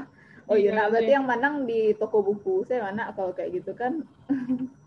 oh 0.48 0.56
iya, 0.56 0.70
Iya, 0.72 0.76
nah 0.76 0.86
berarti 0.92 1.10
iya. 1.10 1.16
yang 1.18 1.26
manang 1.26 1.54
di 1.64 1.92
toko 1.96 2.20
buku 2.20 2.64
saya 2.68 2.88
mana 2.90 3.12
kalau 3.16 3.32
kayak 3.32 3.50
gitu 3.62 3.72
kan? 3.76 4.02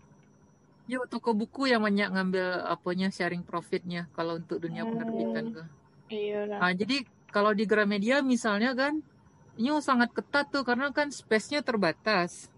Yuk 0.88 1.04
toko 1.12 1.36
buku 1.36 1.68
yang 1.68 1.84
banyak 1.84 2.08
ngambil 2.08 2.64
apanya 2.64 3.12
sharing 3.12 3.44
profitnya 3.44 4.08
kalau 4.16 4.40
untuk 4.40 4.56
dunia 4.64 4.88
Hmm. 4.88 4.96
penerbitan 4.96 5.44
ke. 5.52 5.62
Iya 6.08 6.48
lah. 6.48 6.58
Nah, 6.64 6.72
jadi 6.72 7.04
kalau 7.28 7.52
di 7.52 7.68
Gramedia 7.68 8.24
misalnya 8.24 8.72
kan, 8.72 9.04
ini 9.60 9.68
sangat 9.84 10.16
ketat 10.16 10.48
tuh 10.48 10.64
karena 10.64 10.88
kan 10.88 11.12
space-nya 11.12 11.60
terbatas. 11.60 12.48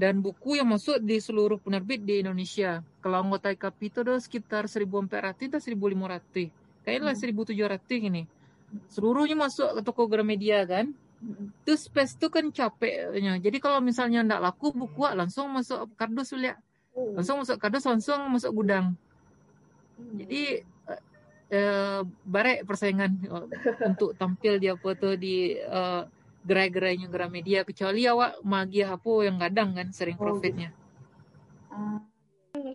Dan 0.00 0.24
buku 0.24 0.56
yang 0.56 0.72
masuk 0.72 0.96
di 1.04 1.20
seluruh 1.20 1.60
penerbit 1.60 2.00
di 2.00 2.24
Indonesia. 2.24 2.80
Kalau 3.04 3.20
anggota 3.20 3.52
IKP 3.52 3.92
itu 3.92 4.00
ada 4.00 4.16
sekitar 4.16 4.64
1.400 4.64 5.52
atau 5.52 5.60
1.500. 5.60 6.48
Kayaknya 6.88 7.04
lah 7.04 7.14
Hmm. 7.14 7.20
1.700 7.20 8.00
ini. 8.00 8.24
Seluruhnya 8.88 9.36
masuk 9.36 9.76
ke 9.76 9.80
toko 9.84 10.08
Gramedia 10.08 10.64
kan. 10.64 10.96
Itu 11.64 11.74
space 11.74 12.14
itu 12.14 12.26
kan 12.30 12.46
capeknya. 12.54 13.42
Jadi 13.42 13.58
kalau 13.58 13.82
misalnya 13.82 14.22
ndak 14.22 14.40
laku 14.42 14.70
buku 14.70 15.02
ah, 15.02 15.18
langsung 15.18 15.50
masuk 15.50 15.90
kardus 15.98 16.34
lihat. 16.38 16.58
Oh. 16.94 17.18
Langsung 17.18 17.42
masuk 17.42 17.58
kardus 17.58 17.84
langsung 17.86 18.20
masuk 18.30 18.54
gudang. 18.54 18.94
Hmm. 19.98 20.14
Jadi 20.22 20.62
eh, 20.62 21.02
eh, 21.50 22.00
barek 22.06 22.62
persaingan 22.62 23.18
untuk 23.90 24.14
tampil 24.14 24.62
di 24.62 24.70
apa 24.70 24.88
tuh 24.94 25.18
di 25.18 25.58
eh, 25.58 26.02
gerai-gerainya 26.46 27.10
Gramedia 27.10 27.66
kecuali 27.66 28.06
awak 28.06 28.40
magi 28.46 28.86
apa 28.86 29.12
yang 29.26 29.36
kadang 29.42 29.74
kan 29.74 29.88
sering 29.90 30.16
Oh, 30.16 30.22
profitnya. 30.22 30.70
Ah, 31.68 31.98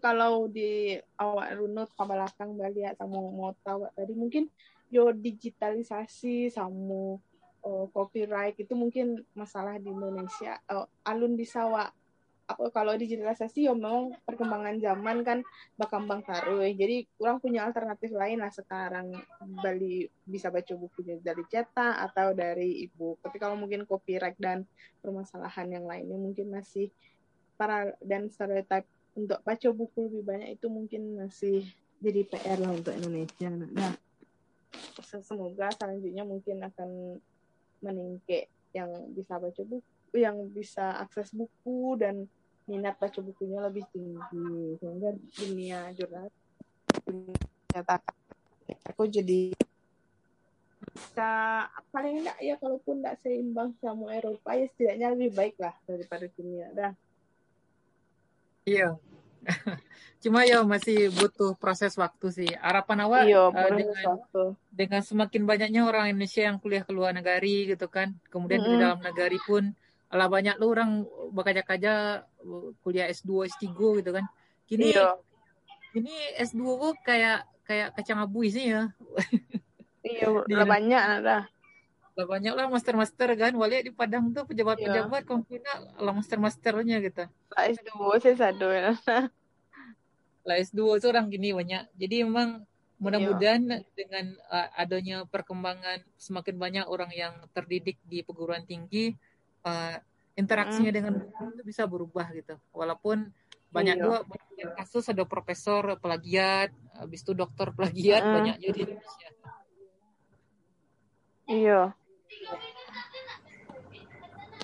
kalau 0.03 0.51
di 0.51 0.99
awak 1.15 1.47
runut 1.55 1.89
ke 1.95 2.03
belakang 2.03 2.59
balik 2.59 2.99
sama 2.99 3.17
mau 3.17 3.55
tahu 3.63 3.87
tadi 3.95 4.13
mungkin 4.13 4.51
yo 4.93 5.09
digitalisasi 5.09 6.53
sama 6.53 7.17
eh, 7.63 7.85
copyright 7.91 8.55
itu 8.59 8.73
mungkin 8.75 9.23
masalah 9.33 9.79
di 9.79 9.89
Indonesia. 9.89 10.59
Eh, 10.67 10.85
alun 11.07 11.33
bisa 11.33 11.65
wa 11.67 11.87
apa 12.43 12.67
kalau 12.75 12.91
digitalisasi 12.99 13.63
yo 13.63 13.71
memang 13.71 14.11
perkembangan 14.27 14.75
zaman 14.75 15.23
kan 15.23 15.39
berkembang 15.79 16.27
terus. 16.27 16.75
Jadi 16.75 17.07
kurang 17.15 17.39
punya 17.39 17.63
alternatif 17.63 18.11
lain 18.11 18.43
lah 18.43 18.51
sekarang. 18.51 19.15
Bali 19.63 20.03
bisa 20.27 20.51
baca 20.51 20.75
bukunya 20.75 21.23
dari 21.23 21.43
cetak 21.47 22.03
atau 22.11 22.35
dari 22.35 22.83
ibu 22.83 23.15
tapi 23.23 23.39
kalau 23.39 23.55
mungkin 23.55 23.87
copyright 23.87 24.35
dan 24.35 24.67
permasalahan 24.99 25.71
yang 25.71 25.85
lainnya 25.87 26.19
mungkin 26.19 26.51
masih 26.51 26.91
para 27.55 27.95
dan 28.03 28.27
stereotip 28.27 28.83
untuk 29.13 29.39
baca 29.45 29.69
buku 29.71 30.09
lebih 30.09 30.23
banyak 30.25 30.49
itu 30.59 30.67
mungkin 30.67 31.01
masih 31.23 31.63
jadi 32.03 32.27
PR 32.27 32.59
lah 32.59 32.75
untuk 32.75 32.91
Indonesia. 32.91 33.47
Nah, 33.47 33.95
se- 34.99 35.23
semoga 35.23 35.71
selanjutnya 35.71 36.27
mungkin 36.27 36.59
akan 36.59 36.89
meningkat 37.83 38.47
yang 38.73 38.89
bisa 39.13 39.37
baca 39.37 39.61
buku, 39.67 40.15
yang 40.17 40.39
bisa 40.49 40.97
akses 41.03 41.29
buku 41.35 41.99
dan 41.99 42.25
minat 42.65 42.95
baca 42.95 43.19
bukunya 43.19 43.59
lebih 43.59 43.83
tinggi. 43.91 44.79
Sehingga 44.79 45.11
dunia 45.37 45.91
jurnal 45.93 46.31
cetakan 47.73 48.15
aku 48.87 49.09
jadi 49.09 49.49
bisa 50.93 51.31
paling 51.89 52.21
enggak 52.21 52.37
ya 52.43 52.55
kalaupun 52.59 53.01
enggak 53.01 53.17
seimbang 53.23 53.71
sama 53.79 54.13
Eropa 54.13 54.53
ya 54.53 54.67
setidaknya 54.75 55.07
lebih 55.15 55.31
baik 55.33 55.55
lah 55.57 55.73
daripada 55.87 56.25
dunia. 56.37 56.67
Dah. 56.75 56.93
Iya. 58.67 58.95
Cuma 60.23 60.39
ya 60.47 60.63
masih 60.63 61.11
butuh 61.17 61.51
proses 61.61 61.93
waktu 62.03 62.27
sih. 62.37 62.49
Harapan 62.65 62.97
awak 63.05 63.23
iya 63.27 63.39
boleh 63.51 63.83
dengan 63.93 64.17
dengan 64.79 65.01
semakin 65.09 65.43
banyaknya 65.49 65.81
orang 65.89 66.05
Indonesia 66.11 66.41
yang 66.49 66.57
kuliah 66.63 66.83
ke 66.87 66.91
luar 66.97 67.11
negari 67.13 67.69
gitu 67.71 67.85
kan. 67.95 68.07
Kemudian 68.31 68.61
di 68.65 68.69
Mm-mm. 68.69 68.81
dalam 68.81 68.99
negari 69.03 69.37
pun 69.47 69.63
lah 70.13 70.27
banyak 70.29 70.55
lu 70.61 70.65
orang 70.75 70.89
bakaja-kaja 71.33 72.21
kuliah 72.83 73.07
S2, 73.09 73.45
S3 73.49 73.97
gitu 73.99 74.09
kan. 74.17 74.25
Kini 74.69 74.85
iya 74.85 75.05
ini 75.97 76.13
S2 76.37 76.73
kok 76.81 76.95
kayak 77.05 77.37
kayak 77.67 77.87
kacang 77.95 78.19
abu 78.25 78.39
sih 78.49 78.65
ya. 78.73 78.81
iya 80.09 80.25
Di- 80.47 80.55
udah 80.55 80.67
banyak 80.73 81.01
lah 81.25 81.43
Lah 82.13 82.25
banyak 82.29 82.53
lah 82.53 82.69
master-master 82.69 83.33
kan. 83.33 83.53
Wali 83.57 83.89
di 83.89 83.91
Padang 83.91 84.29
tuh 84.29 84.45
pejabat-pejabat 84.45 85.25
konfina 85.25 85.71
lah 85.97 86.13
master-masternya 86.13 87.01
gitu. 87.01 87.25
lah 87.25 87.63
S2 87.69 87.89
saya 88.21 88.35
satu 88.49 88.67
ya 88.69 88.93
lah 90.47 90.55
S2 90.59 90.99
itu 91.01 91.07
orang 91.09 91.25
gini 91.31 91.49
banyak. 91.55 91.89
Jadi 91.97 92.15
memang 92.21 92.61
mudah-mudahan 93.01 93.83
dengan 93.97 94.25
uh, 94.47 94.69
adanya 94.77 95.25
perkembangan 95.27 96.05
semakin 96.15 96.55
banyak 96.55 96.85
orang 96.87 97.11
yang 97.11 97.33
terdidik 97.51 97.97
di 98.05 98.21
perguruan 98.23 98.63
tinggi, 98.63 99.11
uh, 99.65 99.97
interaksinya 100.33 100.91
dengan 100.93 101.17
buku 101.19 101.43
itu 101.57 101.63
bisa 101.65 101.83
berubah 101.89 102.29
gitu. 102.31 102.55
Walaupun 102.71 103.27
banyak 103.73 103.97
Iya. 103.97 104.03
juga 104.05 104.19
banyak 104.23 104.69
kasus 104.77 105.09
ada 105.09 105.25
profesor 105.25 105.97
plagiat, 105.97 106.69
habis 106.93 107.25
itu 107.25 107.33
dokter 107.33 107.73
plagiat 107.73 108.21
Mm. 108.21 108.33
banyak 108.37 108.55
juga 108.61 108.73
di 108.77 108.81
Indonesia. 108.85 109.29
iya 111.43 111.81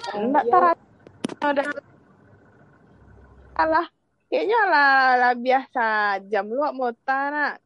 enggak 0.09 0.43
iya. 0.45 0.51
tar 0.51 0.75
udah 1.39 1.67
alah 3.59 3.87
kayaknya 4.29 4.59
lah, 4.69 4.93
lah 5.19 5.33
biasa 5.35 5.85
jam 6.29 6.45
lu 6.47 6.61
mau 6.73 6.91
tanah 7.03 7.59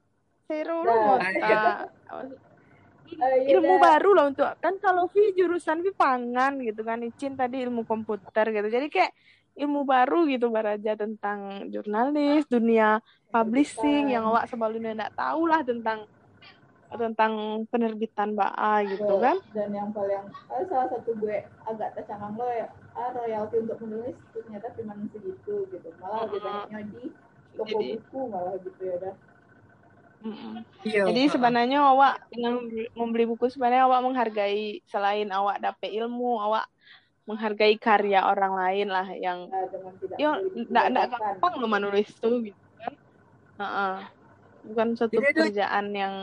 seru 0.48 0.84
lu 0.84 0.92
Nah, 0.92 1.02
mau 1.06 1.18
iya. 1.20 1.58
ta 1.62 1.74
Oh, 2.14 2.22
iya 2.30 3.58
ilmu 3.58 3.78
baru 3.78 4.10
lah 4.18 4.26
untuk 4.32 4.48
kan 4.58 4.74
kalau 4.82 5.06
Vi 5.12 5.38
jurusan 5.38 5.86
Vi 5.86 5.92
pangan 5.94 6.58
gitu 6.62 6.82
kan 6.82 7.02
Icin 7.02 7.38
tadi 7.38 7.62
ilmu 7.62 7.86
komputer 7.86 8.50
gitu. 8.50 8.68
Jadi 8.70 8.88
kayak 8.90 9.12
ilmu 9.54 9.86
baru 9.86 10.26
gitu 10.26 10.50
Baraja 10.50 10.98
tentang 10.98 11.70
jurnalis 11.70 12.50
dunia 12.50 12.98
publishing 13.30 14.14
yang 14.14 14.26
awak 14.26 14.50
sebelumnya 14.50 15.06
nggak 15.06 15.16
tahu 15.18 15.46
lah 15.46 15.62
tentang 15.62 16.06
tentang 16.96 17.34
penerbitan 17.68 18.34
BA 18.34 18.74
gitu 18.88 19.14
kan 19.18 19.38
dan 19.52 19.70
yang 19.70 19.90
paling 19.92 20.24
eh, 20.50 20.64
salah 20.68 20.88
satu 20.90 21.12
gue 21.18 21.42
agak 21.66 21.90
tercangang 21.98 22.34
lo 22.36 22.48
ya 22.48 22.68
ah, 22.94 23.10
royalti 23.12 23.56
untuk 23.62 23.78
menulis 23.82 24.16
ternyata 24.32 24.68
cuma 24.76 24.94
segitu 25.10 25.56
gitu 25.68 25.90
malah 25.98 26.26
lebih 26.28 26.40
banyaknya 26.42 26.80
di 26.90 27.04
toko 27.54 27.68
Jadi- 27.70 27.94
buku 27.98 28.20
malah 28.30 28.56
gitu 28.62 28.82
ya 28.82 28.98
dah 29.00 29.16
Mm-mm. 30.24 30.64
Iya. 30.88 31.04
Jadi 31.12 31.36
sebenarnya 31.36 31.84
awak 31.84 32.16
dengan 32.32 32.64
membeli, 32.96 33.28
buku 33.28 33.52
sebenarnya 33.52 33.92
awak 33.92 34.08
menghargai 34.08 34.80
selain 34.88 35.28
awak 35.36 35.60
dapet 35.60 35.92
ilmu, 36.00 36.40
awak 36.40 36.64
menghargai 37.28 37.76
karya 37.76 38.24
orang 38.24 38.56
lain 38.56 38.88
lah 38.88 39.04
yang 39.12 39.52
Nah, 39.52 39.68
dengan 39.68 39.92
tidak 40.00 40.16
bajakan. 41.12 41.20
gampang 41.20 41.54
loh 41.60 41.68
menulis 41.68 42.08
tuh 42.24 42.40
gitu 42.40 42.56
kan. 42.80 42.94
Heeh. 43.60 43.96
Bukan 44.64 44.88
suatu 44.96 45.12
Jadi 45.20 45.28
yang 45.92 46.16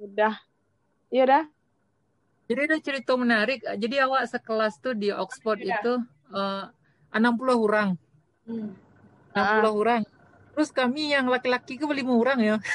mudah. 0.00 0.34
Iya 1.12 1.24
dah. 1.28 1.44
Jadi 2.48 2.60
ada 2.66 2.78
cerita 2.82 3.12
menarik. 3.14 3.60
Jadi 3.62 4.00
awak 4.00 4.26
sekelas 4.26 4.80
tuh 4.80 4.96
di 4.96 5.12
Oxford 5.12 5.60
Iya. 5.60 5.78
itu 5.78 5.92
eh, 6.32 6.64
60 7.12 7.60
orang. 7.60 7.88
Hmm. 8.48 8.72
60 9.36 9.70
orang. 9.70 10.02
Terus 10.56 10.70
kami 10.74 11.12
yang 11.14 11.28
laki-laki 11.30 11.78
ke 11.78 11.84
lima 11.86 12.16
orang 12.16 12.38
ya. 12.40 12.56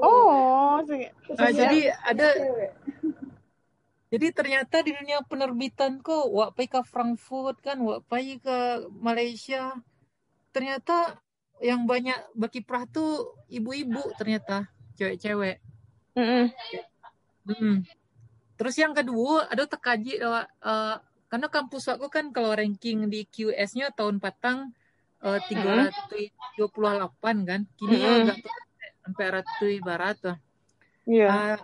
Oh, 0.00 0.80
Ah, 0.80 0.80
dia 0.80 1.12
jadi 1.52 1.92
ada 2.08 2.28
jadi 4.08 4.32
ternyata 4.32 4.80
di 4.80 4.96
dunia 4.96 5.20
penerbitan 5.22 6.00
kok 6.00 6.24
wak 6.32 6.56
pai 6.56 6.66
ke 6.66 6.80
Frankfurt 6.82 7.60
kan, 7.62 7.78
wak 7.84 8.08
pai 8.08 8.40
ke 8.42 8.88
Malaysia. 8.96 9.76
Ternyata 10.56 11.20
yang 11.60 11.84
banyak 11.84 12.16
berkiprah 12.32 12.88
tuh 12.90 13.38
ibu-ibu 13.52 14.00
ternyata, 14.16 14.66
cewek-cewek. 14.96 15.60
Mm-mm. 16.16 16.46
Hmm. 17.46 17.76
Terus 18.60 18.76
yang 18.76 18.92
kedua 18.92 19.48
ada 19.48 19.64
tekaji 19.64 20.20
eh, 20.20 20.44
eh, 20.44 20.96
karena 21.30 21.48
kampus 21.48 21.88
aku 21.88 22.10
kan 22.10 22.34
kalau 22.34 22.52
ranking 22.52 23.08
di 23.08 23.24
QS-nya 23.24 23.94
tahun 23.94 24.20
patang 24.20 24.74
eh, 25.24 25.40
328 25.48 27.48
kan. 27.48 27.60
Kini 27.78 27.96
ya 27.96 28.10
Mm-mm. 28.10 28.22
agak 28.28 28.36
sampai 29.06 29.26
ratus 29.40 29.80
barat 29.80 30.16
tuh. 30.20 30.36
Iya. 31.08 31.28
Ah, 31.28 31.58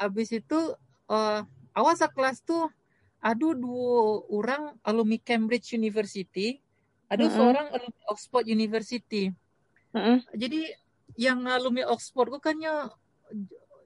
abis 0.00 0.34
itu 0.34 0.58
eh 1.10 1.40
awas 1.76 2.02
kelas 2.12 2.42
tuh 2.42 2.66
ada 3.20 3.48
dua 3.52 4.24
orang 4.32 4.72
alumni 4.80 5.20
Cambridge 5.20 5.76
University, 5.76 6.56
ada 7.06 7.28
Mm-mm. 7.28 7.36
seorang 7.36 7.66
alumni 7.68 8.02
Oxford 8.08 8.48
University. 8.48 9.28
Mm-mm. 9.92 10.24
Jadi 10.32 10.72
yang 11.20 11.44
alumni 11.46 11.84
Oxford 11.92 12.32
kok 12.32 12.48
kan 12.48 12.56
nya 12.56 12.88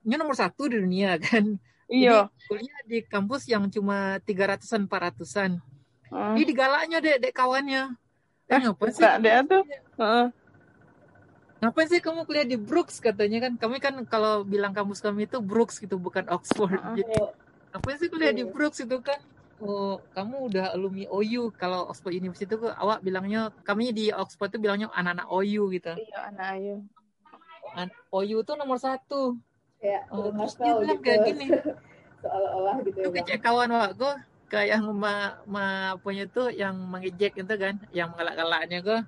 nya 0.04 0.16
nomor 0.20 0.36
satu 0.36 0.68
di 0.68 0.76
dunia 0.78 1.16
kan. 1.24 1.56
Iya. 1.84 2.28
Jadi 2.32 2.46
kuliah 2.48 2.80
di 2.88 2.98
kampus 3.04 3.44
yang 3.48 3.68
cuma 3.68 4.16
300-an 4.24 4.88
400-an. 4.88 5.52
Heeh. 6.12 6.32
Ini 6.36 6.42
digalaknya 6.44 6.98
dek 7.00 7.16
dek 7.28 7.32
kawannya. 7.36 7.82
Eh, 8.48 8.58
ngapain 8.60 8.92
sih? 8.92 9.00
Enggak 9.04 9.16
dia 9.20 9.40
tuh. 9.44 9.62
Heeh. 10.00 10.26
Ngapain 11.60 11.88
sih 11.88 12.00
kamu 12.00 12.28
kuliah 12.28 12.44
di 12.44 12.56
Brooks 12.60 13.00
katanya 13.00 13.48
kan? 13.48 13.52
Kami 13.56 13.76
kan 13.80 13.94
kalau 14.04 14.44
bilang 14.44 14.76
kampus 14.76 15.00
kami 15.00 15.24
itu 15.24 15.40
Brooks 15.40 15.80
gitu 15.80 15.96
bukan 15.96 16.28
Oxford. 16.28 16.76
Heeh. 16.76 17.04
Jadi 17.04 17.16
ngapain 17.72 17.96
sih 18.00 18.08
kuliah 18.12 18.32
di 18.32 18.44
Brooks 18.44 18.84
itu 18.84 18.96
kan? 19.00 19.20
Oh, 19.64 20.02
kamu 20.12 20.50
udah 20.50 20.66
alumni 20.76 21.08
OU. 21.08 21.52
Kalau 21.56 21.88
Oxford 21.88 22.12
University 22.12 22.44
itu 22.48 22.68
awak 22.68 23.00
bilangnya 23.00 23.48
kami 23.64 23.92
di 23.96 24.12
Oxford 24.12 24.52
itu 24.52 24.60
bilangnya 24.60 24.92
anak-anak 24.92 25.26
OU 25.30 25.62
gitu. 25.72 25.92
Iya, 25.96 26.32
anak. 26.32 26.84
An- 27.76 27.96
OU 28.12 28.44
itu 28.44 28.52
nomor 28.60 28.76
satu. 28.76 29.36
Kayak 29.84 30.02
Oh, 30.08 30.32
terus 30.32 30.56
tahu 30.56 30.80
gitu. 30.80 30.96
kayak 31.04 31.20
gini. 31.28 31.46
seolah-olah 32.24 32.76
gitu 32.88 32.98
ya 33.04 33.08
kecek 33.20 33.40
kawan 33.44 33.68
aku 33.68 34.08
kayak 34.48 34.80
ma, 34.80 35.36
ma 35.44 35.66
punya 36.00 36.24
tuh 36.24 36.48
yang 36.48 36.72
mengejek 36.72 37.36
itu 37.36 37.54
kan, 37.60 37.76
yang 37.92 38.08
mengelak-gelaknya 38.16 38.78
gue. 38.80 39.00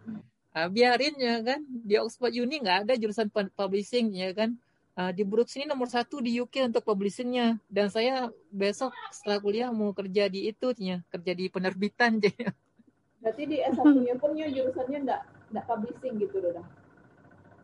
Ah, 0.53 0.69
biarin 0.69 1.17
ya 1.17 1.41
kan. 1.41 1.61
Di 1.65 1.97
Oxford 1.97 2.33
Uni 2.37 2.61
nggak 2.61 2.89
ada 2.89 2.95
jurusan 2.97 3.33
pu- 3.33 3.53
publishing 3.57 4.13
ya 4.13 4.37
kan. 4.37 4.57
Ah, 4.97 5.13
di 5.13 5.25
Brooks 5.25 5.57
ini 5.57 5.69
nomor 5.69 5.89
satu 5.89 6.21
di 6.21 6.37
UK 6.41 6.73
untuk 6.73 6.85
publishingnya. 6.85 7.61
Dan 7.69 7.89
saya 7.93 8.33
besok 8.49 8.93
setelah 9.13 9.41
kuliah 9.41 9.69
mau 9.73 9.93
kerja 9.93 10.29
di 10.29 10.49
itu 10.49 10.73
ya. 10.77 11.01
Kerja 11.13 11.33
di 11.37 11.49
penerbitan 11.49 12.21
jadi 12.21 12.53
berarti 13.27 13.43
di 13.49 13.59
S1-nya 13.59 14.15
pun 14.23 14.39
ya 14.39 14.47
jurusannya 14.47 15.03
enggak 15.03 15.21
enggak 15.51 15.65
publishing 15.67 16.15
gitu 16.21 16.37
loh 16.39 16.63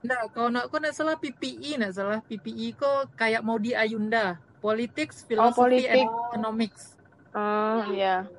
nah 0.03 0.27
kalau 0.35 0.51
nak 0.51 0.67
kau 0.67 0.83
nak 0.83 0.95
salah 0.95 1.15
PPE 1.15 1.79
nak 1.79 1.95
salah 1.95 2.19
PPE 2.27 2.75
kok 2.75 3.15
kayak 3.15 3.43
mau 3.47 3.59
di 3.59 3.75
Ayunda 3.75 4.43
Politics, 4.63 5.27
Philosophy, 5.27 5.91
and 5.91 6.07
politik. 6.07 6.07
Economics. 6.07 6.83
Oh, 7.35 7.83
iya. 7.91 8.31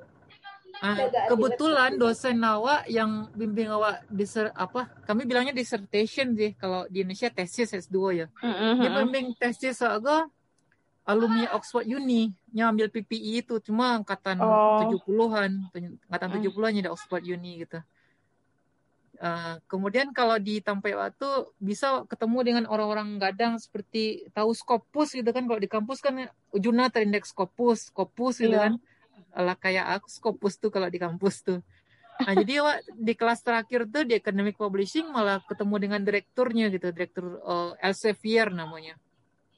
Ah, 0.79 0.95
kebetulan 1.27 1.99
dosen 1.99 2.39
awak 2.43 2.87
yang 2.87 3.27
bimbing 3.35 3.67
awak 3.67 4.07
diser 4.07 4.51
apa? 4.55 4.87
Kami 5.03 5.27
bilangnya 5.27 5.51
dissertation 5.51 6.31
sih 6.35 6.55
kalau 6.55 6.87
di 6.87 7.03
Indonesia 7.03 7.27
tesis 7.27 7.75
S2 7.75 7.95
ya. 8.15 8.27
Mm-mm. 8.39 8.83
Dia 8.83 8.89
bimbing 9.03 9.35
tesis 9.35 9.83
aku 9.83 10.31
alumni 11.03 11.51
Oxford 11.51 11.87
Uni 11.87 12.31
yang 12.55 12.71
ambil 12.71 12.87
PPI 12.87 13.43
itu 13.43 13.59
cuma 13.59 13.99
angkatan 13.99 14.39
Oh. 14.39 14.79
70-an, 14.87 15.51
angkatan 16.07 16.27
Mm. 16.31 16.35
70-an 16.39 16.71
di 16.79 16.91
Oxford 16.91 17.23
Uni 17.27 17.67
gitu. 17.67 17.79
Ah, 19.23 19.55
kemudian 19.71 20.11
kalau 20.11 20.35
di 20.35 20.59
Tampai 20.59 20.99
waktu 20.99 21.47
bisa 21.55 22.03
ketemu 22.11 22.37
dengan 22.43 22.63
orang-orang 22.67 23.15
gadang 23.23 23.55
seperti 23.55 24.27
tahu 24.35 24.51
Scopus 24.51 25.15
gitu 25.15 25.31
kan 25.31 25.47
kalau 25.47 25.63
di 25.63 25.71
kampus 25.71 26.03
kan 26.03 26.27
ujungnya 26.51 26.91
terindeks 26.91 27.31
Scopus, 27.31 27.87
Scopus 27.87 28.43
gitu 28.43 28.51
Iya. 28.51 28.67
kan. 28.67 28.73
Alah 29.31 29.55
kayak 29.55 29.95
aku 29.95 30.11
Scopus 30.11 30.59
tuh 30.59 30.75
kalau 30.75 30.91
di 30.91 30.99
kampus 30.99 31.39
tuh. 31.39 31.63
Nah, 32.19 32.35
jadi 32.35 32.59
awak 32.67 32.83
di 32.99 33.13
kelas 33.15 33.39
terakhir 33.47 33.87
tuh 33.87 34.03
di 34.03 34.19
academic 34.19 34.59
publishing 34.59 35.07
malah 35.07 35.39
ketemu 35.47 35.75
dengan 35.79 36.01
direkturnya 36.03 36.67
gitu, 36.67 36.91
direktur 36.91 37.39
uh, 37.47 37.79
Elsevier 37.79 38.51
namanya. 38.51 38.99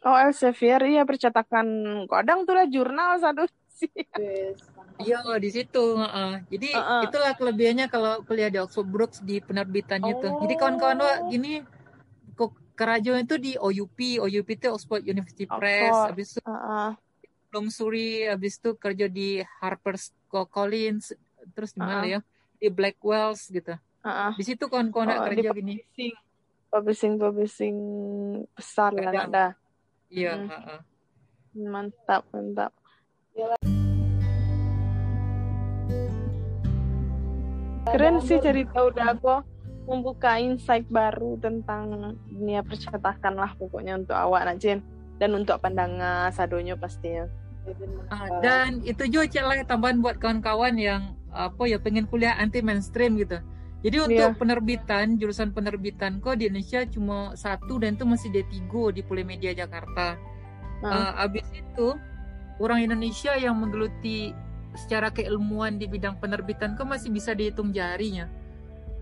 Oh, 0.05 0.13
Elsevier 0.13 0.85
iya 0.85 1.09
percetakan 1.09 1.65
kadang 2.05 2.45
tuh 2.45 2.53
lah 2.53 2.69
jurnal 2.69 3.17
satu 3.17 3.49
sih. 3.73 3.89
Mantap. 4.13 4.74
Iya 5.01 5.19
di 5.41 5.49
situ. 5.51 5.85
heeh. 5.99 6.31
Jadi 6.47 6.69
Heeh. 6.71 7.01
itulah 7.09 7.31
kelebihannya 7.35 7.85
kalau 7.91 8.23
kuliah 8.23 8.47
di 8.47 8.59
Oxford 8.61 8.87
Brooks 8.87 9.19
di 9.19 9.43
penerbitannya 9.43 10.13
tuh. 10.23 10.31
Jadi 10.39 10.53
kawan-kawan 10.55 10.99
Oh. 10.99 11.03
wak 11.03 11.17
gini 11.27 11.53
kok 12.35 12.51
kerajuan 12.75 13.23
itu 13.27 13.35
di 13.39 13.51
OUP, 13.59 13.99
OUP 14.23 14.49
itu 14.51 14.67
Oxford 14.71 15.03
University 15.03 15.47
Press, 15.47 15.91
Oxford. 15.95 16.09
habis 16.11 16.27
itu 16.35 16.41
Heeh. 16.43 16.89
Bloomsbury, 17.51 18.27
habis 18.27 18.59
itu 18.59 18.75
kerja 18.75 19.07
di 19.07 19.39
Harper's 19.63 20.11
Collins, 20.27 21.15
terus 21.55 21.71
di 21.71 21.79
mana 21.79 22.03
Heeh. 22.03 22.19
ya? 22.19 22.19
Di 22.59 22.67
Blackwells 22.71 23.47
gitu. 23.47 23.75
Heeh. 24.03 24.31
Di 24.35 24.43
situ 24.43 24.67
kawan-kawan 24.67 25.07
Oh, 25.11 25.15
di 25.15 25.27
kerja 25.39 25.49
gini. 25.55 25.73
publishing. 25.79 26.15
Publishing 26.71 27.13
publishing 27.15 27.77
besar 28.51 28.91
lah 28.91 29.11
ada. 29.15 29.45
Iya, 30.11 30.35
Hmm. 30.35 30.49
heeh. 30.51 30.79
Mantap, 31.55 32.27
mantap. 32.35 32.75
Keren 37.85 38.17
sih 38.21 38.41
cerita 38.41 38.81
udah 38.81 39.15
aku 39.15 39.45
membuka 39.85 40.41
insight 40.41 40.89
baru 40.89 41.37
tentang 41.37 42.17
dunia 42.25 42.65
percetakan 42.65 43.37
lah 43.37 43.53
pokoknya 43.53 44.01
untuk 44.01 44.17
awak 44.17 44.49
Najin 44.49 44.81
dan 45.21 45.29
untuk 45.37 45.61
pandangan 45.61 46.33
Sadonyo 46.33 46.75
pastinya. 46.81 47.29
Ah, 48.09 48.41
dan 48.41 48.81
itu 48.85 49.09
juga 49.09 49.25
cek 49.29 49.45
lah 49.45 49.57
tambahan 49.65 50.01
buat 50.01 50.17
kawan-kawan 50.21 50.77
yang 50.77 51.17
apa 51.33 51.65
ya 51.65 51.77
pengen 51.81 52.05
kuliah 52.09 52.37
anti 52.37 52.61
mainstream 52.61 53.17
gitu. 53.17 53.41
Jadi 53.85 53.97
untuk 54.01 54.33
Iya. 54.33 54.37
penerbitan 54.37 55.05
jurusan 55.21 55.53
penerbitan 55.53 56.17
kok 56.17 56.41
di 56.41 56.49
Indonesia 56.49 56.81
cuma 56.89 57.37
satu 57.37 57.77
dan 57.77 57.93
itu 57.93 58.05
masih 58.05 58.33
D3 58.33 58.89
di 58.89 59.05
Polimedia 59.05 59.53
Jakarta. 59.53 60.17
Heeh. 60.81 60.89
Ah, 60.89 61.21
abis 61.29 61.45
itu 61.53 61.93
orang 62.57 62.81
Indonesia 62.81 63.37
yang 63.37 63.61
menggeluti 63.61 64.33
secara 64.75 65.09
keilmuan 65.09 65.75
di 65.75 65.87
bidang 65.87 66.19
penerbitan 66.19 66.75
kok 66.75 66.85
masih 66.85 67.09
bisa 67.09 67.31
dihitung 67.31 67.71
jarinya. 67.71 68.27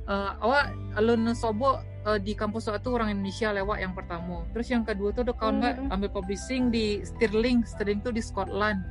Eh, 0.03 0.31
awak 0.39 0.69
alun 0.93 1.31
sobo 1.33 1.79
eh, 2.03 2.19
di 2.19 2.35
kampus 2.35 2.67
waktu 2.67 2.87
orang 2.87 3.09
Indonesia 3.11 3.49
lewat 3.49 3.77
yang 3.79 3.95
pertama. 3.95 4.43
Terus 4.51 4.67
yang 4.67 4.83
kedua 4.83 5.09
tuh 5.11 5.23
ada 5.23 5.33
kawan 5.33 5.55
nggak 5.59 5.75
Hmm. 5.79 5.93
ambil 5.95 6.09
publishing 6.11 6.67
di 6.67 6.99
Stirling, 7.01 7.63
Stirling 7.63 7.99
tuh 7.99 8.11
di 8.11 8.19
Scotland. 8.19 8.83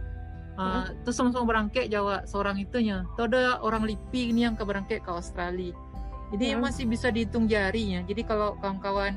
Uh, 0.52 0.84
terus 1.00 1.16
sama-sama 1.16 1.48
berangkat 1.48 1.88
Jawa 1.88 2.28
seorang 2.28 2.60
itunya. 2.60 3.08
Tuh 3.16 3.24
ada 3.24 3.56
orang 3.64 3.88
LIPI 3.88 4.36
ini 4.36 4.44
yang 4.44 4.52
ke 4.52 4.60
berangkat 4.62 5.00
ke 5.00 5.08
Australia. 5.08 5.72
Jadi 6.28 6.52
Hmm. 6.52 6.60
masih 6.60 6.84
bisa 6.84 7.08
dihitung 7.08 7.48
jarinya. 7.48 8.04
Jadi 8.04 8.20
kalau 8.20 8.56
kawan-kawan 8.60 9.16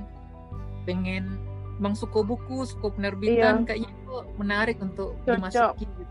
pengen 0.84 1.39
Bang 1.76 1.91
suku 1.91 2.24
buku, 2.24 2.63
suku 2.63 2.88
penerbitan 2.88 3.63
Iya. 3.63 3.68
kayaknya 3.68 3.91
itu 3.91 4.16
menarik 4.39 4.78
untuk 4.80 5.20
Cocok. 5.28 5.36
dimasuki 5.76 5.84
gitu. 5.91 6.04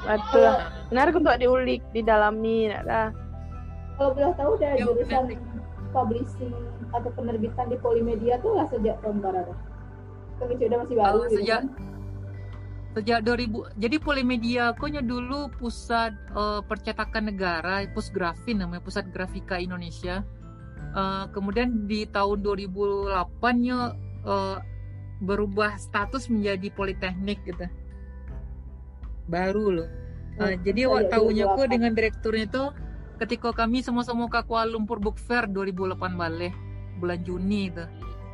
Betul. 0.00 0.52
Menarik 0.88 1.14
untuk 1.14 1.36
diulik, 1.36 1.82
didalami, 1.90 2.68
nak 2.68 2.82
dah. 2.84 3.08
Kalau 3.94 4.10
boleh 4.10 4.32
tahu 4.32 4.52
dari 4.56 4.76
Ya, 4.76 4.84
jurusan 4.86 5.24
publishing 5.90 6.54
atau 6.90 7.10
penerbitan 7.12 7.68
di 7.68 7.76
Polimedia 7.76 8.40
tuh 8.40 8.56
lah 8.56 8.64
sejak 8.66 8.96
tahun 9.00 9.20
berapa? 9.20 9.52
Kan 10.36 10.46
kecil 10.48 10.66
udah 10.66 10.78
masih 10.80 10.96
baru 10.96 11.12
Oh, 11.12 11.24
gitu 11.26 11.36
sejak- 11.36 11.62
kan? 11.62 11.88
sejak 12.90 13.22
2000 13.22 13.70
jadi 13.76 13.96
Polimedia 13.98 14.74
aku 14.74 14.88
nya 14.88 14.98
dulu 14.98 15.46
pusat 15.54 16.10
eh, 16.10 16.60
percetakan 16.64 17.30
negara 17.30 17.86
Pusgrafin 17.86 18.58
namanya 18.58 18.82
Pusat 18.82 19.04
Grafika 19.10 19.56
Indonesia 19.56 20.26
Eh, 20.90 21.24
kemudian 21.30 21.86
di 21.86 22.02
tahun 22.02 22.42
2008 22.42 23.14
nya 23.60 23.94
eh, 24.24 24.58
berubah 25.20 25.78
status 25.78 26.26
menjadi 26.26 26.66
Politeknik 26.72 27.38
gitu 27.44 27.62
baru 29.30 29.66
loh 29.72 29.88
Eh, 30.32 30.40
Oh, 30.40 30.52
jadi 30.58 30.80
oh, 30.86 31.04
tahunya 31.04 31.44
aku 31.46 31.62
2008. 31.62 31.68
dengan 31.70 31.92
direkturnya 31.92 32.44
itu 32.46 32.64
ketika 33.18 33.52
kami 33.52 33.80
sama-sama 33.80 34.24
ke 34.24 34.40
Kuala 34.42 34.66
Lumpur 34.66 34.96
Book 34.96 35.20
Fair 35.20 35.44
2008 35.44 35.92
balik 36.16 36.54
bulan 36.96 37.20
Juni 37.20 37.68
itu 37.68 37.84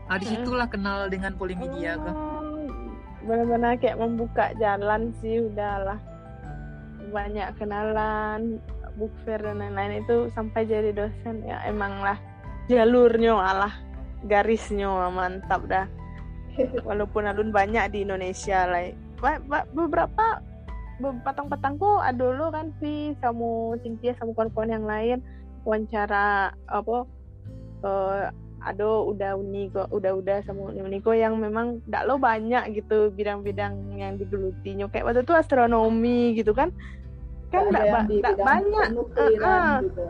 ah 0.07 0.15
di 0.15 0.23
situlah 0.25 0.67
kenal 0.67 1.07
dengan 1.07 1.35
Polimedia 1.35 1.99
Hmm, 1.99 2.95
Benar-benar 3.21 3.75
kayak 3.77 3.99
membuka 3.99 4.55
jalan 4.55 5.11
sih 5.17 5.43
udahlah. 5.43 5.99
Banyak 7.07 7.49
kenalan, 7.55 8.63
book 8.95 9.11
fair 9.21 9.39
dan 9.39 9.59
lain-lain 9.59 10.01
itu 10.01 10.31
sampai 10.31 10.63
jadi 10.63 10.91
dosen 10.91 11.43
ya 11.43 11.59
emang 11.65 11.99
lah 11.99 12.15
jalurnya 12.67 13.35
alah 13.35 13.75
garisnya 14.23 14.87
mantap 15.09 15.67
dah. 15.67 15.91
Walaupun 16.87 17.27
alun 17.27 17.51
banyak 17.51 17.91
di 17.91 18.07
Indonesia 18.07 18.63
lah. 18.63 18.95
Ba- 19.19 19.67
Beberapa 19.69 20.39
patang-patangku 20.97 22.01
ada 22.01 22.17
dulu 22.17 22.49
kan 22.49 22.73
Vi 22.81 23.13
sama 23.21 23.77
Cynthia 23.85 24.17
sama 24.17 24.33
kawan-kawan 24.33 24.73
yang 24.73 24.87
lain 24.89 25.19
wawancara 25.63 26.57
apa 26.67 26.97
eh, 27.85 28.25
ada 28.67 28.89
udah 29.05 29.37
uniko 29.37 29.87
udah 29.93 30.13
udah 30.17 30.39
sama 30.43 30.73
uniko 30.73 31.13
yang 31.13 31.37
memang 31.39 31.85
tidak 31.87 32.03
lo 32.09 32.17
banyak 32.17 32.75
gitu 32.75 33.13
bidang-bidang 33.13 33.77
yang 33.95 34.17
digelutinya 34.17 34.89
kayak 34.89 35.07
waktu 35.07 35.23
itu 35.23 35.35
astronomi 35.37 36.35
gitu 36.35 36.57
kan 36.57 36.73
kan 37.53 37.71
tidak 37.71 38.09
bidang 38.11 38.37
banyak 38.41 38.87
penukliran 38.91 39.45
Ah, 39.47 39.55
ah. 39.55 39.79
gitu. 39.85 40.05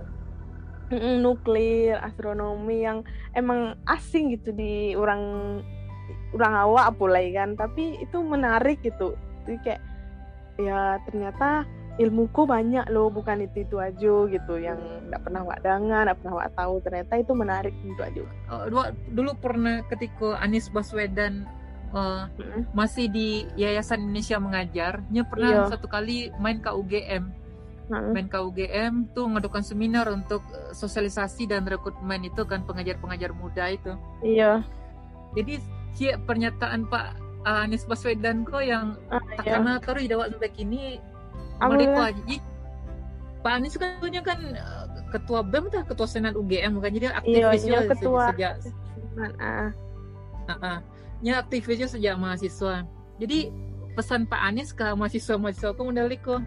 Mm-mm, 0.87 1.15
nuklir 1.19 1.99
astronomi 1.99 2.87
yang 2.87 3.03
emang 3.35 3.75
asing 3.91 4.31
gitu 4.39 4.55
di 4.55 4.95
orang 4.95 5.59
orang 6.31 6.55
awak 6.55 6.95
pulai 6.95 7.35
kan 7.35 7.59
tapi 7.59 7.99
itu 7.99 8.23
menarik 8.23 8.79
gitu 8.87 9.19
jadi 9.45 9.59
kayak 9.67 9.83
ya 10.57 10.97
ternyata 11.05 11.65
ilmuku 11.97 12.45
banyak 12.45 12.85
loh 12.89 13.09
bukan 13.09 13.41
itu 13.41 13.65
itu 13.65 13.77
aja 13.77 14.15
gitu 14.29 14.55
yang 14.57 14.77
nggak 15.09 15.23
pernah 15.23 15.43
wak 15.43 15.61
dengar 15.61 16.05
nggak 16.05 16.19
pernah 16.21 16.35
wak 16.37 16.51
tahu 16.53 16.75
ternyata 16.81 17.13
itu 17.17 17.33
menarik 17.33 17.73
untuk 17.81 18.05
aja 18.05 18.23
dua- 18.69 18.93
dulu 19.09 19.33
pernah 19.35 19.81
ketika 19.87 20.37
Anies 20.39 20.69
Baswedan 20.69 21.49
eh, 21.89 22.23
Mm-mm. 22.37 22.63
masih 22.73 23.07
di 23.07 23.47
Yayasan 23.55 24.03
Indonesia 24.03 24.37
Mengajar, 24.37 25.01
nya 25.09 25.23
pernah 25.23 25.65
Iya. 25.65 25.71
satu 25.71 25.87
kali 25.87 26.35
main 26.37 26.59
ke 26.59 26.69
UGM, 26.69 27.31
Mm-mm. 27.89 28.11
main 28.11 28.27
ke 28.27 28.37
UGM 28.37 29.15
tuh 29.15 29.25
ngadakan 29.31 29.63
seminar 29.63 30.11
untuk 30.11 30.43
eh, 30.51 30.75
sosialisasi 30.75 31.47
dan 31.47 31.63
rekrutmen 31.65 32.27
itu 32.27 32.43
kan 32.43 32.67
pengajar-pengajar 32.67 33.31
muda 33.33 33.71
itu. 33.71 33.95
iya 34.21 34.67
Jadi 35.33 35.63
cie 35.95 36.19
pernyataan 36.19 36.91
Pak 36.91 37.07
eh, 37.47 37.63
Anies 37.65 37.87
Baswedan 37.87 38.43
kok 38.43 38.61
yang 38.61 38.99
Ah, 39.09 39.23
tak 39.39 39.47
iya. 39.47 39.79
terus 39.79 40.05
dapat 40.11 40.27
sampai 40.35 40.51
kini 40.53 40.83
mereka 41.63 42.13
Pak 43.47 43.53
Anies 43.63 43.79
kan 43.79 44.03
punya 44.03 44.21
kan 44.27 44.39
eh, 44.43 44.85
ketua 45.15 45.41
BEM 45.47 45.71
tuh 45.71 45.87
ketua 45.87 46.07
senat 46.11 46.35
UGM 46.35 46.83
kan 46.83 46.91
jadi 46.91 47.15
aktivis 47.15 47.63
iya 47.63 47.81
juga 47.81 47.95
ketua 47.95 48.23
sejak 48.35 48.55
ah. 49.41 49.71
Ah, 50.47 50.79
nya 51.25 51.43
aktivisnya 51.43 51.91
sejak 51.91 52.15
mahasiswa. 52.21 52.87
Jadi 53.19 53.51
pesan 53.97 54.29
Pak 54.29 54.41
Anies 54.47 54.71
ke 54.71 54.85
mahasiswa-mahasiswa 54.95 55.73
aku 55.73 55.89
mendalik 55.89 56.23
kok. 56.23 56.45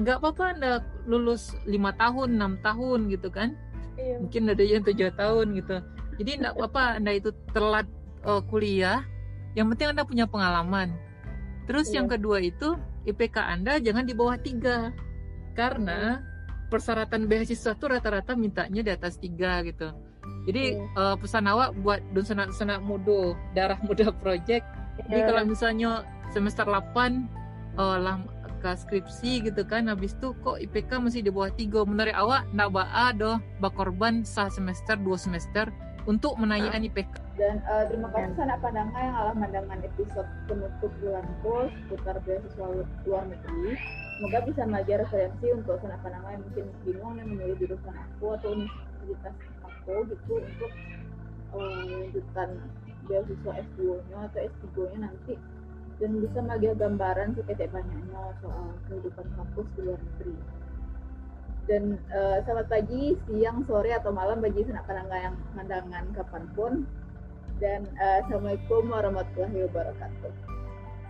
Nggak 0.00 0.22
apa-apa 0.22 0.44
anda 0.56 0.72
lulus 1.04 1.56
lima 1.68 1.92
tahun 1.96 2.36
enam 2.38 2.56
tahun 2.62 3.12
gitu 3.12 3.28
kan? 3.28 3.52
Iya. 4.00 4.22
Mungkin 4.24 4.52
ada 4.52 4.64
yang 4.64 4.84
tujuh 4.86 5.12
tahun 5.16 5.56
gitu. 5.58 5.76
Jadi 6.16 6.30
nggak 6.40 6.54
apa-apa 6.56 6.82
anda 7.00 7.12
itu 7.12 7.34
telat 7.52 7.88
eh, 8.24 8.42
kuliah 8.48 9.04
yang 9.56 9.66
penting 9.72 9.96
anda 9.96 10.04
punya 10.04 10.28
pengalaman 10.28 10.92
terus 11.66 11.88
yang 11.90 12.06
Iya. 12.06 12.20
kedua 12.20 12.38
itu 12.44 12.76
IPK 13.08 13.36
anda 13.40 13.80
jangan 13.80 14.04
di 14.06 14.14
bawah 14.14 14.36
tiga 14.38 14.92
karena 15.56 16.20
persyaratan 16.68 17.26
beasiswa 17.26 17.72
tuh 17.74 17.88
rata-rata 17.90 18.36
mintanya 18.36 18.82
di 18.84 18.90
atas 18.92 19.16
tiga 19.16 19.64
gitu 19.64 19.90
jadi 20.46 20.76
Iya. 20.78 20.84
eh, 20.84 21.16
pesan 21.18 21.48
awak 21.48 21.74
buat 21.80 22.04
don 22.12 22.22
senak-senak 22.22 22.84
muda 22.84 23.34
darah 23.56 23.80
muda 23.82 24.12
project 24.22 24.62
jadi 25.08 25.24
Iya. 25.24 25.26
kalau 25.32 25.42
misalnya 25.48 25.90
semester 26.30 26.68
8 26.68 27.26
eh, 27.80 27.98
lah 27.98 28.20
ke 28.56 28.72
skripsi 28.72 29.46
gitu 29.52 29.62
kan 29.68 29.84
habis 29.86 30.16
itu 30.16 30.32
kok 30.40 30.56
IPK 30.56 30.90
masih 30.98 31.20
di 31.20 31.28
bawah 31.30 31.52
tiga 31.52 31.84
menurut 31.84 32.16
awak 32.16 32.48
ndak 32.56 32.72
baa 32.72 33.12
doh 33.12 33.36
bakorban 33.60 34.24
sah 34.24 34.48
semester 34.48 34.96
dua 34.96 35.20
semester 35.20 35.68
untuk 36.06 36.38
menaikkan 36.38 36.82
IPK 36.86 37.12
Dan 37.36 37.60
eh, 37.60 37.84
terima 37.92 38.08
kasih 38.14 38.32
sanak 38.38 38.58
pandangan 38.64 38.96
yang 38.96 39.16
alah 39.18 39.34
pandangan 39.36 39.78
episode 39.84 40.30
penutup 40.48 40.92
bulan 41.04 41.26
kos 41.44 41.68
seputar 41.84 42.16
beasiswa 42.24 42.66
lu- 42.72 42.92
luar 43.04 43.24
negeri. 43.28 43.76
Semoga 44.16 44.38
bisa 44.48 44.62
menjadi 44.64 45.04
referensi 45.04 45.46
untuk 45.52 45.76
sanak 45.84 46.00
pandangan 46.00 46.40
yang 46.40 46.42
mungkin 46.48 46.64
bingung 46.88 47.14
yang 47.20 47.28
memilih 47.28 47.56
jurusan 47.60 47.92
aku 47.92 48.26
atau 48.40 48.48
universitas 48.56 49.36
aku 49.60 49.94
gitu 50.08 50.32
untuk 50.40 50.72
eh, 51.52 51.82
lanjutan 51.92 52.50
beasiswa 53.06 53.52
S2-nya 53.52 54.18
atau 54.32 54.40
S3-nya 54.40 54.98
nanti 55.12 55.34
dan 55.96 56.10
bisa 56.20 56.38
bagi 56.44 56.68
gambaran 56.76 57.28
seketek 57.36 57.72
banyaknya 57.72 58.20
soal 58.44 58.76
kehidupan 58.88 59.26
kampus 59.32 59.66
di 59.76 59.80
luar 59.84 60.00
negeri. 60.00 60.34
Dan 61.66 61.98
eh, 62.14 62.38
selamat 62.46 62.66
pagi, 62.70 63.18
siang, 63.26 63.66
sore, 63.66 63.90
atau 63.90 64.14
malam 64.14 64.38
bagi 64.38 64.62
sanak 64.62 64.86
pandangan 64.86 65.18
yang 65.18 65.36
pandangan 65.58 66.04
kapan 66.14 66.44
pun 66.54 66.72
dan 67.58 67.88
eh, 67.98 68.22
assalamualaikum 68.22 68.86
warahmatullahi 68.86 69.66
wabarakatuh. 69.66 70.32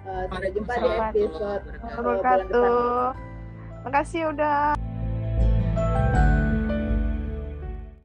Eh, 0.06 0.24
sampai 0.30 0.50
jumpa 0.54 0.74
di 0.78 0.86
episode 0.86 1.64
eh, 1.66 1.74
bulan 1.82 1.82
depan. 1.82 1.98
wabarakatuh 1.98 3.10
makasih 3.86 4.22
udah 4.30 4.74